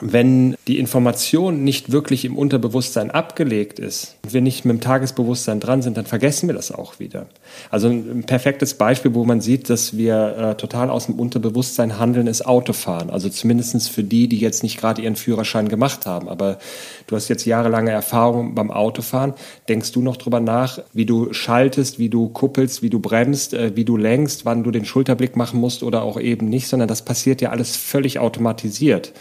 wenn 0.00 0.56
die 0.66 0.78
Information 0.78 1.64
nicht 1.64 1.92
wirklich 1.92 2.24
im 2.24 2.36
Unterbewusstsein 2.36 3.10
abgelegt 3.10 3.78
ist 3.78 4.16
und 4.24 4.32
wir 4.34 4.40
nicht 4.40 4.64
mit 4.64 4.76
dem 4.76 4.80
Tagesbewusstsein 4.80 5.60
dran 5.60 5.82
sind, 5.82 5.96
dann 5.96 6.06
vergessen 6.06 6.48
wir 6.48 6.54
das 6.54 6.72
auch 6.72 6.98
wieder. 6.98 7.26
Also 7.70 7.88
ein 7.88 8.24
perfektes 8.24 8.74
Beispiel, 8.74 9.14
wo 9.14 9.24
man 9.24 9.40
sieht, 9.40 9.70
dass 9.70 9.96
wir 9.96 10.36
äh, 10.36 10.54
total 10.56 10.90
aus 10.90 11.06
dem 11.06 11.16
Unterbewusstsein 11.16 11.98
handeln, 11.98 12.26
ist 12.26 12.46
Autofahren. 12.46 13.10
Also 13.10 13.28
zumindestens 13.28 13.88
für 13.88 14.02
die, 14.02 14.28
die 14.28 14.38
jetzt 14.38 14.62
nicht 14.62 14.78
gerade 14.78 15.02
ihren 15.02 15.16
Führerschein 15.16 15.68
gemacht 15.68 16.06
haben. 16.06 16.28
Aber 16.28 16.58
du 17.06 17.16
hast 17.16 17.28
jetzt 17.28 17.44
jahrelange 17.44 17.90
Erfahrung 17.90 18.54
beim 18.54 18.70
Autofahren. 18.70 19.34
Denkst 19.68 19.92
du 19.92 20.02
noch 20.02 20.16
drüber 20.16 20.40
nach, 20.40 20.80
wie 20.92 21.06
du 21.06 21.32
schaltest, 21.32 21.98
wie 21.98 22.08
du 22.08 22.28
kuppelst, 22.28 22.82
wie 22.82 22.90
du 22.90 23.00
bremst, 23.00 23.54
äh, 23.54 23.74
wie 23.74 23.84
du 23.84 23.96
lenkst, 23.96 24.44
wann 24.44 24.64
du 24.64 24.70
den 24.70 24.84
Schulterblick 24.84 25.36
machen 25.36 25.60
musst 25.60 25.82
oder 25.82 26.02
auch 26.02 26.20
eben 26.20 26.48
nicht, 26.48 26.68
sondern 26.68 26.88
das 26.88 27.02
passiert 27.02 27.40
ja 27.40 27.50
alles 27.50 27.76
völlig 27.76 28.18
automatisiert. 28.18 29.12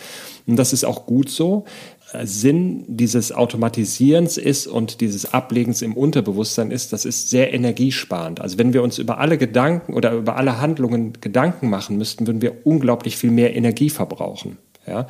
Und 0.47 0.55
das 0.55 0.66
ist 0.73 0.83
auch 0.83 1.05
gut 1.05 1.29
so. 1.29 1.65
Äh, 2.13 2.25
Sinn 2.25 2.85
dieses 2.87 3.31
Automatisierens 3.31 4.37
ist 4.37 4.67
und 4.67 5.01
dieses 5.01 5.33
Ablegens 5.33 5.81
im 5.81 5.95
Unterbewusstsein 5.95 6.71
ist, 6.71 6.93
das 6.93 7.05
ist 7.05 7.29
sehr 7.29 7.53
energiesparend. 7.53 8.39
Also 8.39 8.57
wenn 8.57 8.73
wir 8.73 8.83
uns 8.83 8.97
über 8.97 9.17
alle 9.19 9.37
Gedanken 9.37 9.93
oder 9.93 10.13
über 10.13 10.37
alle 10.37 10.59
Handlungen 10.61 11.13
Gedanken 11.19 11.69
machen 11.69 11.97
müssten, 11.97 12.27
würden 12.27 12.41
wir 12.41 12.65
unglaublich 12.65 13.17
viel 13.17 13.31
mehr 13.31 13.55
Energie 13.55 13.89
verbrauchen. 13.89 14.57
Ja? 14.87 15.07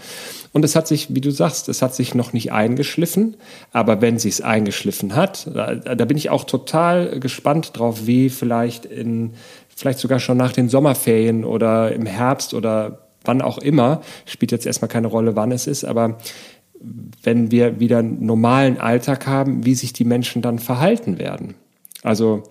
Und 0.54 0.65
es 0.65 0.76
hat 0.76 0.88
sich, 0.88 1.13
wie 1.13 1.22
du 1.22 1.32
sagst, 1.32 1.70
es 1.70 1.82
hat 1.82 1.93
sich 1.93 2.15
noch 2.15 2.34
nicht 2.34 2.52
eingeschliffen, 2.52 3.38
aber 3.72 4.02
wenn 4.02 4.17
sie 4.17 4.30
es 4.30 4.41
eingeschliffen 4.41 5.15
hat, 5.15 5.48
da, 5.54 5.76
da 5.76 6.06
bin 6.06 6.17
ich 6.17 6.30
auch 6.30 6.46
total 6.46 7.20
gespannt 7.20 7.78
drauf, 7.78 8.08
wie 8.08 8.30
vielleicht 8.30 8.86
in, 8.86 9.34
vielleicht 9.76 10.00
sogar 10.00 10.20
schon 10.20 10.38
nach 10.38 10.52
den 10.52 10.70
Sommerferien 10.70 11.46
oder 11.46 11.91
im 11.91 12.08
Herbst 12.08 12.56
oder 12.56 13.07
wann 13.27 13.41
auch 13.41 13.57
immer, 13.57 14.01
spielt 14.25 14.51
jetzt 14.51 14.65
erstmal 14.65 14.89
keine 14.89 15.07
Rolle, 15.07 15.35
wann 15.35 15.51
es 15.51 15.67
ist, 15.67 15.83
aber 15.83 16.17
wenn 17.23 17.51
wir 17.51 17.79
wieder 17.79 17.99
einen 17.99 18.25
normalen 18.25 18.79
Alltag 18.79 19.27
haben, 19.27 19.65
wie 19.65 19.75
sich 19.75 19.93
die 19.93 20.05
Menschen 20.05 20.41
dann 20.41 20.59
verhalten 20.59 21.17
werden. 21.17 21.55
Also 22.03 22.43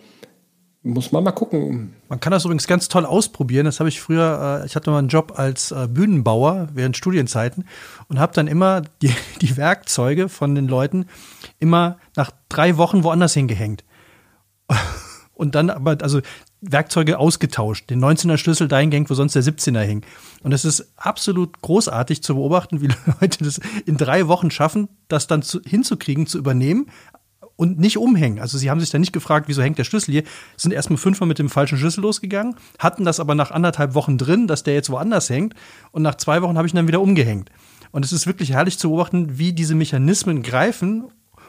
muss 0.87 1.11
man 1.11 1.25
mal 1.25 1.33
gucken. 1.33 1.95
Man 2.09 2.21
kann 2.21 2.31
das 2.31 2.45
übrigens 2.45 2.69
ganz 2.69 2.89
toll 2.89 3.05
ausprobieren. 3.05 3.65
Das 3.65 3.81
habe 3.81 3.89
ich 3.89 4.01
früher, 4.01 4.61
äh, 4.63 4.67
ich 4.67 4.77
hatte 4.77 4.91
mal 4.91 5.01
einen 5.01 5.09
Job 5.09 5.33
als 5.37 5.73
äh, 5.73 5.89
Bühnenbauer 5.89 6.69
während 6.75 6.97
Studienzeiten 6.97 7.65
und 8.09 8.21
habe 8.21 8.33
dann 8.35 8.47
immer 8.47 8.83
die, 9.03 9.13
die 9.41 9.57
Werkzeuge 9.57 10.29
von 10.29 10.55
den 10.55 10.69
Leuten 10.69 11.07
immer 11.59 11.99
nach 12.15 12.31
drei 12.49 12.77
Wochen 12.77 13.03
woanders 13.03 13.35
hingehängt. 13.35 13.85
Und 15.35 15.55
dann 15.55 15.69
aber, 15.69 15.99
also 16.01 16.23
Werkzeuge 16.61 17.19
ausgetauscht, 17.19 17.91
den 17.91 18.03
19er 18.03 18.39
Schlüssel 18.39 18.67
dahin 18.69 18.91
gehängt, 18.91 19.11
wo 19.11 19.15
sonst 19.15 19.35
der 19.35 19.43
17er 19.43 19.81
hing. 19.81 20.05
Und 20.43 20.53
es 20.53 20.65
ist 20.65 20.93
absolut 20.97 21.61
großartig 21.61 22.23
zu 22.23 22.35
beobachten, 22.35 22.81
wie 22.81 22.89
Leute 23.21 23.45
das 23.45 23.61
in 23.85 23.97
drei 23.97 24.29
Wochen 24.29 24.51
schaffen, 24.51 24.89
das 25.09 25.27
dann 25.27 25.43
zu, 25.43 25.61
hinzukriegen, 25.65 26.27
zu 26.27 26.39
übernehmen 26.39 26.87
und 27.57 27.79
nicht 27.79 27.99
umhängen. 27.99 28.39
Also 28.39 28.59
sie 28.59 28.71
haben 28.71 28.81
sich 28.81 28.91
dann 28.91 29.01
nicht 29.01 29.13
gefragt, 29.13 29.49
wieso 29.49 29.63
hängt 29.63 29.79
der 29.79 29.85
Schlüssel 29.85 30.13
hier, 30.13 30.23
sind 30.57 30.73
erstmal 30.73 30.99
fünfmal 30.99 31.29
mit 31.29 31.39
dem 31.39 31.49
falschen 31.49 31.79
Schlüssel 31.79 32.03
losgegangen, 32.03 32.57
hatten 32.79 33.05
das 33.05 33.21
aber 33.21 33.35
nach 33.35 33.51
anderthalb 33.51 33.95
Wochen 33.95 34.19
drin, 34.19 34.47
dass 34.47 34.63
der 34.63 34.75
jetzt 34.75 34.91
woanders 34.91 35.31
hängt 35.31 35.55
und 35.93 36.03
nach 36.03 36.17
zwei 36.17 36.43
Wochen 36.43 36.57
habe 36.57 36.67
ich 36.67 36.75
ihn 36.75 36.77
dann 36.77 36.89
wieder 36.89 37.01
umgehängt. 37.01 37.51
Und 37.93 38.05
es 38.05 38.13
ist 38.13 38.27
wirklich 38.27 38.53
herrlich 38.53 38.79
zu 38.79 38.89
beobachten, 38.89 39.39
wie 39.39 39.53
diese 39.53 39.75
Mechanismen 39.75 40.43
greifen 40.43 41.09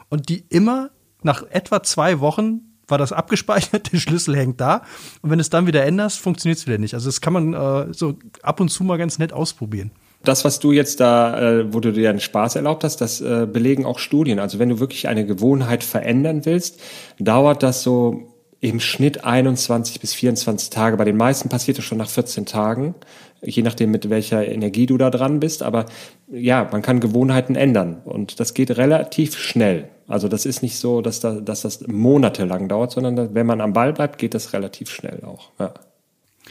und 0.10 0.30
die 0.30 0.46
immer 0.50 0.91
nach 1.24 1.43
etwa 1.50 1.84
zwei 1.84 2.20
Wochen 2.20 2.66
war 2.88 2.97
das 2.97 3.12
abgespeichert, 3.12 3.91
der 3.91 3.97
Schlüssel 3.97 4.36
hängt 4.36 4.62
da. 4.62 4.84
Und 5.21 5.30
wenn 5.30 5.38
du 5.38 5.41
es 5.41 5.50
dann 5.50 5.67
wieder 5.67 5.86
änderst, 5.86 6.19
funktioniert 6.19 6.60
es 6.60 6.67
wieder 6.67 6.78
nicht. 6.78 6.93
Also 6.93 7.08
das 7.08 7.21
kann 7.21 7.34
man 7.34 7.54
äh, 7.54 7.93
so 7.93 8.15
ab 8.41 8.60
und 8.60 8.69
zu 8.69 8.84
mal 8.84 8.97
ganz 8.97 9.19
nett 9.19 9.34
ausprobieren. 9.34 9.91
Das, 10.23 10.43
was 10.43 10.60
du 10.60 10.71
jetzt 10.71 11.00
da, 11.00 11.39
äh, 11.39 11.73
wo 11.73 11.80
du 11.80 11.93
dir 11.93 12.10
einen 12.10 12.19
Spaß 12.19 12.56
erlaubt 12.56 12.84
hast, 12.84 12.97
das 12.97 13.21
äh, 13.21 13.47
belegen 13.52 13.86
auch 13.86 14.00
Studien. 14.00 14.39
Also 14.39 14.60
wenn 14.60 14.69
du 14.69 14.80
wirklich 14.80 15.08
eine 15.08 15.26
Gewohnheit 15.26 15.84
verändern 15.84 16.45
willst, 16.45 16.80
dauert 17.19 17.63
das 17.63 17.84
so 17.84 18.37
im 18.60 18.80
Schnitt 18.80 19.24
21 19.24 20.00
bis 20.00 20.13
24 20.13 20.70
Tage. 20.70 20.98
Bei 20.98 21.06
den 21.06 21.17
meisten 21.17 21.50
passiert 21.50 21.78
es 21.78 21.86
schon 21.86 21.98
nach 21.98 22.10
14 22.10 22.46
Tagen, 22.46 22.96
je 23.41 23.62
nachdem, 23.62 23.91
mit 23.91 24.10
welcher 24.10 24.48
Energie 24.48 24.88
du 24.88 24.98
da 24.98 25.10
dran 25.10 25.39
bist. 25.39 25.62
Aber 25.62 25.86
ja, 26.32 26.67
man 26.72 26.82
kann 26.82 27.00
Gewohnheiten 27.00 27.56
ändern 27.56 28.02
und 28.04 28.39
das 28.39 28.54
geht 28.54 28.72
relativ 28.78 29.38
schnell. 29.38 29.89
Also 30.08 30.28
das 30.28 30.46
ist 30.46 30.63
nicht 30.63 30.78
so, 30.80 31.02
dass, 31.02 31.20
da, 31.20 31.34
dass 31.36 31.62
das 31.62 31.86
monatelang 31.88 32.67
dauert, 32.67 32.91
sondern 32.91 33.36
wenn 33.36 33.46
man 33.46 33.62
am 33.62 33.74
Ball 33.74 33.93
bleibt, 33.93 34.17
geht 34.17 34.34
das 34.34 34.54
relativ 34.54 34.89
schnell 34.89 35.24
auch. 35.24 35.52
Ja. 35.60 35.74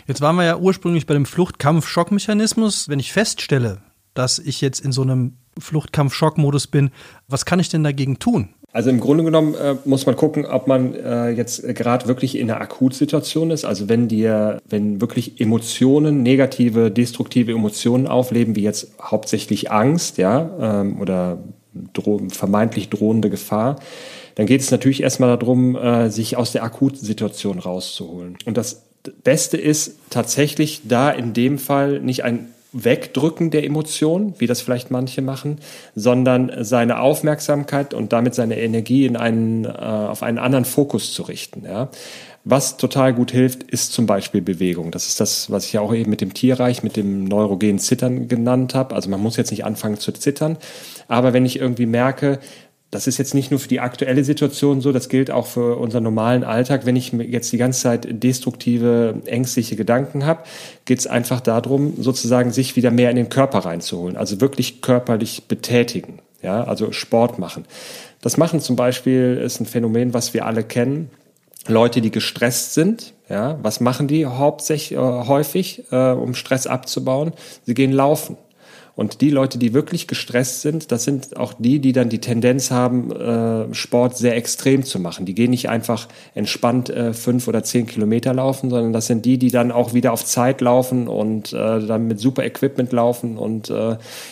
Jetzt 0.06 0.20
waren 0.20 0.36
wir 0.36 0.44
ja 0.44 0.58
ursprünglich 0.58 1.06
bei 1.06 1.14
dem 1.14 1.26
Fluchtkampf-Schockmechanismus. 1.26 2.88
Wenn 2.88 3.00
ich 3.00 3.12
feststelle, 3.12 3.78
dass 4.14 4.38
ich 4.38 4.60
jetzt 4.60 4.80
in 4.80 4.92
so 4.92 5.02
einem 5.02 5.38
Fluchtkampf-Schock-Modus 5.58 6.66
bin, 6.66 6.90
was 7.28 7.46
kann 7.46 7.60
ich 7.60 7.70
denn 7.70 7.82
dagegen 7.82 8.18
tun? 8.18 8.50
Also 8.76 8.90
im 8.90 9.00
Grunde 9.00 9.24
genommen 9.24 9.54
äh, 9.54 9.76
muss 9.86 10.04
man 10.04 10.16
gucken, 10.16 10.44
ob 10.44 10.66
man 10.66 10.94
äh, 10.94 11.30
jetzt 11.30 11.66
gerade 11.66 12.08
wirklich 12.08 12.36
in 12.36 12.50
einer 12.50 12.60
Akutsituation 12.60 13.50
ist. 13.50 13.64
Also 13.64 13.88
wenn 13.88 14.06
dir, 14.06 14.60
wenn 14.68 15.00
wirklich 15.00 15.40
Emotionen, 15.40 16.22
negative, 16.22 16.90
destruktive 16.90 17.52
Emotionen 17.52 18.06
aufleben, 18.06 18.54
wie 18.54 18.60
jetzt 18.60 18.92
hauptsächlich 19.00 19.70
Angst, 19.72 20.18
ja, 20.18 20.50
ähm, 20.82 21.00
oder 21.00 21.38
dro 21.94 22.20
vermeintlich 22.28 22.90
drohende 22.90 23.30
Gefahr, 23.30 23.76
dann 24.34 24.44
geht 24.44 24.60
es 24.60 24.70
natürlich 24.70 25.02
erstmal 25.02 25.38
darum, 25.38 25.74
äh, 25.74 26.10
sich 26.10 26.36
aus 26.36 26.52
der 26.52 26.62
Akutsituation 26.62 27.58
rauszuholen. 27.58 28.36
Und 28.44 28.58
das 28.58 28.82
Beste 29.24 29.56
ist 29.56 29.96
tatsächlich 30.10 30.82
da 30.84 31.08
in 31.08 31.32
dem 31.32 31.56
Fall 31.58 32.00
nicht 32.00 32.24
ein 32.24 32.48
Wegdrücken 32.84 33.50
der 33.50 33.64
Emotion, 33.64 34.34
wie 34.38 34.46
das 34.46 34.60
vielleicht 34.60 34.90
manche 34.90 35.22
machen, 35.22 35.58
sondern 35.94 36.52
seine 36.60 37.00
Aufmerksamkeit 37.00 37.94
und 37.94 38.12
damit 38.12 38.34
seine 38.34 38.58
Energie 38.58 39.06
in 39.06 39.16
einen, 39.16 39.64
äh, 39.64 39.68
auf 39.68 40.22
einen 40.22 40.38
anderen 40.38 40.64
Fokus 40.64 41.12
zu 41.14 41.22
richten. 41.22 41.64
Ja. 41.64 41.88
Was 42.48 42.76
total 42.76 43.12
gut 43.12 43.32
hilft, 43.32 43.64
ist 43.64 43.92
zum 43.92 44.06
Beispiel 44.06 44.40
Bewegung. 44.40 44.92
Das 44.92 45.08
ist 45.08 45.18
das, 45.18 45.50
was 45.50 45.66
ich 45.66 45.72
ja 45.72 45.80
auch 45.80 45.92
eben 45.92 46.10
mit 46.10 46.20
dem 46.20 46.32
Tierreich, 46.32 46.84
mit 46.84 46.96
dem 46.96 47.24
neurogenen 47.24 47.80
Zittern 47.80 48.28
genannt 48.28 48.72
habe. 48.74 48.94
Also 48.94 49.10
man 49.10 49.20
muss 49.20 49.36
jetzt 49.36 49.50
nicht 49.50 49.64
anfangen 49.64 49.98
zu 49.98 50.12
zittern, 50.12 50.56
aber 51.08 51.32
wenn 51.32 51.44
ich 51.44 51.58
irgendwie 51.58 51.86
merke, 51.86 52.38
das 52.90 53.06
ist 53.06 53.18
jetzt 53.18 53.34
nicht 53.34 53.50
nur 53.50 53.58
für 53.58 53.68
die 53.68 53.80
aktuelle 53.80 54.22
Situation 54.22 54.80
so, 54.80 54.92
das 54.92 55.08
gilt 55.08 55.30
auch 55.30 55.46
für 55.46 55.76
unseren 55.76 56.04
normalen 56.04 56.44
Alltag. 56.44 56.86
Wenn 56.86 56.94
ich 56.96 57.12
jetzt 57.12 57.52
die 57.52 57.58
ganze 57.58 57.80
Zeit 57.80 58.06
destruktive, 58.22 59.22
ängstliche 59.26 59.74
Gedanken 59.74 60.24
habe, 60.24 60.44
geht 60.84 61.00
es 61.00 61.06
einfach 61.06 61.40
darum, 61.40 61.94
sozusagen 61.98 62.52
sich 62.52 62.76
wieder 62.76 62.90
mehr 62.90 63.10
in 63.10 63.16
den 63.16 63.28
Körper 63.28 63.60
reinzuholen. 63.60 64.16
Also 64.16 64.40
wirklich 64.40 64.82
körperlich 64.82 65.44
betätigen, 65.48 66.20
ja, 66.42 66.62
also 66.64 66.92
Sport 66.92 67.38
machen. 67.38 67.64
Das 68.20 68.36
machen 68.36 68.60
zum 68.60 68.76
Beispiel 68.76 69.40
ist 69.44 69.60
ein 69.60 69.66
Phänomen, 69.66 70.14
was 70.14 70.32
wir 70.32 70.46
alle 70.46 70.62
kennen. 70.62 71.10
Leute, 71.68 72.00
die 72.00 72.12
gestresst 72.12 72.74
sind, 72.74 73.14
ja, 73.28 73.58
was 73.62 73.80
machen 73.80 74.06
die 74.06 74.26
hauptsächlich 74.26 74.96
äh, 74.96 75.00
häufig, 75.00 75.82
äh, 75.90 76.12
um 76.12 76.34
Stress 76.34 76.68
abzubauen? 76.68 77.32
Sie 77.64 77.74
gehen 77.74 77.92
laufen. 77.92 78.36
Und 78.96 79.20
die 79.20 79.30
Leute, 79.30 79.58
die 79.58 79.72
wirklich 79.72 80.08
gestresst 80.08 80.62
sind, 80.62 80.90
das 80.90 81.04
sind 81.04 81.36
auch 81.36 81.52
die, 81.58 81.78
die 81.78 81.92
dann 81.92 82.08
die 82.08 82.20
Tendenz 82.20 82.70
haben, 82.70 83.12
äh, 83.12 83.72
Sport 83.74 84.16
sehr 84.16 84.36
extrem 84.36 84.82
zu 84.82 84.98
machen. 84.98 85.26
Die 85.26 85.34
gehen 85.34 85.50
nicht 85.50 85.68
einfach 85.68 86.08
entspannt 86.34 86.90
äh, 86.90 87.12
fünf 87.12 87.46
oder 87.46 87.62
zehn 87.62 87.86
Kilometer 87.86 88.34
laufen, 88.34 88.70
sondern 88.70 88.92
das 88.92 89.06
sind 89.06 89.24
die, 89.24 89.38
die 89.38 89.50
dann 89.50 89.70
auch 89.70 89.94
wieder 89.94 90.12
auf 90.12 90.24
Zeit 90.24 90.60
laufen 90.60 91.06
und 91.06 91.52
äh, 91.52 91.86
dann 91.86 92.08
mit 92.08 92.18
super 92.18 92.44
Equipment 92.44 92.92
laufen 92.92 93.36
und 93.36 93.72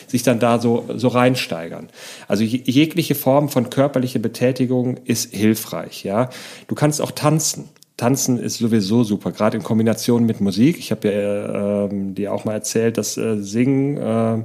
sich 0.07 0.23
dann 0.23 0.39
da 0.39 0.59
so, 0.59 0.85
so 0.95 1.09
reinsteigern. 1.09 1.89
Also 2.27 2.43
jegliche 2.43 3.15
Form 3.15 3.49
von 3.49 3.69
körperlicher 3.69 4.19
Betätigung 4.19 4.97
ist 5.05 5.33
hilfreich. 5.33 6.03
Ja, 6.03 6.29
Du 6.67 6.75
kannst 6.75 7.01
auch 7.01 7.11
tanzen. 7.11 7.69
Tanzen 7.97 8.39
ist 8.39 8.57
sowieso 8.57 9.03
super, 9.03 9.31
gerade 9.31 9.55
in 9.55 9.63
Kombination 9.63 10.25
mit 10.25 10.41
Musik. 10.41 10.77
Ich 10.77 10.91
habe 10.91 11.11
ja 11.11 11.85
äh, 11.85 11.89
dir 12.13 12.33
auch 12.33 12.43
mal 12.43 12.53
erzählt, 12.53 12.97
dass 12.97 13.17
äh, 13.17 13.37
Singen, 13.37 13.97
äh, 13.97 14.43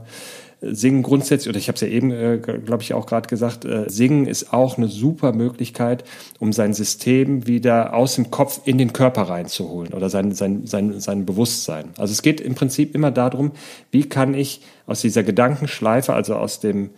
Singen 0.63 1.03
grundsätzlich, 1.03 1.49
oder 1.49 1.59
ich 1.59 1.67
habe 1.67 1.75
es 1.75 1.81
ja 1.81 1.89
eben, 1.89 2.13
äh, 2.13 2.39
glaube 2.39 2.83
ich, 2.83 2.95
auch 2.95 3.07
gerade 3.07 3.29
gesagt, 3.29 3.65
äh, 3.65 3.89
Singen 3.89 4.27
ist 4.27 4.53
auch 4.53 4.79
eine 4.79 4.87
super 4.87 5.33
Möglichkeit, 5.33 6.05
um 6.39 6.53
sein 6.53 6.75
System 6.75 7.49
wieder 7.49 7.95
aus 7.95 8.15
dem 8.15 8.31
Kopf 8.31 8.61
in 8.67 8.79
den 8.79 8.93
Körper 8.93 9.23
reinzuholen 9.23 9.95
oder 9.95 10.11
sein, 10.11 10.33
sein, 10.33 10.67
sein, 10.67 11.01
sein 11.01 11.27
Bewusstsein. 11.27 11.87
Also 11.99 12.13
es 12.13 12.23
geht 12.23 12.41
im 12.41 12.55
Prinzip 12.55 12.95
immer 12.95 13.11
darum, 13.11 13.51
wie 13.91 14.09
kann 14.09 14.35
ich 14.35 14.61
aus 14.87 15.01
dieser 15.01 15.25
Gedankenschleife, 15.25 16.15
also 16.15 16.37
aus 16.37 16.61
dem 16.61 16.91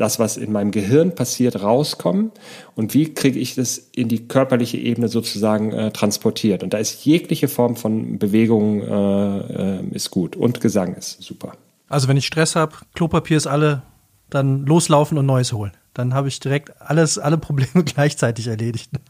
das, 0.00 0.18
was 0.18 0.36
in 0.36 0.52
meinem 0.52 0.70
Gehirn 0.70 1.14
passiert, 1.14 1.62
rauskommen 1.62 2.32
und 2.74 2.94
wie 2.94 3.12
kriege 3.12 3.38
ich 3.38 3.54
das 3.54 3.78
in 3.94 4.08
die 4.08 4.26
körperliche 4.26 4.78
Ebene 4.78 5.08
sozusagen 5.08 5.72
äh, 5.72 5.90
transportiert. 5.90 6.62
Und 6.62 6.72
da 6.72 6.78
ist 6.78 7.04
jegliche 7.04 7.48
Form 7.48 7.76
von 7.76 8.18
Bewegung 8.18 8.80
äh, 8.82 9.78
äh, 9.78 9.84
ist 9.92 10.10
gut 10.10 10.36
und 10.36 10.60
Gesang 10.60 10.94
ist 10.94 11.22
super. 11.22 11.52
Also 11.88 12.08
wenn 12.08 12.16
ich 12.16 12.26
Stress 12.26 12.56
habe, 12.56 12.76
Klopapier 12.94 13.36
ist 13.36 13.46
alle, 13.46 13.82
dann 14.30 14.64
loslaufen 14.64 15.18
und 15.18 15.26
Neues 15.26 15.52
holen. 15.52 15.72
Dann 15.92 16.14
habe 16.14 16.28
ich 16.28 16.40
direkt 16.40 16.80
alles, 16.80 17.18
alle 17.18 17.36
Probleme 17.36 17.84
gleichzeitig 17.84 18.46
erledigt. 18.46 18.90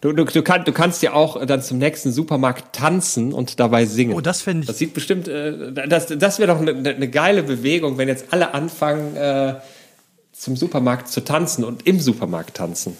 Du, 0.00 0.12
du, 0.12 0.24
du, 0.24 0.42
kann, 0.42 0.64
du 0.64 0.72
kannst 0.72 1.04
ja 1.04 1.12
auch 1.12 1.44
dann 1.46 1.62
zum 1.62 1.78
nächsten 1.78 2.10
Supermarkt 2.10 2.74
tanzen 2.74 3.32
und 3.32 3.60
dabei 3.60 3.86
singen. 3.86 4.12
Oh, 4.14 4.20
das 4.20 4.42
fände 4.42 4.62
ich. 4.62 4.66
Das 4.66 4.76
sieht 4.76 4.92
bestimmt, 4.92 5.28
äh, 5.28 5.72
das, 5.72 6.06
das 6.08 6.40
wäre 6.40 6.52
doch 6.52 6.60
eine 6.60 6.74
ne 6.74 7.08
geile 7.08 7.44
Bewegung, 7.44 7.96
wenn 7.96 8.08
jetzt 8.08 8.32
alle 8.32 8.54
anfangen, 8.54 9.16
äh, 9.16 9.54
zum 10.36 10.56
Supermarkt 10.56 11.08
zu 11.08 11.24
tanzen 11.24 11.64
und 11.64 11.86
im 11.86 11.98
Supermarkt 11.98 12.56
tanzen. 12.56 12.96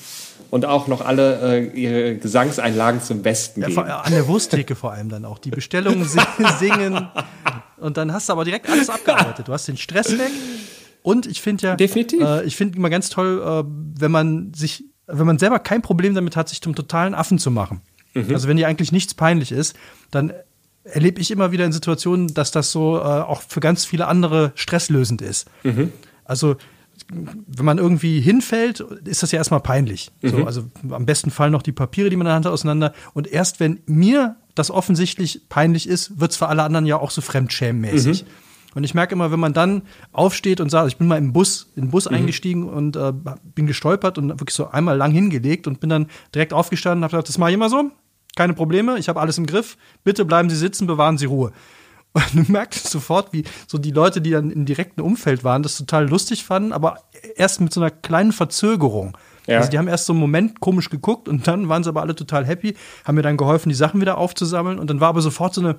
Und 0.49 0.65
auch 0.65 0.87
noch 0.87 1.05
alle 1.05 1.41
äh, 1.41 1.81
ihre 1.81 2.17
Gesangseinlagen 2.17 3.03
zum 3.03 3.23
Besten 3.23 3.63
ja, 3.63 3.69
geben. 3.69 3.81
An 3.81 4.13
der 4.13 4.27
Wursttheke 4.29 4.77
vor 4.77 4.93
allem 4.93 5.09
dann 5.09 5.25
auch. 5.25 5.39
Die 5.39 5.51
Bestellungen 5.51 6.09
singen. 6.59 7.09
Und 7.79 7.97
dann 7.97 8.13
hast 8.13 8.29
du 8.29 8.33
aber 8.33 8.45
direkt 8.45 8.71
alles 8.71 8.89
abgearbeitet. 8.89 9.49
Du 9.49 9.53
hast 9.53 9.67
den 9.67 9.77
Stress 9.77 10.17
weg. 10.19 10.31
Und 11.03 11.27
ich 11.27 11.43
finde 11.43 11.67
ja, 11.67 11.77
Definitiv. 11.77 12.21
Äh, 12.23 12.45
ich 12.45 12.57
finde 12.57 12.79
immer 12.79 12.91
ganz 12.91 13.11
toll, 13.11 13.43
äh, 13.45 13.69
wenn 14.01 14.11
man 14.11 14.53
sich, 14.55 14.85
wenn 15.07 15.27
man 15.27 15.39
selber 15.39 15.59
kein 15.59 15.83
Problem 15.83 16.15
damit 16.15 16.37
hat, 16.37 16.49
sich 16.49 16.63
zum 16.63 16.75
totalen 16.75 17.15
Affen 17.15 17.39
zu 17.39 17.51
machen. 17.51 17.83
Mhm. 18.15 18.33
Also 18.33 18.49
wenn 18.49 18.57
dir 18.57 18.67
eigentlich 18.67 18.93
nichts 18.93 19.15
peinlich 19.15 19.53
ist, 19.53 19.77
dann 20.11 20.33
erlebe 20.85 21.21
ich 21.21 21.31
immer 21.31 21.53
wieder 21.53 21.65
in 21.65 21.73
Situationen, 21.73 22.33
dass 22.35 22.51
das 22.51 22.71
so 22.71 22.97
äh, 22.97 23.03
auch 23.03 23.43
für 23.43 23.61
ganz 23.61 23.85
viele 23.85 24.07
andere 24.07 24.53
stresslösend 24.55 25.23
ist. 25.23 25.49
Mhm. 25.65 25.93
Also 26.25 26.57
wenn 27.09 27.65
man 27.65 27.79
irgendwie 27.79 28.21
hinfällt, 28.21 28.81
ist 28.81 29.23
das 29.23 29.33
ja 29.33 29.39
erstmal 29.39 29.61
peinlich. 29.61 30.11
Mhm. 30.23 30.29
So, 30.29 30.45
also 30.45 30.65
am 30.91 31.07
besten 31.07 31.31
fallen 31.31 31.53
noch 31.53 31.63
die 31.63 31.73
Papiere, 31.73 32.11
die 32.11 32.17
man 32.17 32.27
in 32.27 32.29
der 32.29 32.35
Hand 32.35 32.47
hat, 32.47 32.53
auseinander. 32.53 32.93
Und 33.15 33.27
erst 33.29 33.61
wenn 33.61 33.81
mir 33.87 34.37
das 34.55 34.71
offensichtlich 34.71 35.49
peinlich 35.49 35.89
ist, 35.89 36.19
wird 36.19 36.33
es 36.33 36.37
für 36.37 36.49
alle 36.49 36.63
anderen 36.63 36.87
ja 36.87 36.97
auch 36.97 37.11
so 37.11 37.21
fremdschämmäßig. 37.21 38.25
Mhm. 38.25 38.29
Und 38.75 38.85
ich 38.85 38.93
merke 38.93 39.15
immer, 39.15 39.31
wenn 39.31 39.41
man 39.41 39.55
dann 39.55 39.83
aufsteht 40.13 40.61
und 40.61 40.71
sagt, 40.71 40.89
ich 40.89 40.99
bin 40.99 41.07
mal 41.07 41.17
im 41.17 41.33
Bus, 41.33 41.71
in 41.77 41.85
den 41.85 41.91
Bus 41.91 42.11
mhm. 42.11 42.17
eingestiegen 42.17 42.69
und 42.69 42.97
äh, 42.97 43.13
bin 43.55 43.67
gestolpert 43.67 44.19
und 44.19 44.29
wirklich 44.29 44.55
so 44.55 44.69
einmal 44.69 44.97
lang 44.97 45.13
hingelegt 45.13 45.67
und 45.67 45.81
bin 45.81 45.89
dann 45.89 46.09
direkt 46.35 46.53
aufgestanden 46.53 46.99
und 46.99 47.05
habe 47.05 47.13
gesagt, 47.13 47.29
das 47.31 47.39
mache 47.39 47.51
ich 47.51 47.55
immer 47.55 47.71
so, 47.71 47.91
keine 48.37 48.53
Probleme, 48.53 48.99
ich 48.99 49.09
habe 49.09 49.19
alles 49.21 49.39
im 49.39 49.47
Griff, 49.47 49.79
bitte 50.05 50.27
bleiben 50.27 50.51
Sie 50.51 50.57
sitzen, 50.57 50.87
bewahren 50.87 51.17
Sie 51.17 51.25
Ruhe. 51.25 51.53
Und 52.17 52.49
du 52.49 52.51
merkst 52.51 52.89
sofort, 52.89 53.35
wie 53.35 53.45
so 53.67 53.77
die 53.77 53.91
Leute, 53.91 54.23
die 54.23 54.31
dann 54.31 54.51
im 54.51 54.65
direkten 54.65 55.03
Umfeld 55.03 55.45
waren, 55.45 55.63
das 55.63 55.77
total 55.77 56.09
lustig 56.09 56.45
fanden, 56.45 56.73
aber 56.73 57.01
erst 57.37 57.61
mit 57.61 57.75
so 57.75 57.81
einer 57.81 57.91
kleinen 57.91 58.33
Verzögerung. 58.33 59.19
Ja. 59.47 59.59
Also 59.59 59.71
die 59.71 59.77
haben 59.77 59.87
erst 59.87 60.07
so 60.07 60.15
einen 60.15 60.21
Moment 60.21 60.61
komisch 60.61 60.89
geguckt 60.89 61.29
und 61.29 61.47
dann 61.47 61.69
waren 61.69 61.85
sie 61.85 61.91
aber 61.91 62.01
alle 62.01 62.15
total 62.15 62.47
happy, 62.47 62.75
haben 63.05 63.17
mir 63.17 63.23
dann 63.23 63.37
geholfen, 63.37 63.69
die 63.69 63.75
Sachen 63.75 64.01
wieder 64.01 64.17
aufzusammeln 64.17 64.79
und 64.79 64.89
dann 64.89 64.99
war 65.01 65.11
aber 65.11 65.21
sofort 65.21 65.53
so 65.53 65.61
eine 65.61 65.77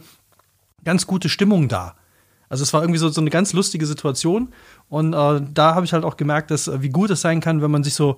ganz 0.84 1.08
gute 1.08 1.28
Stimmung 1.28 1.70
da. 1.70 1.96
Also 2.50 2.62
es 2.62 2.72
war 2.72 2.82
irgendwie 2.82 3.00
so, 3.00 3.10
so 3.10 3.20
eine 3.20 3.32
ganz 3.32 3.54
lustige 3.54 3.88
Situation 3.88 4.54
und 4.90 5.14
äh, 5.14 5.42
da 5.54 5.74
habe 5.74 5.86
ich 5.86 5.94
halt 5.94 6.06
auch 6.06 6.18
gemerkt, 6.18 6.52
dass 6.52 6.68
äh, 6.68 6.84
wie 6.84 6.90
gut 6.90 7.10
es 7.10 7.22
sein 7.22 7.42
kann, 7.42 7.64
wenn 7.64 7.72
man 7.72 7.84
sich 7.84 7.96
so 7.96 8.18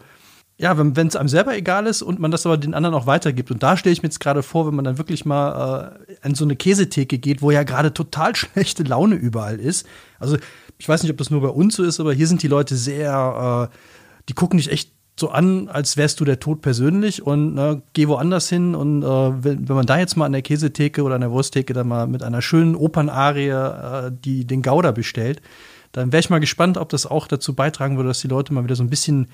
ja, 0.62 0.78
wenn 0.78 1.08
es 1.08 1.16
einem 1.16 1.30
selber 1.30 1.56
egal 1.56 1.88
ist 1.88 2.02
und 2.02 2.20
man 2.20 2.32
das 2.32 2.46
aber 2.46 2.58
den 2.58 2.74
anderen 2.74 2.94
auch 2.94 3.08
weitergibt. 3.08 3.50
Und 3.50 3.64
da 3.64 3.78
stelle 3.78 3.94
ich 3.94 4.04
mir 4.04 4.08
jetzt 4.08 4.20
gerade 4.20 4.44
vor, 4.44 4.68
wenn 4.68 4.76
man 4.76 4.84
dann 4.84 4.98
wirklich 4.98 5.24
mal 5.24 5.96
äh, 6.06 6.16
an 6.22 6.36
so 6.36 6.44
eine 6.44 6.58
Käsetheke 6.58 7.18
geht, 7.18 7.42
wo 7.42 7.50
ja 7.50 7.64
gerade 7.64 7.94
total 7.94 8.36
schlechte 8.36 8.84
Laune 8.84 9.16
überall 9.16 9.58
ist. 9.58 9.88
Also 10.20 10.38
ich 10.78 10.90
weiß 10.90 11.02
nicht, 11.02 11.12
ob 11.14 11.18
das 11.18 11.30
nur 11.30 11.42
bei 11.42 11.48
uns 11.48 11.78
so 11.78 11.84
ist, 11.84 12.02
aber 12.02 12.12
hier 12.12 12.28
sind 12.28 12.44
die 12.44 12.50
Leute 12.50 12.76
sehr, 12.76 13.70
äh, 13.72 13.76
die 14.28 14.34
gucken 14.34 14.58
dich 14.58 14.70
echt 14.70 14.92
so 15.18 15.30
an, 15.30 15.70
als 15.70 15.96
wärst 15.96 16.20
du 16.20 16.26
der 16.26 16.42
Tod 16.42 16.62
persönlich 16.62 17.26
und 17.26 17.56
ne, 17.56 17.82
geh 17.94 18.10
woanders 18.10 18.50
hin. 18.50 18.76
Und 18.76 19.02
äh, 19.02 19.06
wenn, 19.06 19.70
wenn, 19.70 19.76
man 19.78 19.86
da 19.86 19.98
jetzt 19.98 20.18
mal 20.18 20.26
an 20.26 20.34
der 20.34 20.42
Käsetheke 20.42 21.04
oder 21.04 21.16
an 21.16 21.22
der 21.22 21.32
Wursttheke 21.32 21.72
dann 21.72 21.88
mal 21.88 22.06
mit 22.06 22.22
einer 22.22 22.42
schönen 22.42 22.76
Opernarie 22.76 23.48
äh, 23.48 24.12
die, 24.12 24.44
den 24.44 24.62
Gouda 24.62 24.92
bestellt, 24.92 25.42
dann 25.94 26.12
wäre 26.12 26.20
ich 26.20 26.30
mal 26.30 26.40
gespannt, 26.40 26.78
ob 26.78 26.90
das 26.90 27.06
auch 27.06 27.28
dazu 27.28 27.56
beitragen 27.56 27.96
würde, 27.96 28.10
dass 28.10 28.20
die 28.20 28.28
Leute 28.28 28.54
mal 28.54 28.66
wieder 28.66 28.76
so 28.76 28.84
ein 28.84 28.90
bisschen 28.90 29.30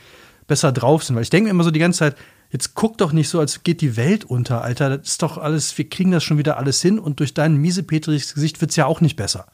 besser 0.47 0.71
drauf 0.71 1.03
sind. 1.03 1.15
Weil 1.15 1.23
ich 1.23 1.29
denke 1.29 1.45
mir 1.45 1.51
immer 1.51 1.63
so 1.63 1.71
die 1.71 1.79
ganze 1.79 1.99
Zeit, 1.99 2.15
jetzt 2.51 2.75
guck 2.75 2.97
doch 2.97 3.12
nicht 3.12 3.29
so, 3.29 3.39
als 3.39 3.63
geht 3.63 3.81
die 3.81 3.97
Welt 3.97 4.25
unter, 4.25 4.62
Alter. 4.63 4.97
Das 4.97 5.10
ist 5.10 5.21
doch 5.21 5.38
alles, 5.38 5.77
wir 5.77 5.89
kriegen 5.89 6.12
das 6.12 6.23
schon 6.23 6.38
wieder 6.38 6.58
alles 6.58 6.81
hin 6.81 6.99
und 6.99 7.19
durch 7.19 7.34
dein 7.34 7.58
miesepetriges 7.58 8.34
Gesicht 8.34 8.62
wird 8.62 8.71
es 8.71 8.77
ja 8.77 8.86
auch 8.86 9.01
nicht 9.01 9.15
besser. 9.15 9.47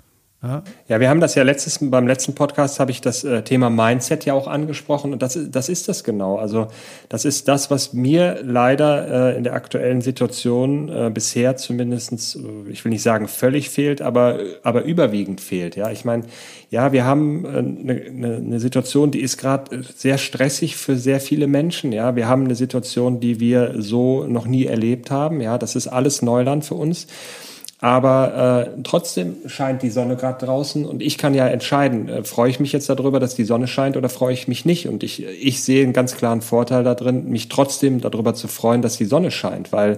Ja. 0.44 0.64
ja, 0.88 1.00
wir 1.00 1.08
haben 1.08 1.20
das 1.20 1.36
ja 1.36 1.44
letztes, 1.44 1.78
beim 1.80 2.08
letzten 2.08 2.34
Podcast 2.34 2.80
habe 2.80 2.90
ich 2.90 3.00
das 3.00 3.24
äh, 3.24 3.44
Thema 3.44 3.70
Mindset 3.70 4.26
ja 4.26 4.34
auch 4.34 4.48
angesprochen 4.48 5.14
und 5.14 5.22
das, 5.22 5.38
das 5.52 5.70
ist 5.70 5.88
das 5.88 6.04
genau. 6.04 6.38
Also 6.38 6.68
das 7.10 7.26
ist 7.26 7.48
das, 7.48 7.70
was 7.70 7.94
mir 7.94 8.40
leider 8.42 9.34
äh, 9.34 9.38
in 9.38 9.44
der 9.44 9.54
aktuellen 9.54 10.02
Situation 10.02 10.90
äh, 10.90 11.12
bisher 11.14 11.58
zumindestens, 11.58 12.36
äh, 12.36 12.72
ich 12.72 12.84
will 12.84 12.90
nicht 12.90 13.04
sagen 13.04 13.28
völlig 13.28 13.70
fehlt, 13.70 14.02
aber, 14.02 14.40
aber 14.64 14.84
überwiegend 14.84 15.42
fehlt. 15.42 15.76
Ja, 15.76 15.92
ich 15.92 16.06
meine, 16.06 16.24
ja, 16.72 16.92
wir 16.92 17.06
haben 17.06 17.46
eine 17.46 18.00
äh, 18.00 18.10
ne, 18.10 18.40
ne 18.42 18.60
Situation, 18.60 19.12
die 19.12 19.22
ist 19.22 19.38
gerade 19.38 19.84
sehr 19.96 20.18
stressig 20.18 20.76
für 20.76 20.98
sehr 20.98 21.20
viele 21.20 21.46
Menschen. 21.46 21.92
Ja, 21.92 22.16
wir 22.16 22.28
haben 22.28 22.46
eine 22.46 22.56
Situation, 22.56 23.20
die 23.20 23.40
wir 23.40 23.76
so 23.78 24.26
noch 24.26 24.48
nie 24.48 24.66
erlebt 24.66 25.12
haben. 25.12 25.40
Ja, 25.40 25.60
das 25.60 25.76
ist 25.76 25.88
alles 25.88 26.24
Neuland 26.24 26.66
für 26.66 26.76
uns. 26.76 27.06
Aber 27.84 28.68
äh, 28.68 28.82
trotzdem 28.84 29.38
scheint 29.48 29.82
die 29.82 29.90
Sonne 29.90 30.16
gerade 30.16 30.46
draußen 30.46 30.86
und 30.86 31.02
ich 31.02 31.18
kann 31.18 31.34
ja 31.34 31.48
entscheiden, 31.48 32.10
äh, 32.10 32.24
freue 32.24 32.52
ich 32.52 32.60
mich 32.60 32.72
jetzt 32.74 32.88
darüber, 32.90 33.20
dass 33.20 33.34
die 33.34 33.44
Sonne 33.44 33.66
scheint 33.66 33.98
oder 33.98 34.08
freue 34.08 34.36
ich 34.36 34.48
mich 34.48 34.66
nicht. 34.66 34.88
Und 34.88 35.02
ich, 35.02 35.26
ich 35.26 35.64
sehe 35.64 35.84
einen 35.84 35.92
ganz 35.92 36.16
klaren 36.16 36.42
Vorteil 36.42 36.84
darin, 36.84 37.28
mich 37.32 37.50
trotzdem 37.50 38.00
darüber 38.00 38.36
zu 38.36 38.48
freuen, 38.48 38.84
dass 38.84 38.98
die 38.98 39.06
Sonne 39.06 39.32
scheint, 39.32 39.72
weil 39.72 39.98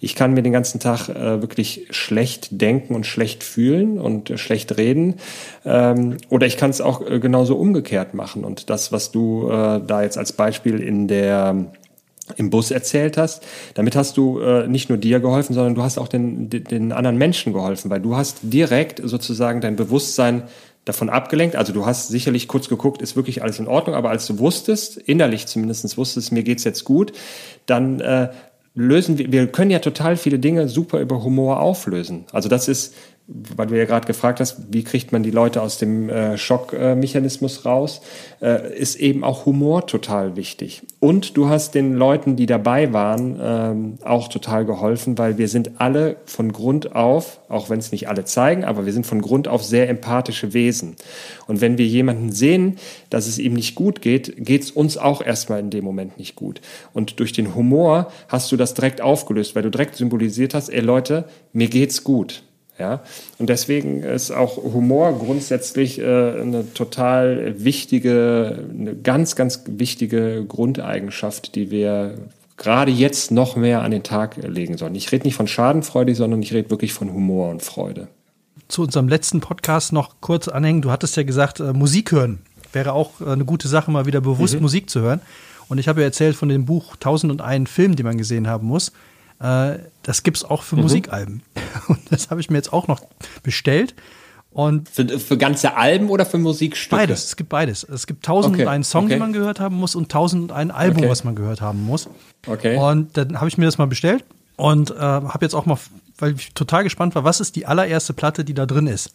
ich 0.00 0.14
kann 0.14 0.32
mir 0.32 0.42
den 0.42 0.52
ganzen 0.52 0.78
Tag 0.78 1.08
äh, 1.08 1.42
wirklich 1.42 1.88
schlecht 1.90 2.60
denken 2.60 2.94
und 2.94 3.04
schlecht 3.04 3.42
fühlen 3.42 3.98
und 3.98 4.30
äh, 4.30 4.38
schlecht 4.38 4.78
reden. 4.78 5.16
Ähm, 5.64 6.18
oder 6.28 6.46
ich 6.46 6.56
kann 6.56 6.70
es 6.70 6.80
auch 6.80 7.04
äh, 7.04 7.18
genauso 7.18 7.56
umgekehrt 7.56 8.14
machen. 8.14 8.44
Und 8.44 8.70
das, 8.70 8.92
was 8.92 9.10
du 9.10 9.50
äh, 9.50 9.80
da 9.84 10.02
jetzt 10.02 10.18
als 10.18 10.34
Beispiel 10.34 10.78
in 10.78 11.08
der 11.08 11.66
im 12.36 12.50
Bus 12.50 12.70
erzählt 12.70 13.16
hast. 13.16 13.42
Damit 13.74 13.96
hast 13.96 14.16
du 14.16 14.40
äh, 14.40 14.66
nicht 14.66 14.88
nur 14.88 14.98
dir 14.98 15.20
geholfen, 15.20 15.54
sondern 15.54 15.74
du 15.74 15.82
hast 15.82 15.98
auch 15.98 16.08
den, 16.08 16.48
den 16.48 16.92
anderen 16.92 17.18
Menschen 17.18 17.52
geholfen, 17.52 17.90
weil 17.90 18.00
du 18.00 18.16
hast 18.16 18.38
direkt 18.42 19.00
sozusagen 19.04 19.60
dein 19.60 19.76
Bewusstsein 19.76 20.44
davon 20.84 21.08
abgelenkt. 21.08 21.56
Also 21.56 21.72
du 21.72 21.86
hast 21.86 22.08
sicherlich 22.08 22.48
kurz 22.48 22.68
geguckt, 22.68 23.02
ist 23.02 23.16
wirklich 23.16 23.42
alles 23.42 23.58
in 23.58 23.68
Ordnung, 23.68 23.94
aber 23.94 24.10
als 24.10 24.26
du 24.26 24.38
wusstest, 24.38 24.96
innerlich 24.96 25.46
zumindest 25.46 25.96
wusstest, 25.96 26.32
mir 26.32 26.42
geht's 26.42 26.64
jetzt 26.64 26.84
gut, 26.84 27.12
dann 27.66 28.00
äh, 28.00 28.28
lösen 28.74 29.18
wir, 29.18 29.30
wir 29.32 29.46
können 29.46 29.70
ja 29.70 29.78
total 29.78 30.16
viele 30.16 30.38
Dinge 30.38 30.68
super 30.68 31.00
über 31.00 31.22
Humor 31.22 31.60
auflösen. 31.60 32.24
Also 32.32 32.48
das 32.48 32.68
ist 32.68 32.94
weil 33.26 33.68
du 33.68 33.78
ja 33.78 33.86
gerade 33.86 34.06
gefragt 34.06 34.38
hast, 34.40 34.70
wie 34.70 34.84
kriegt 34.84 35.10
man 35.10 35.22
die 35.22 35.30
Leute 35.30 35.62
aus 35.62 35.78
dem 35.78 36.10
äh, 36.10 36.36
Schockmechanismus 36.36 37.64
raus, 37.64 38.02
äh, 38.42 38.76
ist 38.76 38.96
eben 38.96 39.24
auch 39.24 39.46
Humor 39.46 39.86
total 39.86 40.36
wichtig. 40.36 40.82
Und 41.00 41.34
du 41.38 41.48
hast 41.48 41.74
den 41.74 41.94
Leuten, 41.94 42.36
die 42.36 42.44
dabei 42.44 42.92
waren, 42.92 43.38
ähm, 43.40 43.98
auch 44.04 44.28
total 44.28 44.66
geholfen, 44.66 45.16
weil 45.16 45.38
wir 45.38 45.48
sind 45.48 45.80
alle 45.80 46.16
von 46.26 46.52
Grund 46.52 46.94
auf, 46.94 47.40
auch 47.48 47.70
wenn 47.70 47.78
es 47.78 47.92
nicht 47.92 48.08
alle 48.08 48.26
zeigen, 48.26 48.62
aber 48.62 48.84
wir 48.84 48.92
sind 48.92 49.06
von 49.06 49.22
Grund 49.22 49.48
auf 49.48 49.64
sehr 49.64 49.88
empathische 49.88 50.52
Wesen. 50.52 50.96
Und 51.46 51.62
wenn 51.62 51.78
wir 51.78 51.86
jemanden 51.86 52.30
sehen, 52.30 52.76
dass 53.08 53.26
es 53.26 53.38
ihm 53.38 53.54
nicht 53.54 53.74
gut 53.74 54.02
geht, 54.02 54.34
geht 54.44 54.64
es 54.64 54.70
uns 54.70 54.98
auch 54.98 55.24
erstmal 55.24 55.60
in 55.60 55.70
dem 55.70 55.84
Moment 55.84 56.18
nicht 56.18 56.36
gut. 56.36 56.60
Und 56.92 57.20
durch 57.20 57.32
den 57.32 57.54
Humor 57.54 58.08
hast 58.28 58.52
du 58.52 58.58
das 58.58 58.74
direkt 58.74 59.00
aufgelöst, 59.00 59.54
weil 59.54 59.62
du 59.62 59.70
direkt 59.70 59.96
symbolisiert 59.96 60.52
hast, 60.52 60.68
ey 60.68 60.80
Leute, 60.80 61.24
mir 61.54 61.68
geht's 61.68 62.04
gut. 62.04 62.42
Ja, 62.78 63.02
und 63.38 63.48
deswegen 63.48 64.02
ist 64.02 64.32
auch 64.32 64.56
Humor 64.56 65.16
grundsätzlich 65.18 66.00
äh, 66.00 66.04
eine 66.04 66.72
total 66.74 67.54
wichtige, 67.62 68.66
eine 68.68 68.96
ganz, 68.96 69.36
ganz 69.36 69.62
wichtige 69.66 70.44
Grundeigenschaft, 70.44 71.54
die 71.54 71.70
wir 71.70 72.16
gerade 72.56 72.90
jetzt 72.90 73.30
noch 73.30 73.54
mehr 73.54 73.82
an 73.82 73.92
den 73.92 74.02
Tag 74.02 74.36
legen 74.36 74.76
sollen. 74.76 74.96
Ich 74.96 75.12
rede 75.12 75.24
nicht 75.24 75.36
von 75.36 75.46
Schadenfreude, 75.46 76.14
sondern 76.16 76.42
ich 76.42 76.52
rede 76.52 76.70
wirklich 76.70 76.92
von 76.92 77.12
Humor 77.12 77.50
und 77.50 77.62
Freude. 77.62 78.08
Zu 78.66 78.82
unserem 78.82 79.08
letzten 79.08 79.40
Podcast 79.40 79.92
noch 79.92 80.16
kurz 80.20 80.48
anhängen. 80.48 80.82
Du 80.82 80.90
hattest 80.90 81.16
ja 81.16 81.22
gesagt, 81.22 81.60
äh, 81.60 81.72
Musik 81.72 82.10
hören 82.10 82.40
wäre 82.74 82.92
auch 82.92 83.20
äh, 83.20 83.30
eine 83.30 83.44
gute 83.44 83.68
Sache, 83.68 83.90
mal 83.90 84.06
wieder 84.06 84.20
bewusst 84.20 84.54
mhm. 84.54 84.62
Musik 84.62 84.90
zu 84.90 85.00
hören. 85.00 85.20
Und 85.68 85.78
ich 85.78 85.88
habe 85.88 86.00
ja 86.00 86.06
erzählt 86.06 86.36
von 86.36 86.48
dem 86.48 86.66
Buch 86.66 86.94
1001 86.94 87.70
Film, 87.70 87.96
den 87.96 88.04
man 88.04 88.18
gesehen 88.18 88.46
haben 88.46 88.66
muss. 88.66 88.92
Äh, 89.40 89.78
das 90.02 90.22
gibt 90.22 90.38
es 90.38 90.44
auch 90.44 90.62
für 90.62 90.76
mhm. 90.76 90.82
Musikalben. 90.82 91.42
Und 91.88 92.00
das 92.10 92.30
habe 92.30 92.40
ich 92.40 92.50
mir 92.50 92.56
jetzt 92.56 92.72
auch 92.72 92.88
noch 92.88 93.00
bestellt. 93.42 93.94
Und 94.54 94.88
für, 94.88 95.18
für, 95.18 95.36
ganze 95.36 95.76
Alben 95.76 96.08
oder 96.10 96.24
für 96.24 96.38
Musikstücke? 96.38 97.02
Beides, 97.02 97.24
es 97.24 97.36
gibt 97.36 97.48
beides. 97.48 97.82
Es 97.82 98.06
gibt 98.06 98.24
tausend 98.24 98.54
okay. 98.54 98.68
einen 98.68 98.84
Song, 98.84 99.06
okay. 99.06 99.14
den 99.14 99.18
man 99.18 99.32
gehört 99.32 99.58
haben 99.58 99.74
muss 99.74 99.96
und 99.96 100.12
tausend 100.12 100.52
ein 100.52 100.70
Album, 100.70 100.98
okay. 100.98 101.10
was 101.10 101.24
man 101.24 101.34
gehört 101.34 101.60
haben 101.60 101.82
muss. 101.84 102.08
Okay. 102.46 102.76
Und 102.76 103.16
dann 103.16 103.40
habe 103.40 103.48
ich 103.48 103.58
mir 103.58 103.64
das 103.64 103.78
mal 103.78 103.88
bestellt 103.88 104.24
und 104.54 104.92
äh, 104.92 104.94
habe 104.94 105.38
jetzt 105.40 105.54
auch 105.54 105.66
mal, 105.66 105.76
weil 106.18 106.34
ich 106.34 106.54
total 106.54 106.84
gespannt 106.84 107.16
war, 107.16 107.24
was 107.24 107.40
ist 107.40 107.56
die 107.56 107.66
allererste 107.66 108.12
Platte, 108.12 108.44
die 108.44 108.54
da 108.54 108.64
drin 108.64 108.86
ist. 108.86 109.12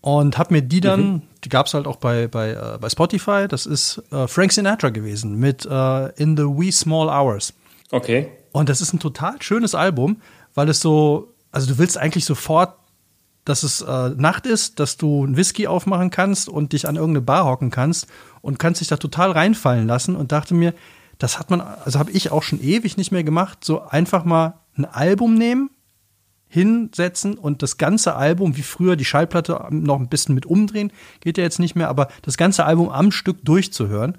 Und 0.00 0.38
habe 0.38 0.54
mir 0.54 0.62
die 0.62 0.80
dann, 0.80 1.00
mhm. 1.00 1.22
die 1.44 1.50
gab 1.50 1.66
es 1.66 1.74
halt 1.74 1.86
auch 1.86 1.96
bei, 1.96 2.26
bei, 2.28 2.52
äh, 2.52 2.78
bei 2.80 2.88
Spotify, 2.88 3.46
das 3.48 3.66
ist 3.66 4.02
äh, 4.12 4.28
Frank 4.28 4.52
Sinatra 4.52 4.88
gewesen 4.88 5.38
mit 5.38 5.66
äh, 5.66 6.08
In 6.12 6.38
the 6.38 6.44
Wee 6.44 6.70
Small 6.70 7.08
Hours. 7.08 7.52
Okay. 7.90 8.30
Und 8.52 8.68
das 8.68 8.80
ist 8.80 8.92
ein 8.92 9.00
total 9.00 9.40
schönes 9.40 9.74
Album, 9.74 10.20
weil 10.54 10.68
es 10.68 10.80
so, 10.80 11.34
also 11.50 11.72
du 11.72 11.78
willst 11.78 11.96
eigentlich 11.98 12.24
sofort, 12.24 12.74
dass 13.44 13.62
es 13.62 13.80
äh, 13.80 14.10
Nacht 14.10 14.46
ist, 14.46 14.78
dass 14.78 14.98
du 14.98 15.24
einen 15.24 15.36
Whisky 15.36 15.66
aufmachen 15.66 16.10
kannst 16.10 16.48
und 16.48 16.72
dich 16.72 16.86
an 16.86 16.96
irgendeine 16.96 17.24
Bar 17.24 17.46
hocken 17.46 17.70
kannst 17.70 18.06
und 18.42 18.58
kannst 18.58 18.80
dich 18.80 18.88
da 18.88 18.98
total 18.98 19.30
reinfallen 19.30 19.86
lassen 19.86 20.16
und 20.16 20.32
dachte 20.32 20.54
mir, 20.54 20.74
das 21.18 21.38
hat 21.38 21.50
man, 21.50 21.60
also 21.60 21.98
habe 21.98 22.10
ich 22.12 22.30
auch 22.30 22.42
schon 22.42 22.60
ewig 22.60 22.96
nicht 22.96 23.10
mehr 23.10 23.24
gemacht, 23.24 23.64
so 23.64 23.82
einfach 23.82 24.24
mal 24.24 24.60
ein 24.76 24.84
Album 24.84 25.34
nehmen, 25.34 25.70
hinsetzen 26.48 27.36
und 27.36 27.62
das 27.62 27.76
ganze 27.76 28.16
Album, 28.16 28.56
wie 28.56 28.62
früher 28.62 28.96
die 28.96 29.04
Schallplatte 29.04 29.66
noch 29.70 29.98
ein 29.98 30.08
bisschen 30.08 30.34
mit 30.34 30.46
umdrehen, 30.46 30.92
geht 31.20 31.36
ja 31.36 31.44
jetzt 31.44 31.58
nicht 31.58 31.76
mehr, 31.76 31.88
aber 31.88 32.08
das 32.22 32.36
ganze 32.36 32.64
Album 32.64 32.88
am 32.88 33.12
Stück 33.12 33.44
durchzuhören. 33.44 34.16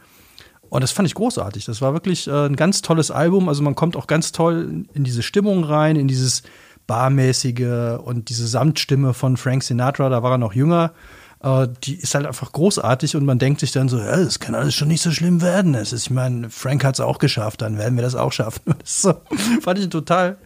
Und 0.70 0.84
das 0.84 0.92
fand 0.92 1.08
ich 1.08 1.16
großartig. 1.16 1.66
Das 1.66 1.82
war 1.82 1.94
wirklich 1.94 2.28
äh, 2.28 2.46
ein 2.46 2.56
ganz 2.56 2.82
tolles 2.82 3.12
Album. 3.12 3.50
Also 3.50 3.64
man 3.64 3.76
kommt 3.76 3.96
auch 3.96 4.08
ganz 4.08 4.32
toll 4.32 4.86
in 4.94 5.04
diese 5.04 5.24
Stimmung 5.24 5.64
rein, 5.64 5.96
in 5.96 6.08
dieses 6.08 6.44
barmäßige 6.88 8.00
und 8.04 8.30
diese 8.30 8.48
Samtstimme 8.48 9.14
von 9.14 9.38
Frank 9.38 9.64
Sinatra. 9.64 10.10
Da 10.10 10.24
war 10.24 10.32
er 10.32 10.38
noch 10.38 10.54
jünger. 10.54 10.94
Äh, 11.42 11.68
die 11.84 11.96
ist 11.96 12.16
halt 12.16 12.26
einfach 12.26 12.52
großartig 12.52 13.16
und 13.16 13.26
man 13.26 13.40
denkt 13.40 13.62
sich 13.62 13.72
dann 13.72 13.90
so, 13.90 13.98
ja, 13.98 14.18
das 14.18 14.40
kann 14.40 14.56
alles 14.56 14.76
schon 14.76 14.90
nicht 14.90 15.02
so 15.02 15.12
schlimm 15.12 15.42
werden. 15.42 15.76
Es 15.76 15.94
ist, 15.94 16.08
ich 16.08 16.12
meine, 16.12 16.50
Frank 16.50 16.84
hat 16.84 16.96
es 16.96 17.00
auch 17.00 17.18
geschafft, 17.18 17.62
dann 17.62 17.78
werden 17.78 17.96
wir 17.96 18.04
das 18.04 18.16
auch 18.16 18.32
schaffen. 18.32 18.62
Das 18.80 19.02
so, 19.02 19.14
fand 19.62 19.80
ich 19.80 19.90
total, 19.90 20.38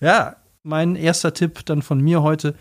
ja, 0.00 0.36
mein 0.62 0.96
erster 0.96 1.32
Tipp 1.32 1.64
dann 1.64 1.82
von 1.82 2.00
mir 2.00 2.22
heute 2.22 2.54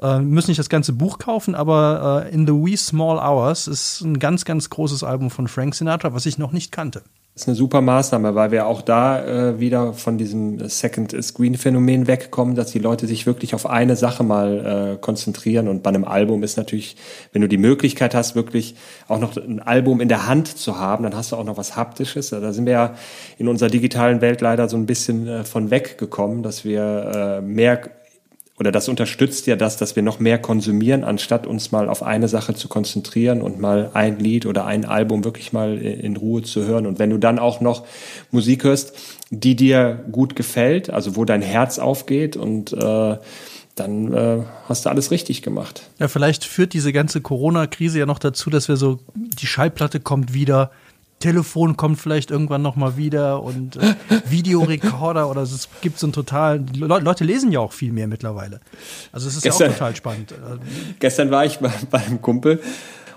äh, 0.00 0.20
müssen 0.20 0.50
nicht 0.50 0.58
das 0.58 0.68
ganze 0.68 0.92
Buch 0.92 1.18
kaufen, 1.18 1.54
aber 1.54 2.26
äh, 2.26 2.34
In 2.34 2.46
the 2.46 2.52
Wee 2.52 2.76
Small 2.76 3.18
Hours 3.18 3.66
ist 3.66 4.00
ein 4.02 4.18
ganz, 4.18 4.44
ganz 4.44 4.70
großes 4.70 5.02
Album 5.02 5.30
von 5.30 5.48
Frank 5.48 5.74
Sinatra, 5.74 6.14
was 6.14 6.26
ich 6.26 6.38
noch 6.38 6.52
nicht 6.52 6.72
kannte. 6.72 7.02
Das 7.38 7.44
ist 7.44 7.50
eine 7.50 7.56
super 7.56 7.82
Maßnahme, 7.82 8.34
weil 8.34 8.50
wir 8.50 8.66
auch 8.66 8.82
da 8.82 9.24
äh, 9.24 9.60
wieder 9.60 9.92
von 9.92 10.18
diesem 10.18 10.68
Second 10.68 11.14
Screen 11.22 11.54
Phänomen 11.54 12.08
wegkommen, 12.08 12.56
dass 12.56 12.72
die 12.72 12.80
Leute 12.80 13.06
sich 13.06 13.26
wirklich 13.26 13.54
auf 13.54 13.64
eine 13.64 13.94
Sache 13.94 14.24
mal 14.24 14.96
äh, 14.96 15.00
konzentrieren. 15.00 15.68
Und 15.68 15.84
bei 15.84 15.90
einem 15.90 16.04
Album 16.04 16.42
ist 16.42 16.56
natürlich, 16.56 16.96
wenn 17.32 17.42
du 17.42 17.48
die 17.48 17.56
Möglichkeit 17.56 18.12
hast, 18.16 18.34
wirklich 18.34 18.74
auch 19.06 19.20
noch 19.20 19.36
ein 19.36 19.60
Album 19.60 20.00
in 20.00 20.08
der 20.08 20.26
Hand 20.26 20.48
zu 20.48 20.80
haben, 20.80 21.04
dann 21.04 21.14
hast 21.14 21.30
du 21.30 21.36
auch 21.36 21.44
noch 21.44 21.56
was 21.56 21.76
Haptisches. 21.76 22.30
Da 22.30 22.52
sind 22.52 22.66
wir 22.66 22.72
ja 22.72 22.94
in 23.38 23.46
unserer 23.46 23.70
digitalen 23.70 24.20
Welt 24.20 24.40
leider 24.40 24.68
so 24.68 24.76
ein 24.76 24.86
bisschen 24.86 25.28
äh, 25.28 25.44
von 25.44 25.70
weggekommen, 25.70 26.42
dass 26.42 26.64
wir 26.64 27.38
äh, 27.38 27.40
mehr 27.40 27.80
oder 28.58 28.72
das 28.72 28.88
unterstützt 28.88 29.46
ja 29.46 29.56
das, 29.56 29.76
dass 29.76 29.94
wir 29.94 30.02
noch 30.02 30.18
mehr 30.18 30.38
konsumieren, 30.38 31.04
anstatt 31.04 31.46
uns 31.46 31.70
mal 31.70 31.88
auf 31.88 32.02
eine 32.02 32.28
Sache 32.28 32.54
zu 32.54 32.68
konzentrieren 32.68 33.40
und 33.40 33.60
mal 33.60 33.90
ein 33.94 34.18
Lied 34.18 34.46
oder 34.46 34.66
ein 34.66 34.84
Album 34.84 35.24
wirklich 35.24 35.52
mal 35.52 35.78
in 35.78 36.16
Ruhe 36.16 36.42
zu 36.42 36.64
hören. 36.64 36.86
Und 36.86 36.98
wenn 36.98 37.10
du 37.10 37.18
dann 37.18 37.38
auch 37.38 37.60
noch 37.60 37.86
Musik 38.30 38.64
hörst, 38.64 38.94
die 39.30 39.54
dir 39.54 40.04
gut 40.10 40.34
gefällt, 40.34 40.90
also 40.90 41.14
wo 41.14 41.24
dein 41.24 41.42
Herz 41.42 41.78
aufgeht 41.78 42.36
und 42.36 42.72
äh, 42.72 43.16
dann 43.76 44.12
äh, 44.12 44.42
hast 44.68 44.86
du 44.86 44.90
alles 44.90 45.12
richtig 45.12 45.42
gemacht. 45.42 45.88
Ja, 45.98 46.08
vielleicht 46.08 46.44
führt 46.44 46.72
diese 46.72 46.92
ganze 46.92 47.20
Corona-Krise 47.20 48.00
ja 48.00 48.06
noch 48.06 48.18
dazu, 48.18 48.50
dass 48.50 48.68
wir 48.68 48.76
so, 48.76 48.98
die 49.14 49.46
Schallplatte 49.46 50.00
kommt 50.00 50.34
wieder, 50.34 50.72
Telefon 51.18 51.76
kommt 51.76 51.98
vielleicht 52.00 52.30
irgendwann 52.30 52.62
noch 52.62 52.76
mal 52.76 52.96
wieder 52.96 53.42
und 53.42 53.76
äh, 53.76 53.94
Videorekorder 54.30 55.28
oder 55.28 55.42
es 55.42 55.68
gibt 55.80 55.98
so 55.98 56.06
ein 56.06 56.12
total 56.12 56.64
Le 56.74 56.86
Leute 56.86 57.24
lesen 57.24 57.52
ja 57.52 57.60
auch 57.60 57.72
viel 57.72 57.92
mehr 57.92 58.06
mittlerweile. 58.06 58.60
Also 59.12 59.28
es 59.28 59.36
ist 59.36 59.42
gestern, 59.42 59.68
ja 59.68 59.72
auch 59.72 59.78
total 59.78 59.96
spannend. 59.96 60.34
Gestern 60.98 61.30
war 61.30 61.44
ich 61.44 61.58
bei, 61.58 61.72
bei 61.90 61.98
einem 61.98 62.22
Kumpel 62.22 62.60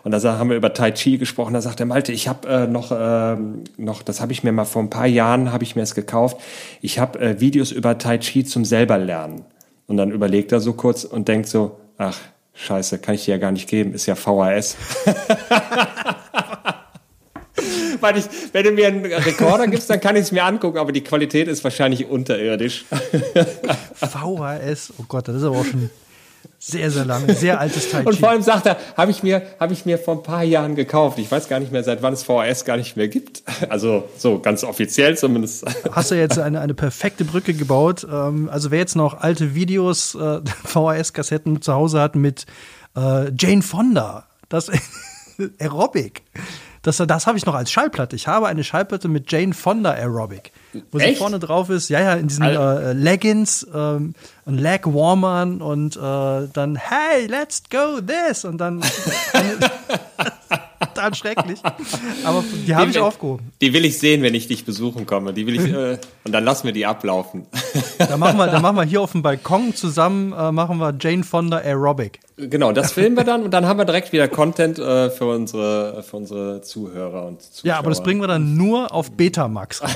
und 0.04 0.12
da 0.12 0.38
haben 0.38 0.50
wir 0.50 0.58
über 0.58 0.74
Tai 0.74 0.92
Chi 0.92 1.18
gesprochen. 1.18 1.54
Da 1.54 1.62
sagt 1.62 1.80
der 1.80 1.86
Malte, 1.86 2.12
ich 2.12 2.28
habe 2.28 2.48
äh, 2.48 2.68
noch 2.68 2.92
äh, 2.92 3.38
noch, 3.78 4.02
das 4.02 4.20
habe 4.22 4.32
ich 4.32 4.44
mir 4.44 4.52
mal 4.52 4.66
vor 4.66 4.82
ein 4.82 4.90
paar 4.90 5.08
Jahren 5.08 5.52
habe 5.52 5.64
ich 5.64 5.76
mir 5.76 5.84
es 5.84 5.94
gekauft. 5.94 6.38
Ich 6.82 7.00
habe 7.00 7.20
äh, 7.20 7.40
Videos 7.40 7.72
über 7.72 7.98
Tai 7.98 8.18
Chi 8.18 8.44
zum 8.44 8.66
selber 8.66 8.98
lernen. 8.98 9.46
Und 9.88 9.98
dann 9.98 10.12
überlegt 10.12 10.52
er 10.52 10.60
so 10.60 10.74
kurz 10.74 11.04
und 11.04 11.28
denkt 11.28 11.48
so, 11.48 11.80
ach 11.98 12.18
Scheiße, 12.54 13.00
kann 13.00 13.16
ich 13.16 13.26
dir 13.26 13.32
ja 13.32 13.38
gar 13.38 13.52
nicht 13.52 13.70
geben, 13.70 13.94
ist 13.94 14.06
ja 14.06 14.16
VHS. 14.16 14.78
Weil 18.02 18.18
ich, 18.18 18.26
wenn 18.52 18.64
du 18.64 18.72
mir 18.72 18.88
einen 18.88 19.06
Rekorder 19.06 19.68
gibst, 19.68 19.90
dann 19.90 20.02
kann 20.02 20.16
ich 20.16 20.24
es 20.24 20.32
mir 20.32 20.44
angucken, 20.44 20.78
aber 20.78 20.92
die 20.92 21.02
Qualität 21.02 21.48
ist 21.48 21.64
wahrscheinlich 21.64 22.08
unterirdisch. 22.08 22.86
VHS, 23.96 24.94
oh 24.98 25.06
Gott, 25.08 25.28
das 25.28 25.38
ist 25.38 25.44
aber 25.44 25.58
auch 25.58 25.66
schon. 25.66 25.90
Sehr, 26.64 26.92
sehr 26.92 27.06
lange, 27.06 27.34
sehr 27.34 27.60
altes 27.60 27.90
Chi. 27.90 27.98
Und 28.06 28.20
vor 28.20 28.30
allem 28.30 28.44
sagt 28.44 28.68
er, 28.68 28.78
habe 28.96 29.10
ich, 29.10 29.24
mir, 29.24 29.42
hab 29.60 29.72
ich 29.72 29.86
mir 29.86 29.98
vor 29.98 30.18
ein 30.18 30.22
paar 30.22 30.44
Jahren 30.44 30.76
gekauft. 30.76 31.18
Ich 31.18 31.32
weiß 31.32 31.50
gar 31.50 31.60
nicht 31.60 31.72
mehr, 31.72 31.84
seit 31.84 32.04
wann 32.04 32.14
es 32.14 32.22
VHS 32.22 32.66
gar 32.66 32.78
nicht 32.78 32.96
mehr 32.96 33.08
gibt. 33.08 33.42
Also 33.68 34.08
so 34.16 34.38
ganz 34.38 34.64
offiziell 34.64 35.18
zumindest. 35.18 35.66
Hast 35.92 36.12
du 36.12 36.16
jetzt 36.16 36.38
eine, 36.38 36.62
eine 36.62 36.76
perfekte 36.76 37.26
Brücke 37.26 37.56
gebaut. 37.56 38.06
Ähm, 38.08 38.48
also 38.48 38.70
wer 38.70 38.78
jetzt 38.78 38.96
noch 38.96 39.20
alte 39.20 39.56
Videos, 39.56 40.14
äh, 40.14 40.42
VHS-Kassetten 40.66 41.64
zu 41.64 41.74
Hause 41.74 42.00
hat 42.00 42.16
mit 42.16 42.46
äh, 42.96 43.32
Jane 43.36 43.64
Fonda, 43.64 44.28
das 44.48 44.70
Aerobic. 45.60 46.22
Das, 46.84 46.98
das 46.98 47.28
habe 47.28 47.38
ich 47.38 47.46
noch 47.46 47.54
als 47.54 47.72
Schallplatte. 47.72 48.16
Ich 48.16 48.28
habe 48.28 48.48
eine 48.48 48.64
Schallplatte 48.64 49.08
mit 49.08 49.32
Jane 49.32 49.54
Fonda 49.54 49.92
Aerobic. 49.92 50.52
Wo 50.92 50.98
sie 50.98 51.06
Echt? 51.06 51.20
vorne 51.20 51.38
drauf 51.38 51.70
ist, 51.70 51.90
ja, 51.90 52.00
ja, 52.02 52.14
in 52.16 52.28
diesen 52.28 52.44
äh, 52.44 52.94
Leggings 52.94 53.68
ähm, 53.74 54.16
und 54.46 54.58
Leg 54.58 54.88
Warmern 54.88 55.62
und 55.62 55.96
äh, 55.96 56.00
dann, 56.00 56.76
hey, 56.76 57.28
let's 57.28 57.62
go 57.70 58.02
this 58.02 58.46
und 58.46 58.58
dann 58.58 58.82
total 61.02 61.16
schrecklich. 61.16 61.60
Aber 62.24 62.44
die 62.66 62.76
habe 62.76 62.92
ich 62.92 63.00
aufgehoben. 63.00 63.52
Die 63.62 63.74
will 63.74 63.86
ich 63.86 63.98
sehen, 64.00 64.22
wenn 64.22 64.36
ich 64.36 64.48
dich 64.48 64.66
besuchen 64.66 65.06
komme. 65.06 65.34
Die 65.34 65.48
will 65.48 65.56
ich, 65.56 65.74
äh, 65.74 65.98
und 66.24 66.32
dann 66.32 66.44
lassen 66.44 66.66
wir 66.66 66.74
die 66.74 66.86
ablaufen. 66.86 67.46
Da 67.98 68.18
machen 68.18 68.38
wir, 68.38 68.48
da 68.48 68.60
machen 68.60 68.76
wir 68.78 68.84
hier 68.84 69.00
auf 69.00 69.12
dem 69.12 69.22
Balkon 69.22 69.76
zusammen, 69.76 70.34
äh, 70.34 70.52
machen 70.52 70.80
wir 70.80 70.94
Jane 71.00 71.24
Fonda 71.24 71.58
Aerobic. 71.58 72.20
Genau, 72.36 72.72
das 72.72 72.92
filmen 72.94 73.16
wir 73.16 73.24
dann 73.24 73.44
und 73.44 73.52
dann 73.52 73.68
haben 73.68 73.78
wir 73.78 73.86
direkt 73.86 74.12
wieder 74.12 74.28
Content 74.28 74.80
äh, 74.80 75.12
für, 75.12 75.26
unsere, 75.26 76.04
für 76.04 76.18
unsere 76.18 76.62
Zuhörer 76.62 77.28
und 77.28 77.42
Zuschauer. 77.42 77.68
Ja, 77.68 77.78
aber 77.78 77.90
das 77.90 78.02
bringen 78.02 78.20
wir 78.20 78.28
dann 78.28 78.58
nur 78.58 78.92
auf 78.92 79.12
Betamax. 79.12 79.82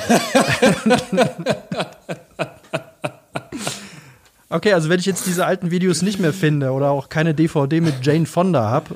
Okay, 4.56 4.72
also 4.74 4.88
wenn 4.90 5.00
ich 5.00 5.06
jetzt 5.06 5.26
diese 5.28 5.46
alten 5.46 5.70
Videos 5.70 6.02
nicht 6.02 6.20
mehr 6.20 6.32
finde 6.32 6.72
oder 6.72 6.90
auch 6.92 7.10
keine 7.10 7.34
DVD 7.34 7.82
mit 7.82 8.06
Jane 8.06 8.26
Fonda 8.26 8.70
habe, 8.70 8.96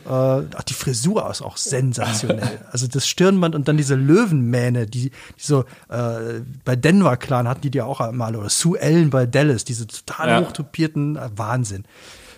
äh, 0.50 0.56
ach, 0.58 0.63
die 0.63 0.74
Frisur 0.74 1.30
ist 1.30 1.41
auch 1.41 1.58
sensationell. 1.58 2.60
Also 2.72 2.88
das 2.88 3.08
Stirnband 3.08 3.56
und 3.56 3.67
dann 3.67 3.78
diese 3.78 3.95
Löwenmähne, 3.95 4.86
die, 4.86 5.10
die 5.10 5.12
so 5.38 5.65
äh, 5.89 6.41
bei 6.63 6.76
Denver 6.76 7.17
Clan 7.17 7.48
hatten 7.48 7.62
die 7.62 7.72
die 7.72 7.82
auch 7.82 8.12
mal 8.12 8.36
oder 8.36 8.50
Sue 8.50 8.80
Ellen 8.80 9.10
bei 9.10 9.26
Dallas, 9.26 9.65
diese 9.65 9.88
total 9.88 10.30
Ja. 10.30 10.39
hochtopierten 10.41 11.15
äh, 11.17 11.30
Wahnsinn. 11.36 11.84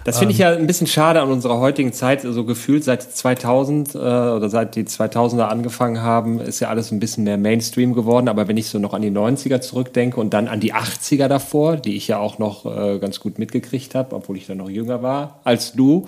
Das 0.03 0.17
finde 0.17 0.33
ich 0.33 0.39
ja 0.39 0.51
ein 0.51 0.65
bisschen 0.65 0.87
schade 0.87 1.21
an 1.21 1.29
unserer 1.29 1.59
heutigen 1.59 1.93
Zeit. 1.93 2.21
So 2.21 2.43
gefühlt 2.43 2.83
seit 2.83 3.03
2000 3.03 3.93
äh, 3.93 3.97
oder 3.97 4.49
seit 4.49 4.75
die 4.75 4.83
2000er 4.83 5.43
angefangen 5.43 6.01
haben, 6.01 6.39
ist 6.39 6.59
ja 6.59 6.69
alles 6.69 6.91
ein 6.91 6.99
bisschen 6.99 7.23
mehr 7.23 7.37
Mainstream 7.37 7.93
geworden. 7.93 8.27
Aber 8.27 8.47
wenn 8.47 8.57
ich 8.57 8.67
so 8.67 8.79
noch 8.79 8.93
an 8.93 9.03
die 9.03 9.11
90er 9.11 9.61
zurückdenke 9.61 10.19
und 10.19 10.33
dann 10.33 10.47
an 10.47 10.59
die 10.59 10.73
80er 10.73 11.27
davor, 11.27 11.77
die 11.77 11.95
ich 11.95 12.07
ja 12.07 12.17
auch 12.17 12.39
noch 12.39 12.65
äh, 12.65 12.99
ganz 12.99 13.19
gut 13.19 13.37
mitgekriegt 13.37 13.93
habe, 13.93 14.15
obwohl 14.15 14.37
ich 14.37 14.47
dann 14.47 14.57
noch 14.57 14.69
jünger 14.69 15.03
war 15.03 15.39
als 15.43 15.73
du. 15.73 16.07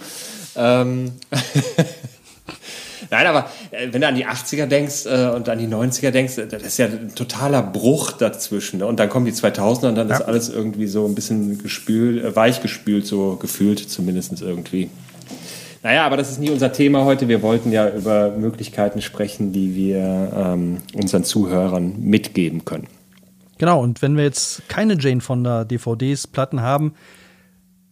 Ähm 0.55 1.11
Nein, 3.09 3.25
aber 3.27 3.49
äh, 3.71 3.87
wenn 3.91 4.01
du 4.01 4.07
an 4.07 4.15
die 4.15 4.25
80er 4.25 4.65
denkst 4.65 5.05
äh, 5.05 5.29
und 5.29 5.47
an 5.49 5.59
die 5.59 5.67
90er 5.67 6.11
denkst, 6.11 6.37
äh, 6.37 6.47
das 6.47 6.63
ist 6.63 6.77
ja 6.77 6.87
ein 6.87 7.13
totaler 7.15 7.61
Bruch 7.61 8.11
dazwischen. 8.11 8.79
Ne? 8.79 8.85
Und 8.85 8.99
dann 8.99 9.09
kommen 9.09 9.25
die 9.25 9.31
2000er 9.31 9.89
und 9.89 9.95
dann 9.95 10.09
ist 10.09 10.21
alles 10.21 10.49
irgendwie 10.49 10.87
so 10.87 11.05
ein 11.05 11.15
bisschen 11.15 11.57
gespült, 11.57 12.35
weich 12.35 12.61
gespült, 12.61 13.05
so 13.05 13.35
gefühlt 13.35 13.79
zumindest 13.79 14.41
irgendwie. 14.41 14.89
Naja, 15.83 16.05
aber 16.05 16.15
das 16.15 16.31
ist 16.31 16.39
nie 16.39 16.49
unser 16.49 16.71
Thema 16.71 17.03
heute. 17.03 17.27
Wir 17.27 17.41
wollten 17.41 17.71
ja 17.71 17.89
über 17.89 18.31
Möglichkeiten 18.31 19.01
sprechen, 19.01 19.51
die 19.51 19.75
wir 19.75 20.31
ähm, 20.33 20.77
unseren 20.93 21.25
Zuhörern 21.25 21.99
mitgeben 21.99 22.63
können. 22.63 22.87
Genau, 23.57 23.81
und 23.81 24.01
wenn 24.01 24.15
wir 24.15 24.23
jetzt 24.23 24.67
keine 24.69 24.97
Jane 24.97 25.19
Fonda 25.19 25.65
DVDs, 25.65 26.25
Platten 26.27 26.61
haben 26.61 26.93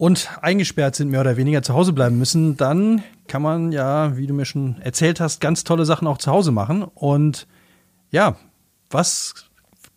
und 0.01 0.29
eingesperrt 0.41 0.95
sind, 0.95 1.11
mehr 1.11 1.21
oder 1.21 1.37
weniger 1.37 1.61
zu 1.61 1.75
Hause 1.75 1.93
bleiben 1.93 2.17
müssen, 2.17 2.57
dann 2.57 3.03
kann 3.27 3.43
man 3.43 3.71
ja, 3.71 4.17
wie 4.17 4.25
du 4.25 4.33
mir 4.33 4.45
schon 4.45 4.77
erzählt 4.81 5.19
hast, 5.19 5.41
ganz 5.41 5.63
tolle 5.63 5.85
Sachen 5.85 6.07
auch 6.07 6.17
zu 6.17 6.31
Hause 6.31 6.51
machen. 6.51 6.81
Und 6.81 7.45
ja, 8.09 8.35
was, 8.89 9.45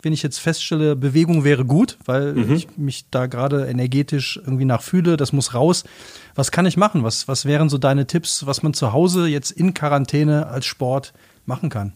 wenn 0.03 0.13
ich 0.13 0.21
jetzt 0.21 0.37
feststelle, 0.37 0.95
Bewegung 0.95 1.43
wäre 1.43 1.65
gut, 1.65 1.97
weil 2.05 2.37
ich 2.51 2.77
mich 2.77 3.09
da 3.09 3.25
gerade 3.25 3.65
energetisch 3.65 4.39
irgendwie 4.45 4.65
nachfühle, 4.65 5.17
das 5.17 5.33
muss 5.33 5.55
raus. 5.55 5.85
Was 6.35 6.51
kann 6.51 6.67
ich 6.67 6.77
machen? 6.77 7.03
Was, 7.03 7.27
was 7.27 7.45
wären 7.45 7.67
so 7.67 7.79
deine 7.79 8.05
Tipps, 8.05 8.45
was 8.45 8.61
man 8.61 8.75
zu 8.75 8.93
Hause 8.93 9.25
jetzt 9.25 9.49
in 9.49 9.73
Quarantäne 9.73 10.45
als 10.45 10.67
Sport 10.67 11.13
machen 11.47 11.69
kann? 11.69 11.93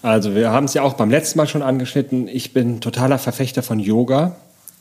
Also 0.00 0.34
wir 0.34 0.52
haben 0.52 0.64
es 0.64 0.72
ja 0.72 0.80
auch 0.80 0.94
beim 0.94 1.10
letzten 1.10 1.36
Mal 1.36 1.46
schon 1.46 1.60
angeschnitten. 1.60 2.28
Ich 2.28 2.54
bin 2.54 2.80
totaler 2.80 3.18
Verfechter 3.18 3.62
von 3.62 3.78
Yoga, 3.78 4.36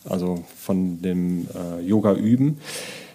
also 0.07 0.43
von 0.57 1.01
dem 1.01 1.47
äh, 1.53 1.81
Yoga 1.81 2.13
üben. 2.13 2.59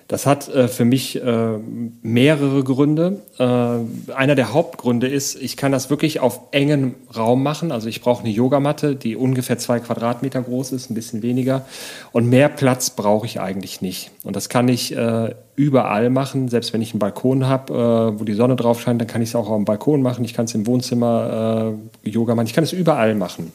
Das 0.07 0.27
hat 0.27 0.49
äh, 0.49 0.69
für 0.69 0.85
mich 0.85 1.21
äh, 1.23 1.59
mehrere 2.03 2.63
Gründe. 2.63 3.23
Äh, 3.39 4.13
einer 4.13 4.35
der 4.35 4.53
Hauptgründe 4.53 5.09
ist, 5.09 5.35
ich 5.41 5.57
kann 5.57 5.73
das 5.73 5.89
wirklich 5.89 6.21
auf 6.21 6.41
engem 6.51 6.95
Raum 7.17 7.43
machen. 7.43 7.73
Also 7.73 7.89
ich 7.89 8.03
brauche 8.03 8.23
eine 8.23 8.31
Yogamatte, 8.31 8.97
die 8.97 9.17
ungefähr 9.17 9.57
zwei 9.57 9.81
Quadratmeter 9.81 10.43
groß 10.43 10.73
ist, 10.73 10.91
ein 10.91 10.95
bisschen 10.95 11.23
weniger. 11.23 11.65
Und 12.13 12.29
mehr 12.29 12.51
Platz 12.51 12.91
brauche 12.91 13.25
ich 13.25 13.41
eigentlich 13.41 13.81
nicht. 13.81 14.11
Und 14.25 14.37
das 14.37 14.51
kann 14.51 14.69
ich 14.69 14.95
äh, 14.95 15.35
überall 15.57 16.11
machen. 16.11 16.49
Selbst 16.49 16.75
wenn 16.75 16.83
ich 16.83 16.93
einen 16.93 17.01
Balkon 17.01 17.47
habe, 17.47 17.73
äh, 17.73 18.21
wo 18.21 18.25
die 18.25 18.35
Sonne 18.35 18.57
drauf 18.57 18.83
scheint, 18.83 19.01
dann 19.01 19.09
kann 19.09 19.23
ich 19.23 19.31
es 19.31 19.35
auch 19.35 19.49
auf 19.49 19.57
dem 19.57 19.65
Balkon 19.65 20.03
machen. 20.03 20.25
Ich 20.25 20.35
kann 20.35 20.45
es 20.45 20.55
im 20.55 20.67
Wohnzimmer 20.67 21.75
äh, 22.05 22.11
Yoga 22.11 22.35
machen. 22.35 22.47
Ich 22.47 22.55
kann 22.55 22.65
es 22.65 22.75
überall 22.75 23.15
machen. 23.15 23.53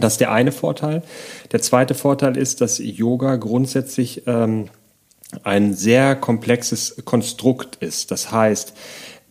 Das 0.00 0.14
ist 0.14 0.20
der 0.20 0.32
eine 0.32 0.52
Vorteil. 0.52 1.02
Der 1.52 1.60
zweite 1.62 1.94
Vorteil 1.94 2.36
ist, 2.36 2.60
dass 2.60 2.78
Yoga 2.78 3.36
grundsätzlich 3.36 4.22
ähm, 4.26 4.68
ein 5.42 5.74
sehr 5.74 6.16
komplexes 6.16 6.96
Konstrukt 7.04 7.76
ist. 7.76 8.10
Das 8.10 8.30
heißt, 8.30 8.74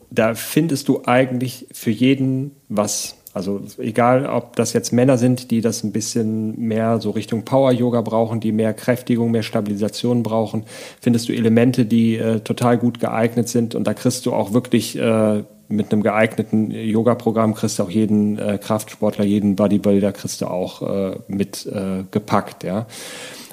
da 0.10 0.34
findest 0.34 0.88
du 0.88 1.04
eigentlich 1.06 1.68
für 1.72 1.92
jeden 1.92 2.52
was. 2.70 3.16
Also 3.34 3.62
egal, 3.80 4.28
ob 4.28 4.56
das 4.56 4.72
jetzt 4.72 4.94
Männer 4.94 5.18
sind, 5.18 5.52
die 5.52 5.60
das 5.60 5.84
ein 5.84 5.92
bisschen 5.92 6.58
mehr 6.58 7.02
so 7.02 7.10
Richtung 7.10 7.44
Power-Yoga 7.44 8.00
brauchen, 8.00 8.40
die 8.40 8.54
mehr 8.54 8.74
Kräftigung, 8.74 9.32
mehr 9.32 9.44
Stabilisation 9.44 10.24
brauchen, 10.24 10.64
findest 11.02 11.28
du 11.28 11.34
Elemente, 11.34 11.86
die 11.86 12.16
äh, 12.16 12.40
total 12.40 12.78
gut 12.78 13.02
geeignet 13.02 13.50
sind. 13.50 13.76
Und 13.76 13.86
da 13.88 13.94
kriegst 13.94 14.26
du 14.26 14.32
auch 14.32 14.54
wirklich 14.54 14.98
äh, 14.98 15.44
mit 15.68 15.92
einem 15.92 16.04
geeigneten 16.04 16.72
Yoga-Programm 16.72 17.54
kriegst 17.54 17.80
du 17.80 17.84
auch 17.84 17.90
jeden 17.90 18.38
äh, 18.38 18.58
Kraftsportler, 18.62 19.26
jeden 19.26 19.56
Bodybuilder 19.56 20.12
kriegst 20.12 20.42
du 20.42 20.48
auch 20.48 20.82
äh, 20.82 21.18
mit 21.28 21.66
äh, 21.66 22.04
gepackt, 22.12 22.64
ja. 22.64 22.86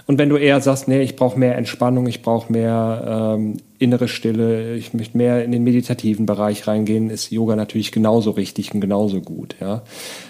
Und 0.07 0.19
wenn 0.19 0.29
du 0.29 0.37
eher 0.37 0.61
sagst, 0.61 0.89
nee, 0.89 1.01
ich 1.01 1.17
brauche 1.17 1.39
mehr 1.39 1.57
Entspannung, 1.57 2.07
ich 2.07 2.23
brauche 2.23 2.53
mehr 2.53 3.37
ähm, 3.39 3.57
innere 3.83 4.07
Stille, 4.07 4.77
ich 4.77 4.95
möchte 4.95 5.19
mehr 5.19 5.45
in 5.45 5.51
den 5.51 5.65
meditativen 5.65 6.25
Bereich 6.25 6.69
reingehen, 6.69 7.11
ist 7.11 7.33
Yoga 7.33 7.57
natürlich 7.57 7.91
genauso 7.91 8.31
richtig 8.31 8.73
und 8.73 8.81
genauso 8.81 9.21
gut. 9.21 9.57
Ja. 9.61 9.83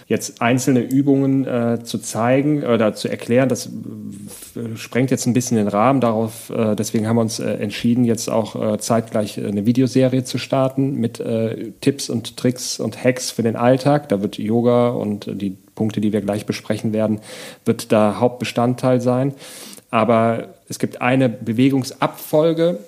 Jetzt 0.06 0.40
einzelne 0.40 0.80
Übungen 0.80 1.46
äh, 1.46 1.80
zu 1.84 1.98
zeigen 1.98 2.64
oder 2.64 2.94
zu 2.94 3.08
erklären, 3.08 3.50
das 3.50 3.68
sprengt 4.76 5.10
jetzt 5.10 5.26
ein 5.26 5.34
bisschen 5.34 5.58
den 5.58 5.68
Rahmen. 5.68 6.00
Darauf, 6.00 6.48
äh, 6.48 6.74
deswegen 6.74 7.06
haben 7.06 7.16
wir 7.16 7.20
uns 7.20 7.40
äh, 7.40 7.50
entschieden, 7.52 8.04
jetzt 8.04 8.30
auch 8.30 8.56
äh, 8.56 8.78
zeitgleich 8.78 9.38
eine 9.38 9.66
Videoserie 9.66 10.24
zu 10.24 10.38
starten 10.38 10.94
mit 10.94 11.20
äh, 11.20 11.72
Tipps 11.82 12.08
und 12.08 12.38
Tricks 12.38 12.80
und 12.80 13.04
Hacks 13.04 13.30
für 13.30 13.42
den 13.42 13.56
Alltag. 13.56 14.08
Da 14.08 14.22
wird 14.22 14.38
Yoga 14.38 14.88
und 14.88 15.28
die 15.30 15.56
Punkte, 15.74 16.00
die 16.00 16.12
wir 16.14 16.22
gleich 16.22 16.46
besprechen 16.46 16.94
werden, 16.94 17.20
wird 17.66 17.92
da 17.92 18.16
Hauptbestandteil 18.18 19.02
sein. 19.02 19.34
Aber 19.90 20.48
es 20.70 20.78
gibt 20.78 21.02
eine 21.02 21.28
Bewegungsabfolge 21.28 22.78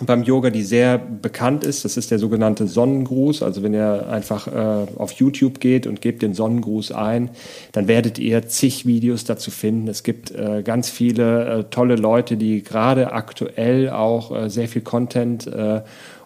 beim 0.00 0.24
Yoga, 0.24 0.50
die 0.50 0.64
sehr 0.64 0.98
bekannt 0.98 1.62
ist. 1.62 1.84
Das 1.84 1.96
ist 1.96 2.10
der 2.10 2.18
sogenannte 2.18 2.66
Sonnengruß. 2.66 3.42
Also 3.44 3.62
wenn 3.62 3.74
ihr 3.74 4.08
einfach 4.08 4.48
äh, 4.48 4.86
auf 4.96 5.12
YouTube 5.12 5.60
geht 5.60 5.86
und 5.86 6.00
gebt 6.00 6.22
den 6.22 6.34
Sonnengruß 6.34 6.90
ein, 6.90 7.30
dann 7.72 7.86
werdet 7.86 8.18
ihr 8.18 8.48
zig 8.48 8.86
Videos 8.86 9.24
dazu 9.24 9.52
finden. 9.52 9.86
Es 9.86 10.02
gibt 10.02 10.32
äh, 10.32 10.62
ganz 10.64 10.90
viele 10.90 11.44
äh, 11.44 11.64
tolle 11.70 11.94
Leute, 11.94 12.36
die 12.36 12.64
gerade 12.64 13.12
aktuell 13.12 13.90
auch 13.90 14.34
äh, 14.34 14.50
sehr 14.50 14.66
viel 14.66 14.82
Content 14.82 15.46
äh, 15.46 15.82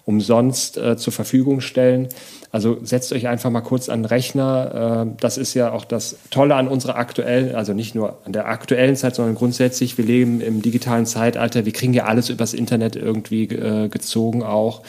umsonst 0.06 0.78
äh, 0.78 0.96
zur 0.96 1.12
Verfügung 1.12 1.60
stellen. 1.60 2.08
Also 2.50 2.78
setzt 2.82 3.12
euch 3.12 3.28
einfach 3.28 3.50
mal 3.50 3.60
kurz 3.60 3.88
an 3.88 4.02
den 4.02 4.06
Rechner. 4.06 5.06
Äh, 5.06 5.16
das 5.20 5.36
ist 5.36 5.54
ja 5.54 5.72
auch 5.72 5.84
das 5.84 6.16
Tolle 6.30 6.54
an 6.54 6.68
unserer 6.68 6.96
aktuellen, 6.96 7.54
also 7.54 7.74
nicht 7.74 7.94
nur 7.94 8.18
an 8.24 8.32
der 8.32 8.46
aktuellen 8.46 8.96
Zeit, 8.96 9.14
sondern 9.14 9.34
grundsätzlich, 9.34 9.98
wir 9.98 10.04
leben 10.04 10.40
im 10.40 10.62
digitalen 10.62 11.04
Zeitalter. 11.06 11.66
Wir 11.66 11.72
kriegen 11.72 11.92
ja 11.92 12.04
alles 12.04 12.30
übers 12.30 12.54
Internet 12.54 12.96
irgendwie 12.96 13.44
äh, 13.44 13.88
gezogen 13.88 14.42
auch. 14.42 14.82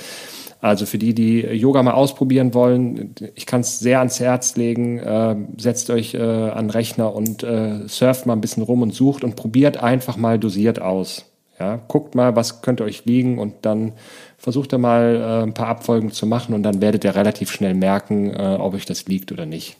Also 0.61 0.85
für 0.85 0.97
die, 0.97 1.13
die 1.13 1.39
Yoga 1.39 1.81
mal 1.83 1.93
ausprobieren 1.93 2.53
wollen, 2.53 3.15
ich 3.35 3.45
kann 3.45 3.61
es 3.61 3.79
sehr 3.79 3.99
ans 3.99 4.19
Herz 4.19 4.57
legen. 4.57 4.99
Äh, 4.99 5.35
setzt 5.57 5.89
euch 5.89 6.13
äh, 6.15 6.19
an 6.19 6.65
den 6.65 6.69
Rechner 6.71 7.15
und 7.15 7.43
äh, 7.43 7.87
surft 7.87 8.25
mal 8.25 8.33
ein 8.33 8.41
bisschen 8.41 8.63
rum 8.63 8.81
und 8.81 8.93
sucht 8.93 9.23
und 9.23 9.35
probiert 9.35 9.81
einfach 9.81 10.17
mal 10.17 10.37
dosiert 10.37 10.81
aus. 10.81 11.25
Ja, 11.59 11.79
guckt 11.87 12.15
mal, 12.15 12.35
was 12.35 12.61
könnte 12.61 12.83
euch 12.85 13.05
liegen 13.05 13.37
und 13.37 13.53
dann 13.63 13.93
versucht 14.39 14.73
ihr 14.73 14.77
mal 14.77 15.15
äh, 15.15 15.43
ein 15.43 15.53
paar 15.53 15.67
Abfolgen 15.67 16.11
zu 16.11 16.25
machen 16.25 16.55
und 16.55 16.63
dann 16.63 16.81
werdet 16.81 17.03
ihr 17.03 17.13
relativ 17.15 17.51
schnell 17.51 17.73
merken, 17.75 18.33
äh, 18.33 18.57
ob 18.59 18.73
euch 18.73 18.85
das 18.85 19.05
liegt 19.05 19.31
oder 19.31 19.45
nicht. 19.45 19.77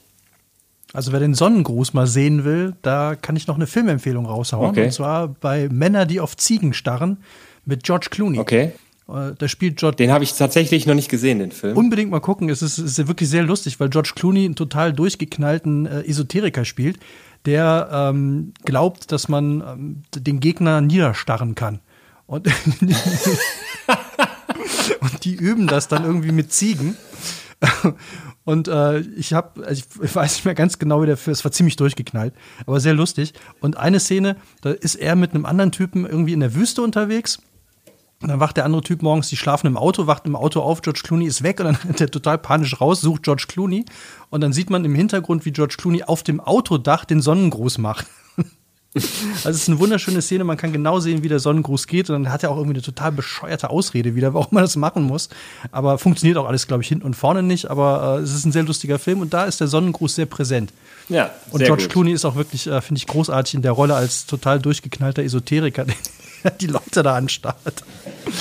Also 0.92 1.12
wer 1.12 1.20
den 1.20 1.34
Sonnengruß 1.34 1.94
mal 1.94 2.06
sehen 2.06 2.44
will, 2.44 2.74
da 2.82 3.14
kann 3.14 3.36
ich 3.36 3.46
noch 3.46 3.54
eine 3.56 3.66
Filmempfehlung 3.66 4.26
raushauen. 4.26 4.70
Okay. 4.70 4.86
Und 4.86 4.92
zwar 4.92 5.28
bei 5.28 5.68
Männer, 5.70 6.04
die 6.04 6.20
auf 6.20 6.36
Ziegen 6.36 6.72
starren 6.74 7.18
mit 7.64 7.84
George 7.84 8.08
Clooney. 8.10 8.38
Okay. 8.38 8.72
Äh, 9.08 9.32
Da 9.38 9.48
spielt 9.48 9.76
George 9.78 9.96
Den 9.96 10.10
habe 10.10 10.24
ich 10.24 10.32
tatsächlich 10.34 10.86
noch 10.86 10.94
nicht 10.94 11.08
gesehen, 11.08 11.38
den 11.38 11.52
Film. 11.52 11.76
unbedingt 11.76 12.10
mal 12.10 12.20
gucken. 12.20 12.48
Es 12.48 12.60
ist, 12.60 12.78
ist 12.78 13.06
wirklich 13.06 13.28
sehr 13.28 13.44
lustig, 13.44 13.78
weil 13.80 13.88
George 13.88 14.12
Clooney 14.16 14.44
einen 14.44 14.56
total 14.56 14.92
durchgeknallten 14.92 15.86
äh, 15.86 16.00
Esoteriker 16.02 16.64
spielt, 16.64 16.98
der 17.46 17.88
ähm, 17.92 18.52
glaubt, 18.64 19.12
dass 19.12 19.28
man 19.28 19.62
ähm, 19.66 20.02
den 20.14 20.40
Gegner 20.40 20.80
niederstarren 20.80 21.54
kann. 21.54 21.78
Und, 22.26 22.48
und 25.00 25.24
die 25.24 25.34
üben 25.34 25.66
das 25.66 25.88
dann 25.88 26.04
irgendwie 26.04 26.32
mit 26.32 26.52
Ziegen. 26.52 26.96
Und 28.44 28.68
äh, 28.68 29.00
ich 29.00 29.32
habe, 29.32 29.66
also 29.66 29.82
ich, 30.02 30.14
weiß 30.14 30.34
nicht 30.34 30.44
mehr 30.44 30.54
ganz 30.54 30.78
genau, 30.78 31.02
wie 31.02 31.06
der 31.06 31.16
Film, 31.16 31.32
es 31.32 31.44
war 31.44 31.52
ziemlich 31.52 31.76
durchgeknallt, 31.76 32.34
aber 32.66 32.80
sehr 32.80 32.94
lustig. 32.94 33.34
Und 33.60 33.76
eine 33.76 34.00
Szene, 34.00 34.36
da 34.62 34.70
ist 34.70 34.94
er 34.94 35.14
mit 35.14 35.34
einem 35.34 35.46
anderen 35.46 35.72
Typen 35.72 36.06
irgendwie 36.06 36.32
in 36.32 36.40
der 36.40 36.54
Wüste 36.54 36.82
unterwegs. 36.82 37.40
Und 38.22 38.28
dann 38.28 38.40
wacht 38.40 38.56
der 38.56 38.66
andere 38.66 38.82
Typ 38.82 39.02
morgens, 39.02 39.28
die 39.28 39.36
schlafen 39.36 39.66
im 39.66 39.78
Auto, 39.78 40.06
wacht 40.06 40.26
im 40.26 40.36
Auto 40.36 40.60
auf, 40.60 40.82
George 40.82 41.00
Clooney 41.04 41.26
ist 41.26 41.42
weg 41.42 41.60
und 41.60 41.66
dann 41.66 41.74
rennt 41.84 42.00
er 42.00 42.10
total 42.10 42.38
panisch 42.38 42.80
raus, 42.80 43.00
sucht 43.00 43.22
George 43.22 43.46
Clooney 43.48 43.84
und 44.30 44.42
dann 44.42 44.52
sieht 44.52 44.68
man 44.68 44.84
im 44.84 44.94
Hintergrund, 44.94 45.44
wie 45.44 45.52
George 45.52 45.76
Clooney 45.78 46.02
auf 46.02 46.22
dem 46.22 46.40
Autodach 46.40 47.04
den 47.04 47.22
Sonnengruß 47.22 47.78
macht. 47.78 48.06
Also 49.44 49.50
es 49.50 49.62
ist 49.62 49.68
eine 49.68 49.78
wunderschöne 49.78 50.20
Szene, 50.20 50.44
man 50.44 50.56
kann 50.56 50.72
genau 50.72 50.98
sehen, 51.00 51.22
wie 51.22 51.28
der 51.28 51.38
Sonnengruß 51.38 51.86
geht 51.86 52.10
und 52.10 52.24
dann 52.24 52.32
hat 52.32 52.42
er 52.42 52.50
auch 52.50 52.56
irgendwie 52.56 52.76
eine 52.76 52.82
total 52.82 53.12
bescheuerte 53.12 53.70
Ausrede 53.70 54.14
wieder, 54.14 54.34
warum 54.34 54.48
man 54.50 54.64
das 54.64 54.76
machen 54.76 55.04
muss. 55.04 55.28
Aber 55.70 55.98
funktioniert 55.98 56.36
auch 56.38 56.46
alles, 56.46 56.66
glaube 56.66 56.82
ich, 56.82 56.88
hinten 56.88 57.06
und 57.06 57.14
vorne 57.14 57.42
nicht, 57.42 57.70
aber 57.70 58.18
äh, 58.18 58.22
es 58.22 58.34
ist 58.34 58.44
ein 58.44 58.52
sehr 58.52 58.64
lustiger 58.64 58.98
Film 58.98 59.20
und 59.20 59.32
da 59.32 59.44
ist 59.44 59.60
der 59.60 59.68
Sonnengruß 59.68 60.16
sehr 60.16 60.26
präsent. 60.26 60.72
ja, 61.08 61.30
Und 61.50 61.58
sehr 61.58 61.66
George 61.68 61.84
gut. 61.84 61.92
Clooney 61.92 62.12
ist 62.12 62.24
auch 62.24 62.34
wirklich, 62.34 62.66
äh, 62.66 62.80
finde 62.80 62.98
ich, 62.98 63.06
großartig 63.06 63.54
in 63.54 63.62
der 63.62 63.72
Rolle 63.72 63.94
als 63.94 64.26
total 64.26 64.58
durchgeknallter 64.58 65.22
Esoteriker, 65.22 65.84
der 66.44 66.50
die 66.52 66.66
Leute 66.66 67.02
da 67.02 67.14
anstarrt. 67.14 67.84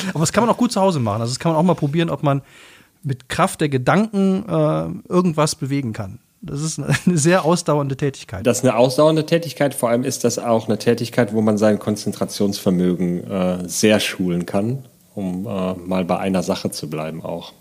Aber 0.09 0.21
das 0.21 0.33
kann 0.33 0.43
man 0.43 0.53
auch 0.53 0.57
gut 0.57 0.71
zu 0.71 0.81
Hause 0.81 0.99
machen. 0.99 1.21
Also 1.21 1.31
das 1.31 1.39
kann 1.39 1.51
man 1.51 1.59
auch 1.59 1.63
mal 1.65 1.75
probieren, 1.75 2.09
ob 2.09 2.23
man 2.23 2.41
mit 3.03 3.29
Kraft 3.29 3.61
der 3.61 3.69
Gedanken 3.69 4.43
äh, 4.49 5.11
irgendwas 5.11 5.55
bewegen 5.55 5.93
kann. 5.93 6.19
Das 6.41 6.61
ist 6.61 6.79
eine, 7.05 7.17
sehr 7.17 7.45
ausdauernde 7.45 7.97
Tätigkeit. 7.97 8.45
Das 8.47 8.59
ist 8.59 8.63
eine 8.63 8.75
ausdauernde 8.75 9.25
Tätigkeit. 9.25 9.73
Vor 9.73 9.89
allem 9.89 10.03
ist 10.03 10.23
das 10.23 10.39
auch 10.39 10.67
eine 10.67 10.77
Tätigkeit, 10.77 11.33
wo 11.33 11.41
man 11.41 11.57
sein 11.57 11.79
Konzentrationsvermögen 11.79 13.29
äh, 13.29 13.69
sehr 13.69 13.99
schulen 13.99 14.45
kann, 14.45 14.85
um 15.15 15.45
äh, 15.45 15.73
mal 15.73 16.05
bei 16.05 16.17
einer 16.17 16.43
Sache 16.43 16.71
zu 16.71 16.89
bleiben 16.89 17.23
auch. 17.23 17.53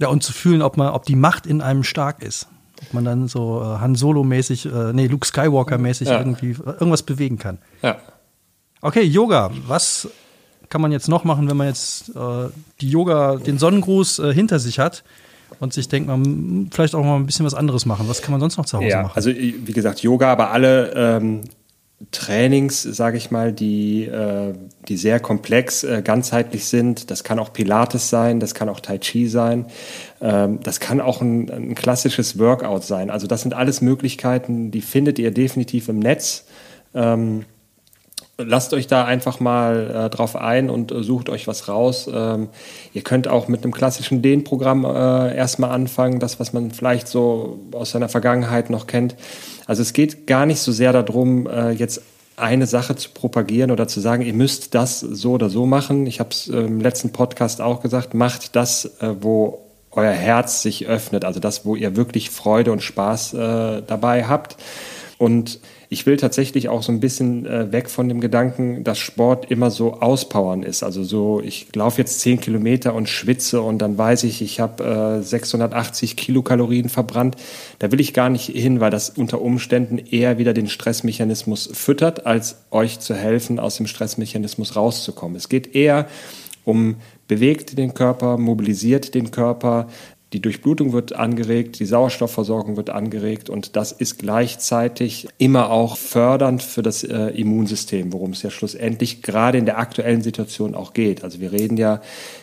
Ja, 0.00 0.08
und 0.08 0.22
zu 0.22 0.32
fühlen, 0.32 0.60
ob 0.62 0.76
man, 0.76 0.92
ob 0.92 1.04
die 1.04 1.16
Macht 1.16 1.46
in 1.46 1.60
einem 1.62 1.84
stark 1.84 2.22
ist. 2.22 2.48
Ob 2.82 2.94
man 2.94 3.04
dann 3.04 3.28
so 3.28 3.62
äh, 3.62 3.78
Han 3.78 3.94
Solo-mäßig, 3.94 4.66
äh, 4.66 4.92
nee, 4.92 5.06
Luke 5.06 5.26
Skywalker-mäßig 5.26 6.08
Ja. 6.08 6.18
irgendwie 6.18 6.50
äh, 6.50 6.70
irgendwas 6.72 7.02
bewegen 7.02 7.38
kann. 7.38 7.58
Ja. 7.82 7.96
Okay, 8.82 9.02
Yoga. 9.02 9.50
Was 9.66 10.08
kann 10.68 10.80
man 10.80 10.92
jetzt 10.92 11.08
noch 11.08 11.24
machen, 11.24 11.48
wenn 11.48 11.56
man 11.56 11.68
jetzt 11.68 12.10
äh, 12.10 12.48
die 12.80 12.90
Yoga, 12.90 13.36
den 13.36 13.58
Sonnengruß 13.58 14.20
hinter 14.34 14.58
sich 14.58 14.78
hat 14.78 15.04
und 15.60 15.72
sich 15.72 15.88
denkt, 15.88 16.08
man 16.08 16.68
vielleicht 16.72 16.94
auch 16.94 17.04
mal 17.04 17.16
ein 17.16 17.26
bisschen 17.26 17.46
was 17.46 17.54
anderes 17.54 17.86
machen? 17.86 18.08
Was 18.08 18.22
kann 18.22 18.32
man 18.32 18.40
sonst 18.40 18.56
noch 18.56 18.66
zu 18.66 18.78
Hause 18.78 18.88
Ja, 18.88 19.02
machen? 19.02 19.12
also 19.14 19.30
wie 19.30 19.72
gesagt, 19.72 20.00
Yoga, 20.00 20.30
aber 20.32 20.50
alle 20.50 20.92
ähm, 20.94 21.40
Trainings, 22.10 22.82
sage 22.82 23.16
ich 23.16 23.30
mal, 23.30 23.52
die, 23.52 24.04
äh, 24.04 24.54
die 24.88 24.96
sehr 24.96 25.20
komplex, 25.20 25.84
äh, 25.84 26.02
ganzheitlich 26.02 26.66
sind. 26.66 27.10
Das 27.10 27.24
kann 27.24 27.38
auch 27.38 27.52
Pilates 27.52 28.10
sein, 28.10 28.40
das 28.40 28.54
kann 28.54 28.68
auch 28.68 28.80
Tai 28.80 28.98
Chi 28.98 29.28
sein, 29.28 29.66
ähm, 30.20 30.60
das 30.62 30.80
kann 30.80 31.00
auch 31.00 31.20
ein, 31.20 31.50
ein 31.50 31.74
klassisches 31.74 32.38
Workout 32.38 32.84
sein. 32.84 33.10
Also 33.10 33.26
das 33.26 33.42
sind 33.42 33.54
alles 33.54 33.80
Möglichkeiten, 33.80 34.70
die 34.70 34.80
findet 34.82 35.18
ihr 35.18 35.30
definitiv 35.30 35.88
im 35.88 35.98
Netz. 35.98 36.44
Ähm, 36.94 37.44
lasst 38.38 38.74
euch 38.74 38.86
da 38.86 39.04
einfach 39.04 39.40
mal 39.40 40.06
äh, 40.06 40.10
drauf 40.10 40.36
ein 40.36 40.70
und 40.70 40.92
äh, 40.92 41.02
sucht 41.02 41.28
euch 41.28 41.46
was 41.46 41.68
raus. 41.68 42.08
Ähm, 42.12 42.48
ihr 42.92 43.02
könnt 43.02 43.28
auch 43.28 43.48
mit 43.48 43.62
einem 43.62 43.72
klassischen 43.72 44.22
Dehnprogramm 44.22 44.84
äh, 44.84 45.36
erstmal 45.36 45.70
anfangen, 45.70 46.20
das, 46.20 46.40
was 46.40 46.52
man 46.52 46.70
vielleicht 46.70 47.08
so 47.08 47.60
aus 47.72 47.90
seiner 47.90 48.08
Vergangenheit 48.08 48.70
noch 48.70 48.86
kennt. 48.86 49.16
Also 49.66 49.82
es 49.82 49.92
geht 49.92 50.26
gar 50.26 50.46
nicht 50.46 50.60
so 50.60 50.72
sehr 50.72 50.92
darum, 50.92 51.46
äh, 51.46 51.70
jetzt 51.70 52.02
eine 52.36 52.66
Sache 52.66 52.96
zu 52.96 53.10
propagieren 53.10 53.70
oder 53.70 53.86
zu 53.86 54.00
sagen, 54.00 54.22
ihr 54.22 54.34
müsst 54.34 54.74
das 54.74 54.98
so 54.98 55.32
oder 55.32 55.48
so 55.48 55.66
machen. 55.66 56.06
Ich 56.06 56.18
habe 56.18 56.30
es 56.30 56.48
im 56.48 56.80
letzten 56.80 57.12
Podcast 57.12 57.60
auch 57.60 57.80
gesagt, 57.80 58.14
macht 58.14 58.56
das, 58.56 58.86
äh, 59.00 59.14
wo 59.20 59.60
euer 59.92 60.12
Herz 60.12 60.62
sich 60.62 60.86
öffnet, 60.86 61.24
also 61.24 61.38
das, 61.38 61.64
wo 61.64 61.76
ihr 61.76 61.94
wirklich 61.94 62.30
Freude 62.30 62.72
und 62.72 62.82
Spaß 62.82 63.34
äh, 63.34 63.82
dabei 63.86 64.24
habt. 64.24 64.56
Und 65.16 65.60
ich 65.88 66.06
will 66.06 66.16
tatsächlich 66.16 66.68
auch 66.68 66.82
so 66.82 66.90
ein 66.90 66.98
bisschen 66.98 67.46
äh, 67.46 67.70
weg 67.70 67.88
von 67.88 68.08
dem 68.08 68.20
Gedanken, 68.20 68.82
dass 68.82 68.98
Sport 68.98 69.50
immer 69.50 69.70
so 69.70 69.94
auspowern 69.94 70.62
ist. 70.62 70.82
Also 70.82 71.04
so, 71.04 71.40
ich 71.40 71.68
laufe 71.74 71.98
jetzt 72.00 72.20
10 72.20 72.40
Kilometer 72.40 72.94
und 72.94 73.08
schwitze 73.08 73.62
und 73.62 73.78
dann 73.78 73.96
weiß 73.96 74.24
ich, 74.24 74.42
ich 74.42 74.58
habe 74.58 75.20
äh, 75.20 75.22
680 75.22 76.16
Kilokalorien 76.16 76.88
verbrannt. 76.88 77.36
Da 77.78 77.92
will 77.92 78.00
ich 78.00 78.12
gar 78.12 78.28
nicht 78.28 78.46
hin, 78.46 78.80
weil 78.80 78.90
das 78.90 79.10
unter 79.10 79.40
Umständen 79.40 79.98
eher 79.98 80.38
wieder 80.38 80.52
den 80.52 80.68
Stressmechanismus 80.68 81.70
füttert, 81.72 82.26
als 82.26 82.56
euch 82.72 82.98
zu 82.98 83.14
helfen, 83.14 83.60
aus 83.60 83.76
dem 83.76 83.86
Stressmechanismus 83.86 84.74
rauszukommen. 84.74 85.36
Es 85.36 85.48
geht 85.48 85.76
eher 85.76 86.08
um 86.64 86.96
bewegt 87.28 87.78
den 87.78 87.94
Körper, 87.94 88.36
mobilisiert 88.38 89.14
den 89.14 89.30
Körper, 89.30 89.88
die 90.34 90.40
Durchblutung 90.40 90.92
wird 90.92 91.14
angeregt, 91.14 91.78
die 91.78 91.86
Sauerstoffversorgung 91.86 92.76
wird 92.76 92.90
angeregt 92.90 93.48
und 93.48 93.76
das 93.76 93.92
ist 93.92 94.18
gleichzeitig 94.18 95.28
immer 95.38 95.70
auch 95.70 95.96
fördernd 95.96 96.60
für 96.60 96.82
das 96.82 97.04
äh, 97.04 97.28
Immunsystem, 97.28 98.12
worum 98.12 98.32
es 98.32 98.42
ja 98.42 98.50
schlussendlich 98.50 99.22
gerade 99.22 99.58
in 99.58 99.64
der 99.64 99.78
aktuellen 99.78 100.22
Situation 100.22 100.74
auch 100.74 100.92
geht. 100.92 101.22
Also 101.22 101.38
wir 101.38 101.52
reden 101.52 101.76
ja 101.76 102.00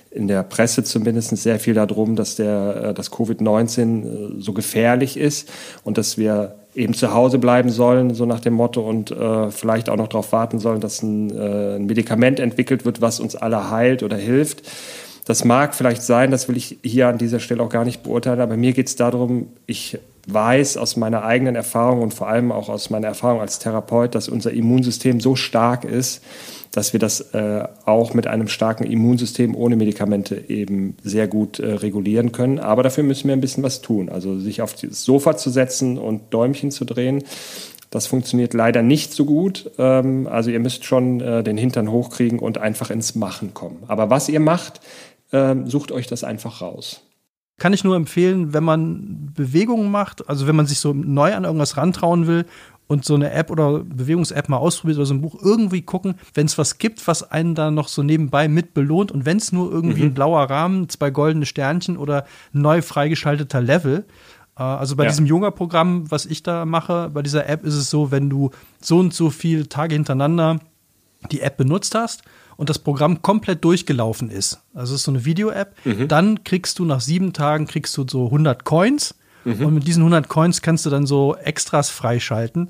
in 0.09 0.29
der 0.29 0.43
Presse 0.43 0.85
zumindest 0.85 1.35
sehr 1.35 1.59
viel 1.59 1.73
darum, 1.73 2.15
dass 2.15 2.37
der, 2.37 2.75
äh, 2.75 2.93
das 2.93 3.11
Covid-19 3.11 4.37
äh, 4.37 4.41
so 4.41 4.53
gefährlich 4.53 5.17
ist 5.17 5.51
und 5.83 5.97
dass 5.97 6.17
wir 6.17 6.55
eben 6.73 6.93
zu 6.93 7.13
Hause 7.13 7.39
bleiben 7.39 7.69
sollen, 7.69 8.13
so 8.13 8.25
nach 8.25 8.39
dem 8.39 8.53
Motto, 8.53 8.87
und 8.87 9.11
äh, 9.11 9.51
vielleicht 9.51 9.89
auch 9.89 9.97
noch 9.97 10.07
darauf 10.07 10.31
warten 10.31 10.59
sollen, 10.59 10.79
dass 10.79 11.03
ein, 11.03 11.29
äh, 11.37 11.75
ein 11.75 11.87
Medikament 11.87 12.39
entwickelt 12.39 12.85
wird, 12.85 13.01
was 13.01 13.19
uns 13.19 13.35
alle 13.35 13.69
heilt 13.69 14.01
oder 14.01 14.15
hilft. 14.15 14.63
Das 15.25 15.45
mag 15.45 15.75
vielleicht 15.75 16.01
sein, 16.01 16.31
das 16.31 16.47
will 16.47 16.57
ich 16.57 16.77
hier 16.83 17.07
an 17.07 17.17
dieser 17.17 17.39
Stelle 17.39 17.61
auch 17.61 17.69
gar 17.69 17.85
nicht 17.85 18.03
beurteilen, 18.03 18.41
aber 18.41 18.57
mir 18.57 18.73
geht 18.73 18.87
es 18.87 18.95
darum, 18.95 19.47
ich 19.67 19.99
weiß 20.27 20.77
aus 20.77 20.97
meiner 20.97 21.23
eigenen 21.23 21.55
Erfahrung 21.55 22.01
und 22.01 22.13
vor 22.13 22.27
allem 22.27 22.51
auch 22.51 22.69
aus 22.69 22.89
meiner 22.89 23.07
Erfahrung 23.07 23.41
als 23.41 23.59
Therapeut, 23.59 24.15
dass 24.15 24.29
unser 24.29 24.51
Immunsystem 24.51 25.19
so 25.19 25.35
stark 25.35 25.83
ist, 25.83 26.21
dass 26.71 26.93
wir 26.93 26.99
das 26.99 27.33
äh, 27.33 27.67
auch 27.85 28.13
mit 28.13 28.27
einem 28.27 28.47
starken 28.47 28.85
Immunsystem 28.85 29.55
ohne 29.55 29.75
Medikamente 29.75 30.45
eben 30.47 30.95
sehr 31.03 31.27
gut 31.27 31.59
äh, 31.59 31.73
regulieren 31.73 32.31
können. 32.31 32.59
Aber 32.59 32.81
dafür 32.81 33.03
müssen 33.03 33.27
wir 33.27 33.35
ein 33.35 33.41
bisschen 33.41 33.63
was 33.63 33.81
tun. 33.81 34.09
Also 34.09 34.39
sich 34.39 34.61
auf 34.61 34.73
das 34.73 35.03
Sofa 35.03 35.35
zu 35.35 35.49
setzen 35.49 35.97
und 35.97 36.33
Däumchen 36.33 36.71
zu 36.71 36.85
drehen, 36.85 37.23
das 37.89 38.07
funktioniert 38.07 38.53
leider 38.53 38.81
nicht 38.83 39.11
so 39.11 39.25
gut. 39.25 39.69
Ähm, 39.77 40.27
also 40.31 40.49
ihr 40.49 40.61
müsst 40.61 40.85
schon 40.85 41.19
äh, 41.19 41.43
den 41.43 41.57
Hintern 41.57 41.91
hochkriegen 41.91 42.39
und 42.39 42.57
einfach 42.57 42.89
ins 42.89 43.15
Machen 43.15 43.53
kommen. 43.53 43.83
Aber 43.87 44.09
was 44.09 44.29
ihr 44.29 44.39
macht, 44.39 44.79
ähm, 45.31 45.67
sucht 45.69 45.91
euch 45.91 46.07
das 46.07 46.23
einfach 46.23 46.61
raus. 46.61 47.01
Kann 47.57 47.73
ich 47.73 47.83
nur 47.83 47.95
empfehlen, 47.95 48.53
wenn 48.53 48.63
man 48.63 49.31
Bewegungen 49.35 49.91
macht, 49.91 50.27
also 50.27 50.47
wenn 50.47 50.55
man 50.55 50.65
sich 50.65 50.79
so 50.79 50.93
neu 50.93 51.35
an 51.35 51.43
irgendwas 51.43 51.77
rantrauen 51.77 52.25
will 52.25 52.45
und 52.87 53.05
so 53.05 53.13
eine 53.13 53.31
App 53.31 53.51
oder 53.51 53.79
Bewegungs-App 53.83 54.49
mal 54.49 54.57
ausprobiert 54.57 54.97
oder 54.97 55.05
so 55.05 55.13
ein 55.13 55.21
Buch 55.21 55.37
irgendwie 55.41 55.83
gucken, 55.83 56.15
wenn 56.33 56.47
es 56.47 56.57
was 56.57 56.79
gibt, 56.79 57.07
was 57.07 57.29
einen 57.31 57.53
da 57.55 57.69
noch 57.69 57.87
so 57.87 58.01
nebenbei 58.03 58.47
mit 58.47 58.73
belohnt 58.73 59.11
und 59.11 59.25
wenn 59.25 59.37
es 59.37 59.51
nur 59.51 59.71
irgendwie 59.71 60.03
ein 60.03 60.13
blauer 60.13 60.49
Rahmen, 60.49 60.89
zwei 60.89 61.11
goldene 61.11 61.45
Sternchen 61.45 61.97
oder 61.97 62.25
neu 62.51 62.81
freigeschalteter 62.81 63.61
Level. 63.61 64.05
Äh, 64.57 64.63
Also 64.63 64.95
bei 64.95 65.03
Ja. 65.03 65.09
diesem 65.09 65.27
Yoga-Programm, 65.27 66.09
was 66.09 66.25
ich 66.25 66.41
da 66.43 66.65
mache, 66.65 67.09
bei 67.13 67.21
dieser 67.21 67.47
App 67.47 67.63
ist 67.63 67.75
es 67.75 67.89
so, 67.91 68.11
wenn 68.11 68.29
du 68.29 68.49
so 68.81 68.97
und 68.99 69.13
so 69.13 69.29
viele 69.29 69.69
Tage 69.69 69.93
hintereinander 69.93 70.59
die 71.31 71.41
App 71.41 71.57
benutzt 71.57 71.93
hast 71.95 72.23
und 72.61 72.69
das 72.69 72.77
Programm 72.77 73.23
komplett 73.23 73.65
durchgelaufen 73.65 74.29
ist, 74.29 74.59
also 74.75 74.93
es 74.93 74.99
ist 74.99 75.05
so 75.05 75.11
eine 75.11 75.25
Video-App, 75.25 75.75
dann 76.07 76.43
kriegst 76.43 76.77
du 76.77 76.85
nach 76.85 77.01
sieben 77.01 77.33
Tagen 77.33 77.65
kriegst 77.65 77.97
du 77.97 78.05
so 78.07 78.25
100 78.25 78.63
Coins 78.65 79.15
und 79.45 79.73
mit 79.73 79.87
diesen 79.87 80.01
100 80.03 80.29
Coins 80.29 80.61
kannst 80.61 80.85
du 80.85 80.91
dann 80.91 81.07
so 81.07 81.35
Extras 81.35 81.89
freischalten. 81.89 82.69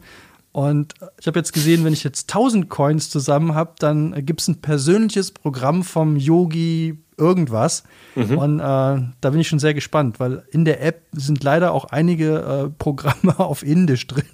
Und 0.53 0.93
ich 1.19 1.27
habe 1.27 1.37
jetzt 1.37 1.51
gesehen, 1.51 1.83
wenn 1.83 1.91
ich 1.91 2.05
jetzt 2.05 2.29
1000 2.29 2.69
Coins 2.69 3.09
zusammen 3.09 3.53
habe, 3.53 3.73
dann 3.79 4.25
gibt 4.25 4.39
es 4.39 4.47
ein 4.47 4.61
persönliches 4.61 5.31
Programm 5.31 5.83
vom 5.83 6.15
Yogi 6.15 6.97
irgendwas. 7.17 7.83
Und 8.15 8.59
äh, 8.59 8.63
da 8.63 9.29
bin 9.29 9.39
ich 9.41 9.49
schon 9.49 9.59
sehr 9.59 9.73
gespannt, 9.73 10.21
weil 10.21 10.43
in 10.51 10.63
der 10.63 10.81
App 10.81 11.01
sind 11.11 11.43
leider 11.43 11.73
auch 11.73 11.85
einige 11.85 12.39
äh, 12.39 12.69
Programme 12.77 13.37
auf 13.39 13.61
Indisch 13.63 14.07
drin. 14.07 14.23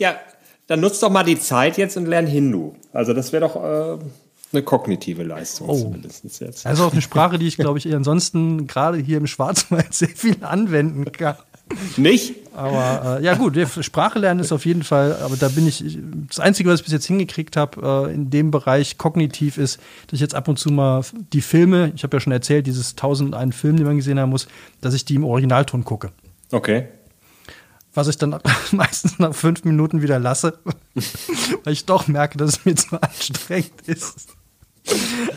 Ja, 0.00 0.14
dann 0.68 0.80
nutzt 0.80 1.02
doch 1.02 1.10
mal 1.10 1.24
die 1.24 1.40
Zeit 1.40 1.76
jetzt 1.78 1.96
und 1.96 2.06
lern 2.06 2.26
Hindu. 2.26 2.74
Also 2.98 3.12
das 3.12 3.32
wäre 3.32 3.46
doch 3.46 3.54
äh, 3.54 3.98
eine 4.52 4.62
kognitive 4.64 5.22
Leistung 5.22 5.68
Oh. 5.68 5.78
zumindest 5.78 6.40
jetzt. 6.40 6.66
Also 6.66 6.82
auch 6.82 6.90
eine 6.90 7.00
Sprache, 7.08 7.38
die 7.38 7.46
ich, 7.46 7.56
glaube 7.56 7.78
ich, 7.78 7.94
ansonsten 7.94 8.66
gerade 8.66 8.98
hier 8.98 9.18
im 9.18 9.28
Schwarzwald 9.28 9.94
sehr 9.94 10.08
viel 10.08 10.36
anwenden 10.40 11.04
kann. 11.12 11.36
Nicht? 11.96 12.34
Aber 12.56 13.18
äh, 13.20 13.24
ja 13.24 13.34
gut, 13.34 13.56
Sprache 13.82 14.18
lernen 14.18 14.40
ist 14.40 14.50
auf 14.50 14.66
jeden 14.66 14.82
Fall, 14.82 15.16
aber 15.22 15.36
da 15.36 15.48
bin 15.48 15.68
ich, 15.68 15.96
das 16.28 16.40
Einzige, 16.40 16.70
was 16.70 16.80
ich 16.80 16.86
bis 16.86 16.92
jetzt 16.92 17.06
hingekriegt 17.06 17.56
habe 17.56 18.08
äh, 18.08 18.12
in 18.12 18.30
dem 18.30 18.50
Bereich 18.50 18.98
kognitiv 18.98 19.58
ist, 19.58 19.78
dass 20.08 20.14
ich 20.14 20.20
jetzt 20.20 20.34
ab 20.34 20.48
und 20.48 20.58
zu 20.58 20.70
mal 20.72 21.04
die 21.32 21.40
Filme, 21.40 21.92
ich 21.94 22.02
habe 22.02 22.16
ja 22.16 22.20
schon 22.20 22.32
erzählt, 22.32 22.66
dieses 22.66 22.92
1001 22.92 23.54
Film, 23.54 23.76
den 23.76 23.86
man 23.86 23.96
gesehen 23.96 24.18
haben 24.18 24.30
muss, 24.30 24.48
dass 24.80 24.92
ich 24.92 25.04
die 25.04 25.14
im 25.14 25.24
Originalton 25.24 25.84
gucke. 25.84 26.10
Okay. 26.50 26.88
Was 27.94 28.08
ich 28.08 28.18
dann 28.18 28.38
meistens 28.72 29.18
nach 29.18 29.34
fünf 29.34 29.64
Minuten 29.64 30.02
wieder 30.02 30.18
lasse, 30.18 30.58
weil 31.64 31.72
ich 31.72 31.86
doch 31.86 32.06
merke, 32.06 32.38
dass 32.38 32.58
es 32.58 32.64
mir 32.64 32.74
zu 32.74 33.00
anstrengend 33.00 33.86
ist. 33.86 34.36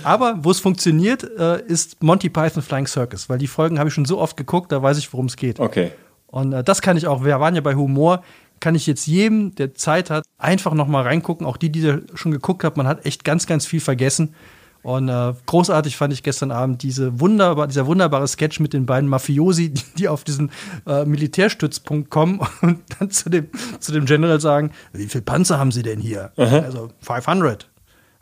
Aber 0.03 0.43
wo 0.43 0.51
es 0.51 0.59
funktioniert, 0.59 1.23
äh, 1.37 1.61
ist 1.65 2.01
Monty 2.01 2.29
Python 2.29 2.61
Flying 2.61 2.87
Circus, 2.87 3.29
weil 3.29 3.37
die 3.37 3.47
Folgen 3.47 3.79
habe 3.79 3.89
ich 3.89 3.93
schon 3.93 4.05
so 4.05 4.19
oft 4.19 4.37
geguckt, 4.37 4.71
da 4.71 4.81
weiß 4.81 4.97
ich, 4.97 5.11
worum 5.11 5.25
es 5.25 5.35
geht. 5.35 5.59
Okay. 5.59 5.91
Und 6.27 6.53
äh, 6.53 6.63
das 6.63 6.81
kann 6.81 6.97
ich 6.97 7.07
auch, 7.07 7.25
wir 7.25 7.39
waren 7.39 7.55
ja 7.55 7.61
bei 7.61 7.75
Humor, 7.75 8.23
kann 8.59 8.75
ich 8.75 8.87
jetzt 8.87 9.07
jedem, 9.07 9.53
der 9.55 9.73
Zeit 9.73 10.09
hat, 10.09 10.23
einfach 10.37 10.73
noch 10.73 10.87
mal 10.87 11.03
reingucken. 11.03 11.45
Auch 11.45 11.57
die, 11.57 11.71
die 11.71 11.97
schon 12.13 12.31
geguckt 12.31 12.63
haben, 12.63 12.75
man 12.77 12.87
hat 12.87 13.05
echt 13.05 13.23
ganz, 13.23 13.47
ganz 13.47 13.65
viel 13.65 13.81
vergessen. 13.81 14.35
Und 14.83 15.09
äh, 15.09 15.33
großartig 15.45 15.95
fand 15.95 16.11
ich 16.13 16.23
gestern 16.23 16.51
Abend 16.51 16.81
diese 16.81 17.19
wunderbar, 17.19 17.67
dieser 17.67 17.85
wunderbare 17.85 18.27
Sketch 18.27 18.59
mit 18.59 18.73
den 18.73 18.85
beiden 18.85 19.09
Mafiosi, 19.09 19.69
die, 19.69 19.83
die 19.97 20.07
auf 20.07 20.23
diesen 20.23 20.51
äh, 20.87 21.05
Militärstützpunkt 21.05 22.09
kommen 22.09 22.39
und 22.61 22.81
dann 22.99 23.11
zu 23.11 23.29
dem, 23.29 23.47
zu 23.79 23.91
dem 23.91 24.05
General 24.05 24.41
sagen, 24.41 24.71
wie 24.93 25.07
viel 25.07 25.21
Panzer 25.21 25.59
haben 25.59 25.71
sie 25.71 25.83
denn 25.83 25.99
hier? 25.99 26.31
Aha. 26.37 26.59
Also 26.59 26.89
500. 27.01 27.69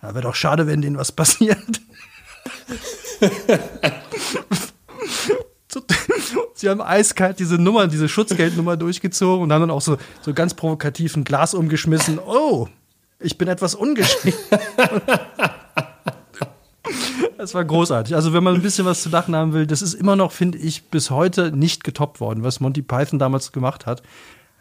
Ja, 0.01 0.14
Wäre 0.14 0.24
doch 0.24 0.36
schade, 0.36 0.68
wenn 0.68 0.82
denen 0.82 0.97
was 0.97 1.12
passiert. 1.12 1.57
Sie 6.55 6.68
haben 6.68 6.82
eiskalt 6.82 7.39
diese 7.39 7.55
Nummer, 7.55 7.88
diese 7.88 8.10
Schutzgeldnummer 8.10 8.76
durchgezogen 8.76 9.43
und 9.43 9.53
haben 9.53 9.62
dann 9.62 9.72
auch 9.72 9.82
so, 9.82 9.97
so 10.22 10.34
ganz 10.34 10.53
provokativ 10.53 11.16
ein 11.16 11.24
Glas 11.24 11.53
umgeschmissen. 11.53 12.20
Oh, 12.20 12.68
ich 13.20 13.38
bin 13.38 13.47
etwas 13.47 13.76
ungeschickt. 13.76 14.38
Das 17.40 17.54
war 17.54 17.64
großartig. 17.64 18.16
Also, 18.16 18.34
wenn 18.34 18.44
man 18.44 18.56
ein 18.56 18.62
bisschen 18.62 18.84
was 18.84 19.02
zu 19.02 19.08
lachen 19.08 19.34
haben 19.34 19.54
will, 19.54 19.66
das 19.66 19.82
ist 19.82 19.94
immer 19.94 20.18
noch, 20.18 20.34
finde 20.34 20.58
ich, 20.58 20.90
bis 20.90 21.10
heute 21.10 21.56
nicht 21.56 21.86
getoppt 21.86 22.20
worden, 22.20 22.44
was 22.44 22.60
Monty 22.60 22.82
Python 22.82 23.18
damals 23.18 23.54
gemacht 23.54 23.86
hat. 23.86 24.04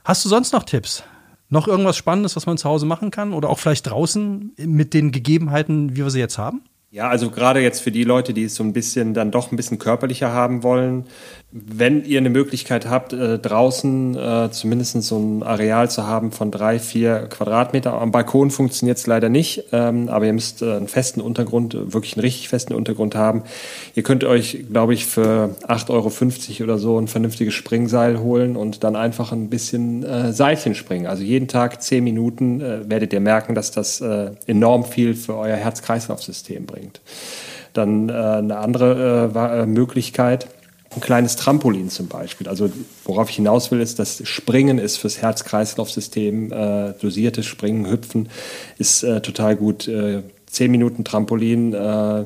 Hast 0.04 0.24
du 0.24 0.28
sonst 0.28 0.52
noch 0.52 0.62
Tipps? 0.62 1.02
Noch 1.48 1.66
irgendwas 1.66 1.96
Spannendes, 1.96 2.36
was 2.36 2.46
man 2.46 2.56
zu 2.56 2.68
Hause 2.68 2.86
machen 2.86 3.10
kann? 3.10 3.32
Oder 3.32 3.50
auch 3.50 3.58
vielleicht 3.58 3.88
draußen 3.88 4.52
mit 4.58 4.94
den 4.94 5.10
Gegebenheiten, 5.10 5.96
wie 5.96 6.04
wir 6.04 6.10
sie 6.10 6.20
jetzt 6.20 6.38
haben? 6.38 6.62
Ja, 6.90 7.10
also 7.10 7.30
gerade 7.30 7.60
jetzt 7.60 7.82
für 7.82 7.90
die 7.90 8.04
Leute, 8.04 8.32
die 8.32 8.44
es 8.44 8.54
so 8.54 8.64
ein 8.64 8.72
bisschen 8.72 9.12
dann 9.12 9.30
doch 9.30 9.52
ein 9.52 9.56
bisschen 9.56 9.78
körperlicher 9.78 10.32
haben 10.32 10.62
wollen, 10.62 11.04
wenn 11.50 12.04
ihr 12.04 12.18
eine 12.18 12.30
Möglichkeit 12.30 12.88
habt, 12.88 13.12
äh, 13.12 13.38
draußen 13.38 14.16
äh, 14.16 14.50
zumindest 14.50 15.02
so 15.02 15.18
ein 15.18 15.42
Areal 15.42 15.90
zu 15.90 16.06
haben 16.06 16.30
von 16.30 16.50
drei, 16.50 16.78
vier 16.78 17.26
Quadratmeter. 17.28 17.92
Am 17.92 18.10
Balkon 18.10 18.50
funktioniert 18.50 18.96
es 18.96 19.06
leider 19.06 19.28
nicht, 19.28 19.64
ähm, 19.72 20.08
aber 20.08 20.26
ihr 20.26 20.32
müsst 20.32 20.62
äh, 20.62 20.76
einen 20.76 20.88
festen 20.88 21.20
Untergrund, 21.20 21.74
wirklich 21.92 22.16
einen 22.16 22.22
richtig 22.22 22.48
festen 22.48 22.74
Untergrund 22.74 23.14
haben. 23.14 23.42
Ihr 23.94 24.02
könnt 24.02 24.24
euch, 24.24 24.64
glaube 24.70 24.94
ich, 24.94 25.04
für 25.04 25.56
8,50 25.66 25.90
Euro 26.60 26.64
oder 26.64 26.78
so 26.78 26.98
ein 26.98 27.08
vernünftiges 27.08 27.54
Springseil 27.54 28.20
holen 28.20 28.56
und 28.56 28.82
dann 28.82 28.96
einfach 28.96 29.32
ein 29.32 29.50
bisschen 29.50 30.04
äh, 30.04 30.32
Seilchen 30.34 30.74
springen. 30.74 31.06
Also 31.06 31.22
jeden 31.22 31.48
Tag 31.48 31.82
zehn 31.82 32.04
Minuten 32.04 32.60
äh, 32.60 32.88
werdet 32.88 33.12
ihr 33.12 33.20
merken, 33.20 33.54
dass 33.54 33.70
das 33.70 34.00
äh, 34.00 34.30
enorm 34.46 34.84
viel 34.84 35.14
für 35.14 35.36
euer 35.36 35.56
Herz-Kreislauf-System 35.56 36.66
bringt. 36.66 36.77
Dann 37.72 38.08
äh, 38.08 38.12
eine 38.12 38.58
andere 38.58 39.30
äh, 39.34 39.66
Möglichkeit, 39.66 40.48
ein 40.94 41.00
kleines 41.00 41.36
Trampolin 41.36 41.90
zum 41.90 42.08
Beispiel. 42.08 42.48
Also 42.48 42.70
worauf 43.04 43.30
ich 43.30 43.36
hinaus 43.36 43.70
will, 43.70 43.80
ist, 43.80 43.98
dass 43.98 44.26
Springen 44.26 44.78
ist 44.78 44.96
fürs 44.96 45.20
Herz-Kreislauf-System, 45.20 46.52
äh, 46.52 46.94
dosiertes 47.00 47.46
Springen, 47.46 47.88
Hüpfen 47.90 48.28
ist 48.78 49.02
äh, 49.02 49.20
total 49.20 49.56
gut. 49.56 49.86
Äh, 49.86 50.22
zehn 50.46 50.70
Minuten 50.70 51.04
Trampolin 51.04 51.74
äh, 51.74 52.24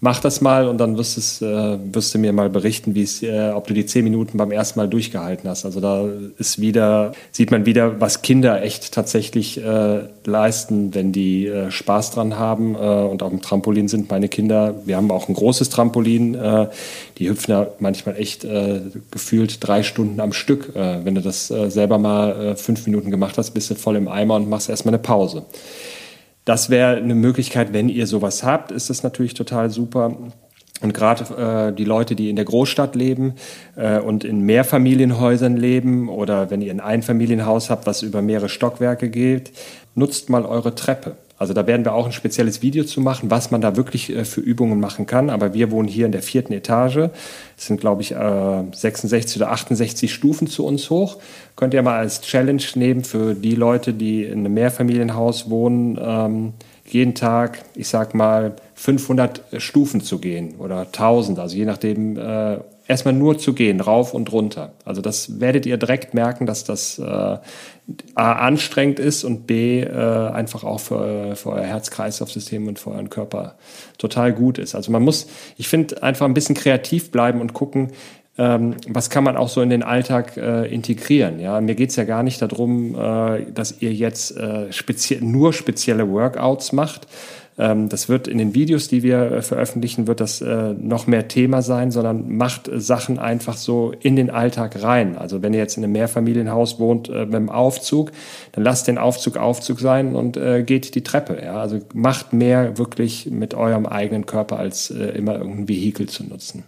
mach 0.00 0.20
das 0.20 0.40
mal 0.40 0.66
und 0.66 0.78
dann 0.78 0.96
wirst, 0.96 1.18
es, 1.18 1.42
äh, 1.42 1.78
wirst 1.92 2.14
du 2.14 2.18
mir 2.18 2.32
mal 2.32 2.48
berichten, 2.48 2.94
wie 2.94 3.02
es, 3.02 3.22
äh, 3.22 3.50
ob 3.54 3.66
du 3.66 3.74
die 3.74 3.84
zehn 3.84 4.02
Minuten 4.02 4.38
beim 4.38 4.50
ersten 4.50 4.78
Mal 4.78 4.88
durchgehalten 4.88 5.48
hast. 5.48 5.66
Also 5.66 5.80
da 5.80 6.08
ist 6.38 6.60
wieder, 6.60 7.12
sieht 7.30 7.50
man 7.50 7.66
wieder, 7.66 8.00
was 8.00 8.22
Kinder 8.22 8.62
echt 8.62 8.92
tatsächlich 8.92 9.62
äh, 9.62 10.00
leisten, 10.24 10.94
wenn 10.94 11.12
die 11.12 11.46
äh, 11.46 11.70
Spaß 11.70 12.12
dran 12.12 12.38
haben 12.38 12.74
äh, 12.74 12.78
und 12.78 13.22
auf 13.22 13.30
dem 13.30 13.42
Trampolin 13.42 13.88
sind. 13.88 14.10
Meine 14.10 14.28
Kinder, 14.28 14.74
wir 14.86 14.96
haben 14.96 15.10
auch 15.10 15.28
ein 15.28 15.34
großes 15.34 15.68
Trampolin, 15.68 16.34
äh, 16.34 16.68
die 17.18 17.28
hüpfen 17.28 17.52
ja 17.52 17.66
manchmal 17.78 18.16
echt 18.16 18.44
äh, 18.44 18.80
gefühlt 19.10 19.58
drei 19.60 19.82
Stunden 19.82 20.20
am 20.20 20.32
Stück. 20.32 20.74
Äh, 20.74 21.04
wenn 21.04 21.14
du 21.14 21.20
das 21.20 21.50
äh, 21.50 21.70
selber 21.70 21.98
mal 21.98 22.30
äh, 22.30 22.56
fünf 22.56 22.86
Minuten 22.86 23.10
gemacht 23.10 23.36
hast, 23.36 23.50
bist 23.50 23.70
du 23.70 23.74
voll 23.74 23.96
im 23.96 24.08
Eimer 24.08 24.36
und 24.36 24.48
machst 24.48 24.70
erstmal 24.70 24.94
eine 24.94 25.02
Pause. 25.02 25.44
Das 26.44 26.70
wäre 26.70 26.96
eine 26.96 27.14
Möglichkeit, 27.14 27.72
wenn 27.72 27.88
ihr 27.88 28.06
sowas 28.06 28.42
habt, 28.42 28.72
ist 28.72 28.90
das 28.90 29.02
natürlich 29.02 29.34
total 29.34 29.70
super. 29.70 30.16
Und 30.80 30.94
gerade 30.94 31.70
äh, 31.70 31.74
die 31.74 31.84
Leute, 31.84 32.14
die 32.14 32.30
in 32.30 32.36
der 32.36 32.46
Großstadt 32.46 32.94
leben 32.94 33.34
äh, 33.76 33.98
und 33.98 34.24
in 34.24 34.40
Mehrfamilienhäusern 34.40 35.56
leben 35.56 36.08
oder 36.08 36.50
wenn 36.50 36.62
ihr 36.62 36.72
ein 36.72 36.80
Einfamilienhaus 36.80 37.68
habt, 37.68 37.86
was 37.86 38.02
über 38.02 38.22
mehrere 38.22 38.48
Stockwerke 38.48 39.10
geht, 39.10 39.52
nutzt 39.94 40.30
mal 40.30 40.46
eure 40.46 40.74
Treppe. 40.74 41.16
Also 41.40 41.54
da 41.54 41.66
werden 41.66 41.86
wir 41.86 41.94
auch 41.94 42.04
ein 42.04 42.12
spezielles 42.12 42.60
Video 42.60 42.84
zu 42.84 43.00
machen, 43.00 43.30
was 43.30 43.50
man 43.50 43.62
da 43.62 43.74
wirklich 43.74 44.14
äh, 44.14 44.26
für 44.26 44.42
Übungen 44.42 44.78
machen 44.78 45.06
kann. 45.06 45.30
Aber 45.30 45.54
wir 45.54 45.70
wohnen 45.70 45.88
hier 45.88 46.04
in 46.04 46.12
der 46.12 46.20
vierten 46.20 46.52
Etage. 46.52 47.08
Es 47.56 47.64
sind, 47.66 47.80
glaube 47.80 48.02
ich, 48.02 48.12
äh, 48.12 48.62
66 48.70 49.38
oder 49.38 49.50
68 49.50 50.12
Stufen 50.12 50.48
zu 50.48 50.66
uns 50.66 50.90
hoch. 50.90 51.16
Könnt 51.56 51.72
ihr 51.72 51.80
mal 51.82 51.98
als 51.98 52.20
Challenge 52.20 52.62
nehmen 52.74 53.04
für 53.04 53.34
die 53.34 53.54
Leute, 53.54 53.94
die 53.94 54.24
in 54.24 54.40
einem 54.40 54.52
Mehrfamilienhaus 54.52 55.48
wohnen, 55.48 55.98
ähm, 55.98 56.52
jeden 56.84 57.14
Tag, 57.14 57.62
ich 57.74 57.88
sag 57.88 58.14
mal, 58.14 58.56
500 58.74 59.40
Stufen 59.56 60.02
zu 60.02 60.18
gehen 60.18 60.56
oder 60.58 60.92
1000, 60.92 61.38
also 61.38 61.56
je 61.56 61.64
nachdem, 61.64 62.18
äh, 62.18 62.58
erstmal 62.90 63.14
nur 63.14 63.38
zu 63.38 63.54
gehen, 63.54 63.80
rauf 63.80 64.12
und 64.12 64.30
runter. 64.32 64.72
Also 64.84 65.00
das 65.00 65.40
werdet 65.40 65.64
ihr 65.64 65.76
direkt 65.76 66.12
merken, 66.12 66.44
dass 66.44 66.64
das 66.64 66.98
äh, 66.98 67.02
A, 67.02 67.40
anstrengend 68.14 68.98
ist 68.98 69.24
und 69.24 69.46
B, 69.46 69.80
äh, 69.80 69.88
einfach 69.88 70.64
auch 70.64 70.80
für, 70.80 71.36
für 71.36 71.50
euer 71.50 71.64
Herz-Kreislauf-System 71.64 72.66
und 72.66 72.78
für 72.78 72.90
euren 72.90 73.08
Körper 73.08 73.54
total 73.96 74.32
gut 74.32 74.58
ist. 74.58 74.74
Also 74.74 74.90
man 74.90 75.02
muss, 75.02 75.28
ich 75.56 75.68
finde, 75.68 76.02
einfach 76.02 76.26
ein 76.26 76.34
bisschen 76.34 76.56
kreativ 76.56 77.10
bleiben 77.10 77.40
und 77.40 77.54
gucken, 77.54 77.92
ähm, 78.36 78.76
was 78.88 79.08
kann 79.08 79.22
man 79.22 79.36
auch 79.36 79.48
so 79.48 79.62
in 79.62 79.70
den 79.70 79.82
Alltag 79.82 80.36
äh, 80.36 80.66
integrieren. 80.66 81.38
Ja, 81.40 81.60
mir 81.60 81.76
geht's 81.76 81.96
ja 81.96 82.04
gar 82.04 82.22
nicht 82.22 82.42
darum, 82.42 82.94
äh, 82.94 83.52
dass 83.52 83.80
ihr 83.80 83.92
jetzt 83.92 84.36
äh, 84.36 84.72
spezie 84.72 85.18
nur 85.20 85.52
spezielle 85.52 86.10
Workouts 86.10 86.72
macht, 86.72 87.06
ähm, 87.60 87.90
das 87.90 88.08
wird 88.08 88.26
in 88.26 88.38
den 88.38 88.54
Videos, 88.54 88.88
die 88.88 89.02
wir 89.02 89.20
äh, 89.20 89.42
veröffentlichen, 89.42 90.06
wird 90.06 90.20
das 90.20 90.40
äh, 90.40 90.72
noch 90.72 91.06
mehr 91.06 91.28
Thema 91.28 91.60
sein, 91.60 91.90
sondern 91.90 92.34
macht 92.34 92.70
Sachen 92.72 93.18
einfach 93.18 93.58
so 93.58 93.92
in 94.00 94.16
den 94.16 94.30
Alltag 94.30 94.82
rein. 94.82 95.18
Also 95.18 95.42
wenn 95.42 95.52
ihr 95.52 95.60
jetzt 95.60 95.76
in 95.76 95.84
einem 95.84 95.92
Mehrfamilienhaus 95.92 96.78
wohnt 96.78 97.10
äh, 97.10 97.26
mit 97.26 97.34
dem 97.34 97.50
Aufzug, 97.50 98.12
dann 98.52 98.64
lasst 98.64 98.88
den 98.88 98.96
Aufzug 98.96 99.36
Aufzug 99.36 99.80
sein 99.80 100.16
und 100.16 100.38
geht 100.66 100.94
die 100.94 101.02
Treppe. 101.02 101.40
Ja? 101.42 101.60
Also 101.60 101.80
macht 101.92 102.32
mehr 102.32 102.78
wirklich 102.78 103.30
mit 103.30 103.54
eurem 103.54 103.84
eigenen 103.84 104.24
Körper, 104.24 104.58
als 104.58 104.90
immer 104.90 105.36
irgendein 105.36 105.68
Vehikel 105.68 106.08
zu 106.08 106.24
nutzen. 106.24 106.64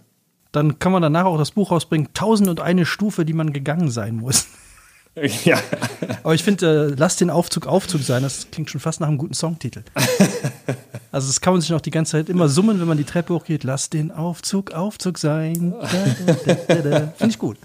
Dann 0.51 0.77
kann 0.79 0.91
man 0.91 1.01
danach 1.01 1.25
auch 1.25 1.37
das 1.37 1.51
Buch 1.51 1.71
rausbringen, 1.71 2.09
Tausend 2.13 2.49
und 2.49 2.59
eine 2.61 2.85
Stufe, 2.85 3.25
die 3.25 3.33
man 3.33 3.53
gegangen 3.53 3.89
sein 3.89 4.15
muss. 4.15 4.47
Ja. 5.45 5.59
Aber 6.23 6.33
ich 6.33 6.43
finde, 6.43 6.91
äh, 6.91 6.95
lass 6.97 7.17
den 7.17 7.29
Aufzug 7.29 7.67
Aufzug 7.67 8.01
sein, 8.01 8.23
das 8.23 8.47
klingt 8.51 8.69
schon 8.69 8.81
fast 8.81 8.99
nach 8.99 9.07
einem 9.07 9.17
guten 9.17 9.33
Songtitel. 9.33 9.83
Also 11.11 11.27
das 11.27 11.41
kann 11.41 11.53
man 11.53 11.61
sich 11.61 11.69
noch 11.69 11.79
die 11.79 11.91
ganze 11.91 12.13
Zeit 12.13 12.27
immer 12.27 12.49
summen, 12.49 12.79
wenn 12.79 12.87
man 12.87 12.97
die 12.97 13.03
Treppe 13.03 13.35
hochgeht. 13.35 13.63
Lass 13.63 13.91
den 13.91 14.11
Aufzug 14.11 14.71
Aufzug 14.71 15.19
sein. 15.19 15.75
Finde 16.67 17.13
ich 17.27 17.37
gut. 17.37 17.57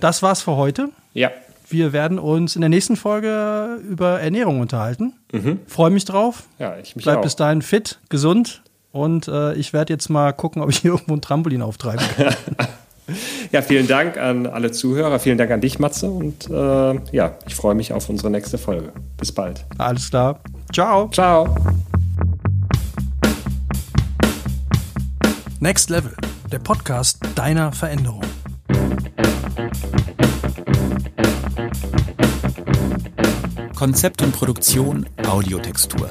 Das 0.00 0.22
war's 0.22 0.40
für 0.40 0.56
heute. 0.56 0.88
Ja. 1.12 1.30
Wir 1.68 1.92
werden 1.92 2.18
uns 2.18 2.54
in 2.56 2.62
der 2.62 2.70
nächsten 2.70 2.96
Folge 2.96 3.78
über 3.86 4.20
Ernährung 4.20 4.60
unterhalten. 4.60 5.12
Mhm. 5.32 5.60
Freue 5.66 5.90
mich 5.90 6.06
drauf. 6.06 6.44
Ja, 6.58 6.78
ich 6.78 6.96
mich 6.96 7.04
Bleib 7.04 7.18
auch. 7.18 7.22
bis 7.22 7.36
dahin 7.36 7.60
fit, 7.60 7.98
gesund 8.08 8.62
und 8.90 9.28
äh, 9.28 9.52
ich 9.52 9.74
werde 9.74 9.92
jetzt 9.92 10.08
mal 10.08 10.32
gucken, 10.32 10.62
ob 10.62 10.70
ich 10.70 10.78
hier 10.78 10.92
irgendwo 10.92 11.12
ein 11.12 11.20
Trampolin 11.20 11.60
auftreiben 11.60 12.06
kann. 12.16 12.34
Ja, 13.52 13.62
vielen 13.62 13.86
Dank 13.86 14.18
an 14.18 14.46
alle 14.46 14.70
Zuhörer. 14.70 15.18
Vielen 15.18 15.38
Dank 15.38 15.50
an 15.50 15.60
dich, 15.60 15.78
Matze. 15.78 16.10
Und 16.10 16.48
äh, 16.50 17.00
ja, 17.12 17.36
ich 17.46 17.54
freue 17.54 17.74
mich 17.74 17.92
auf 17.92 18.08
unsere 18.08 18.30
nächste 18.30 18.58
Folge. 18.58 18.92
Bis 19.16 19.32
bald. 19.32 19.64
Alles 19.78 20.10
klar. 20.10 20.40
Ciao. 20.72 21.08
Ciao. 21.10 21.54
Next 25.60 25.90
Level, 25.90 26.14
der 26.52 26.60
Podcast 26.60 27.18
deiner 27.34 27.72
Veränderung. 27.72 28.22
Konzept 33.74 34.22
und 34.22 34.32
Produktion 34.32 35.06
Audiotextur. 35.26 36.10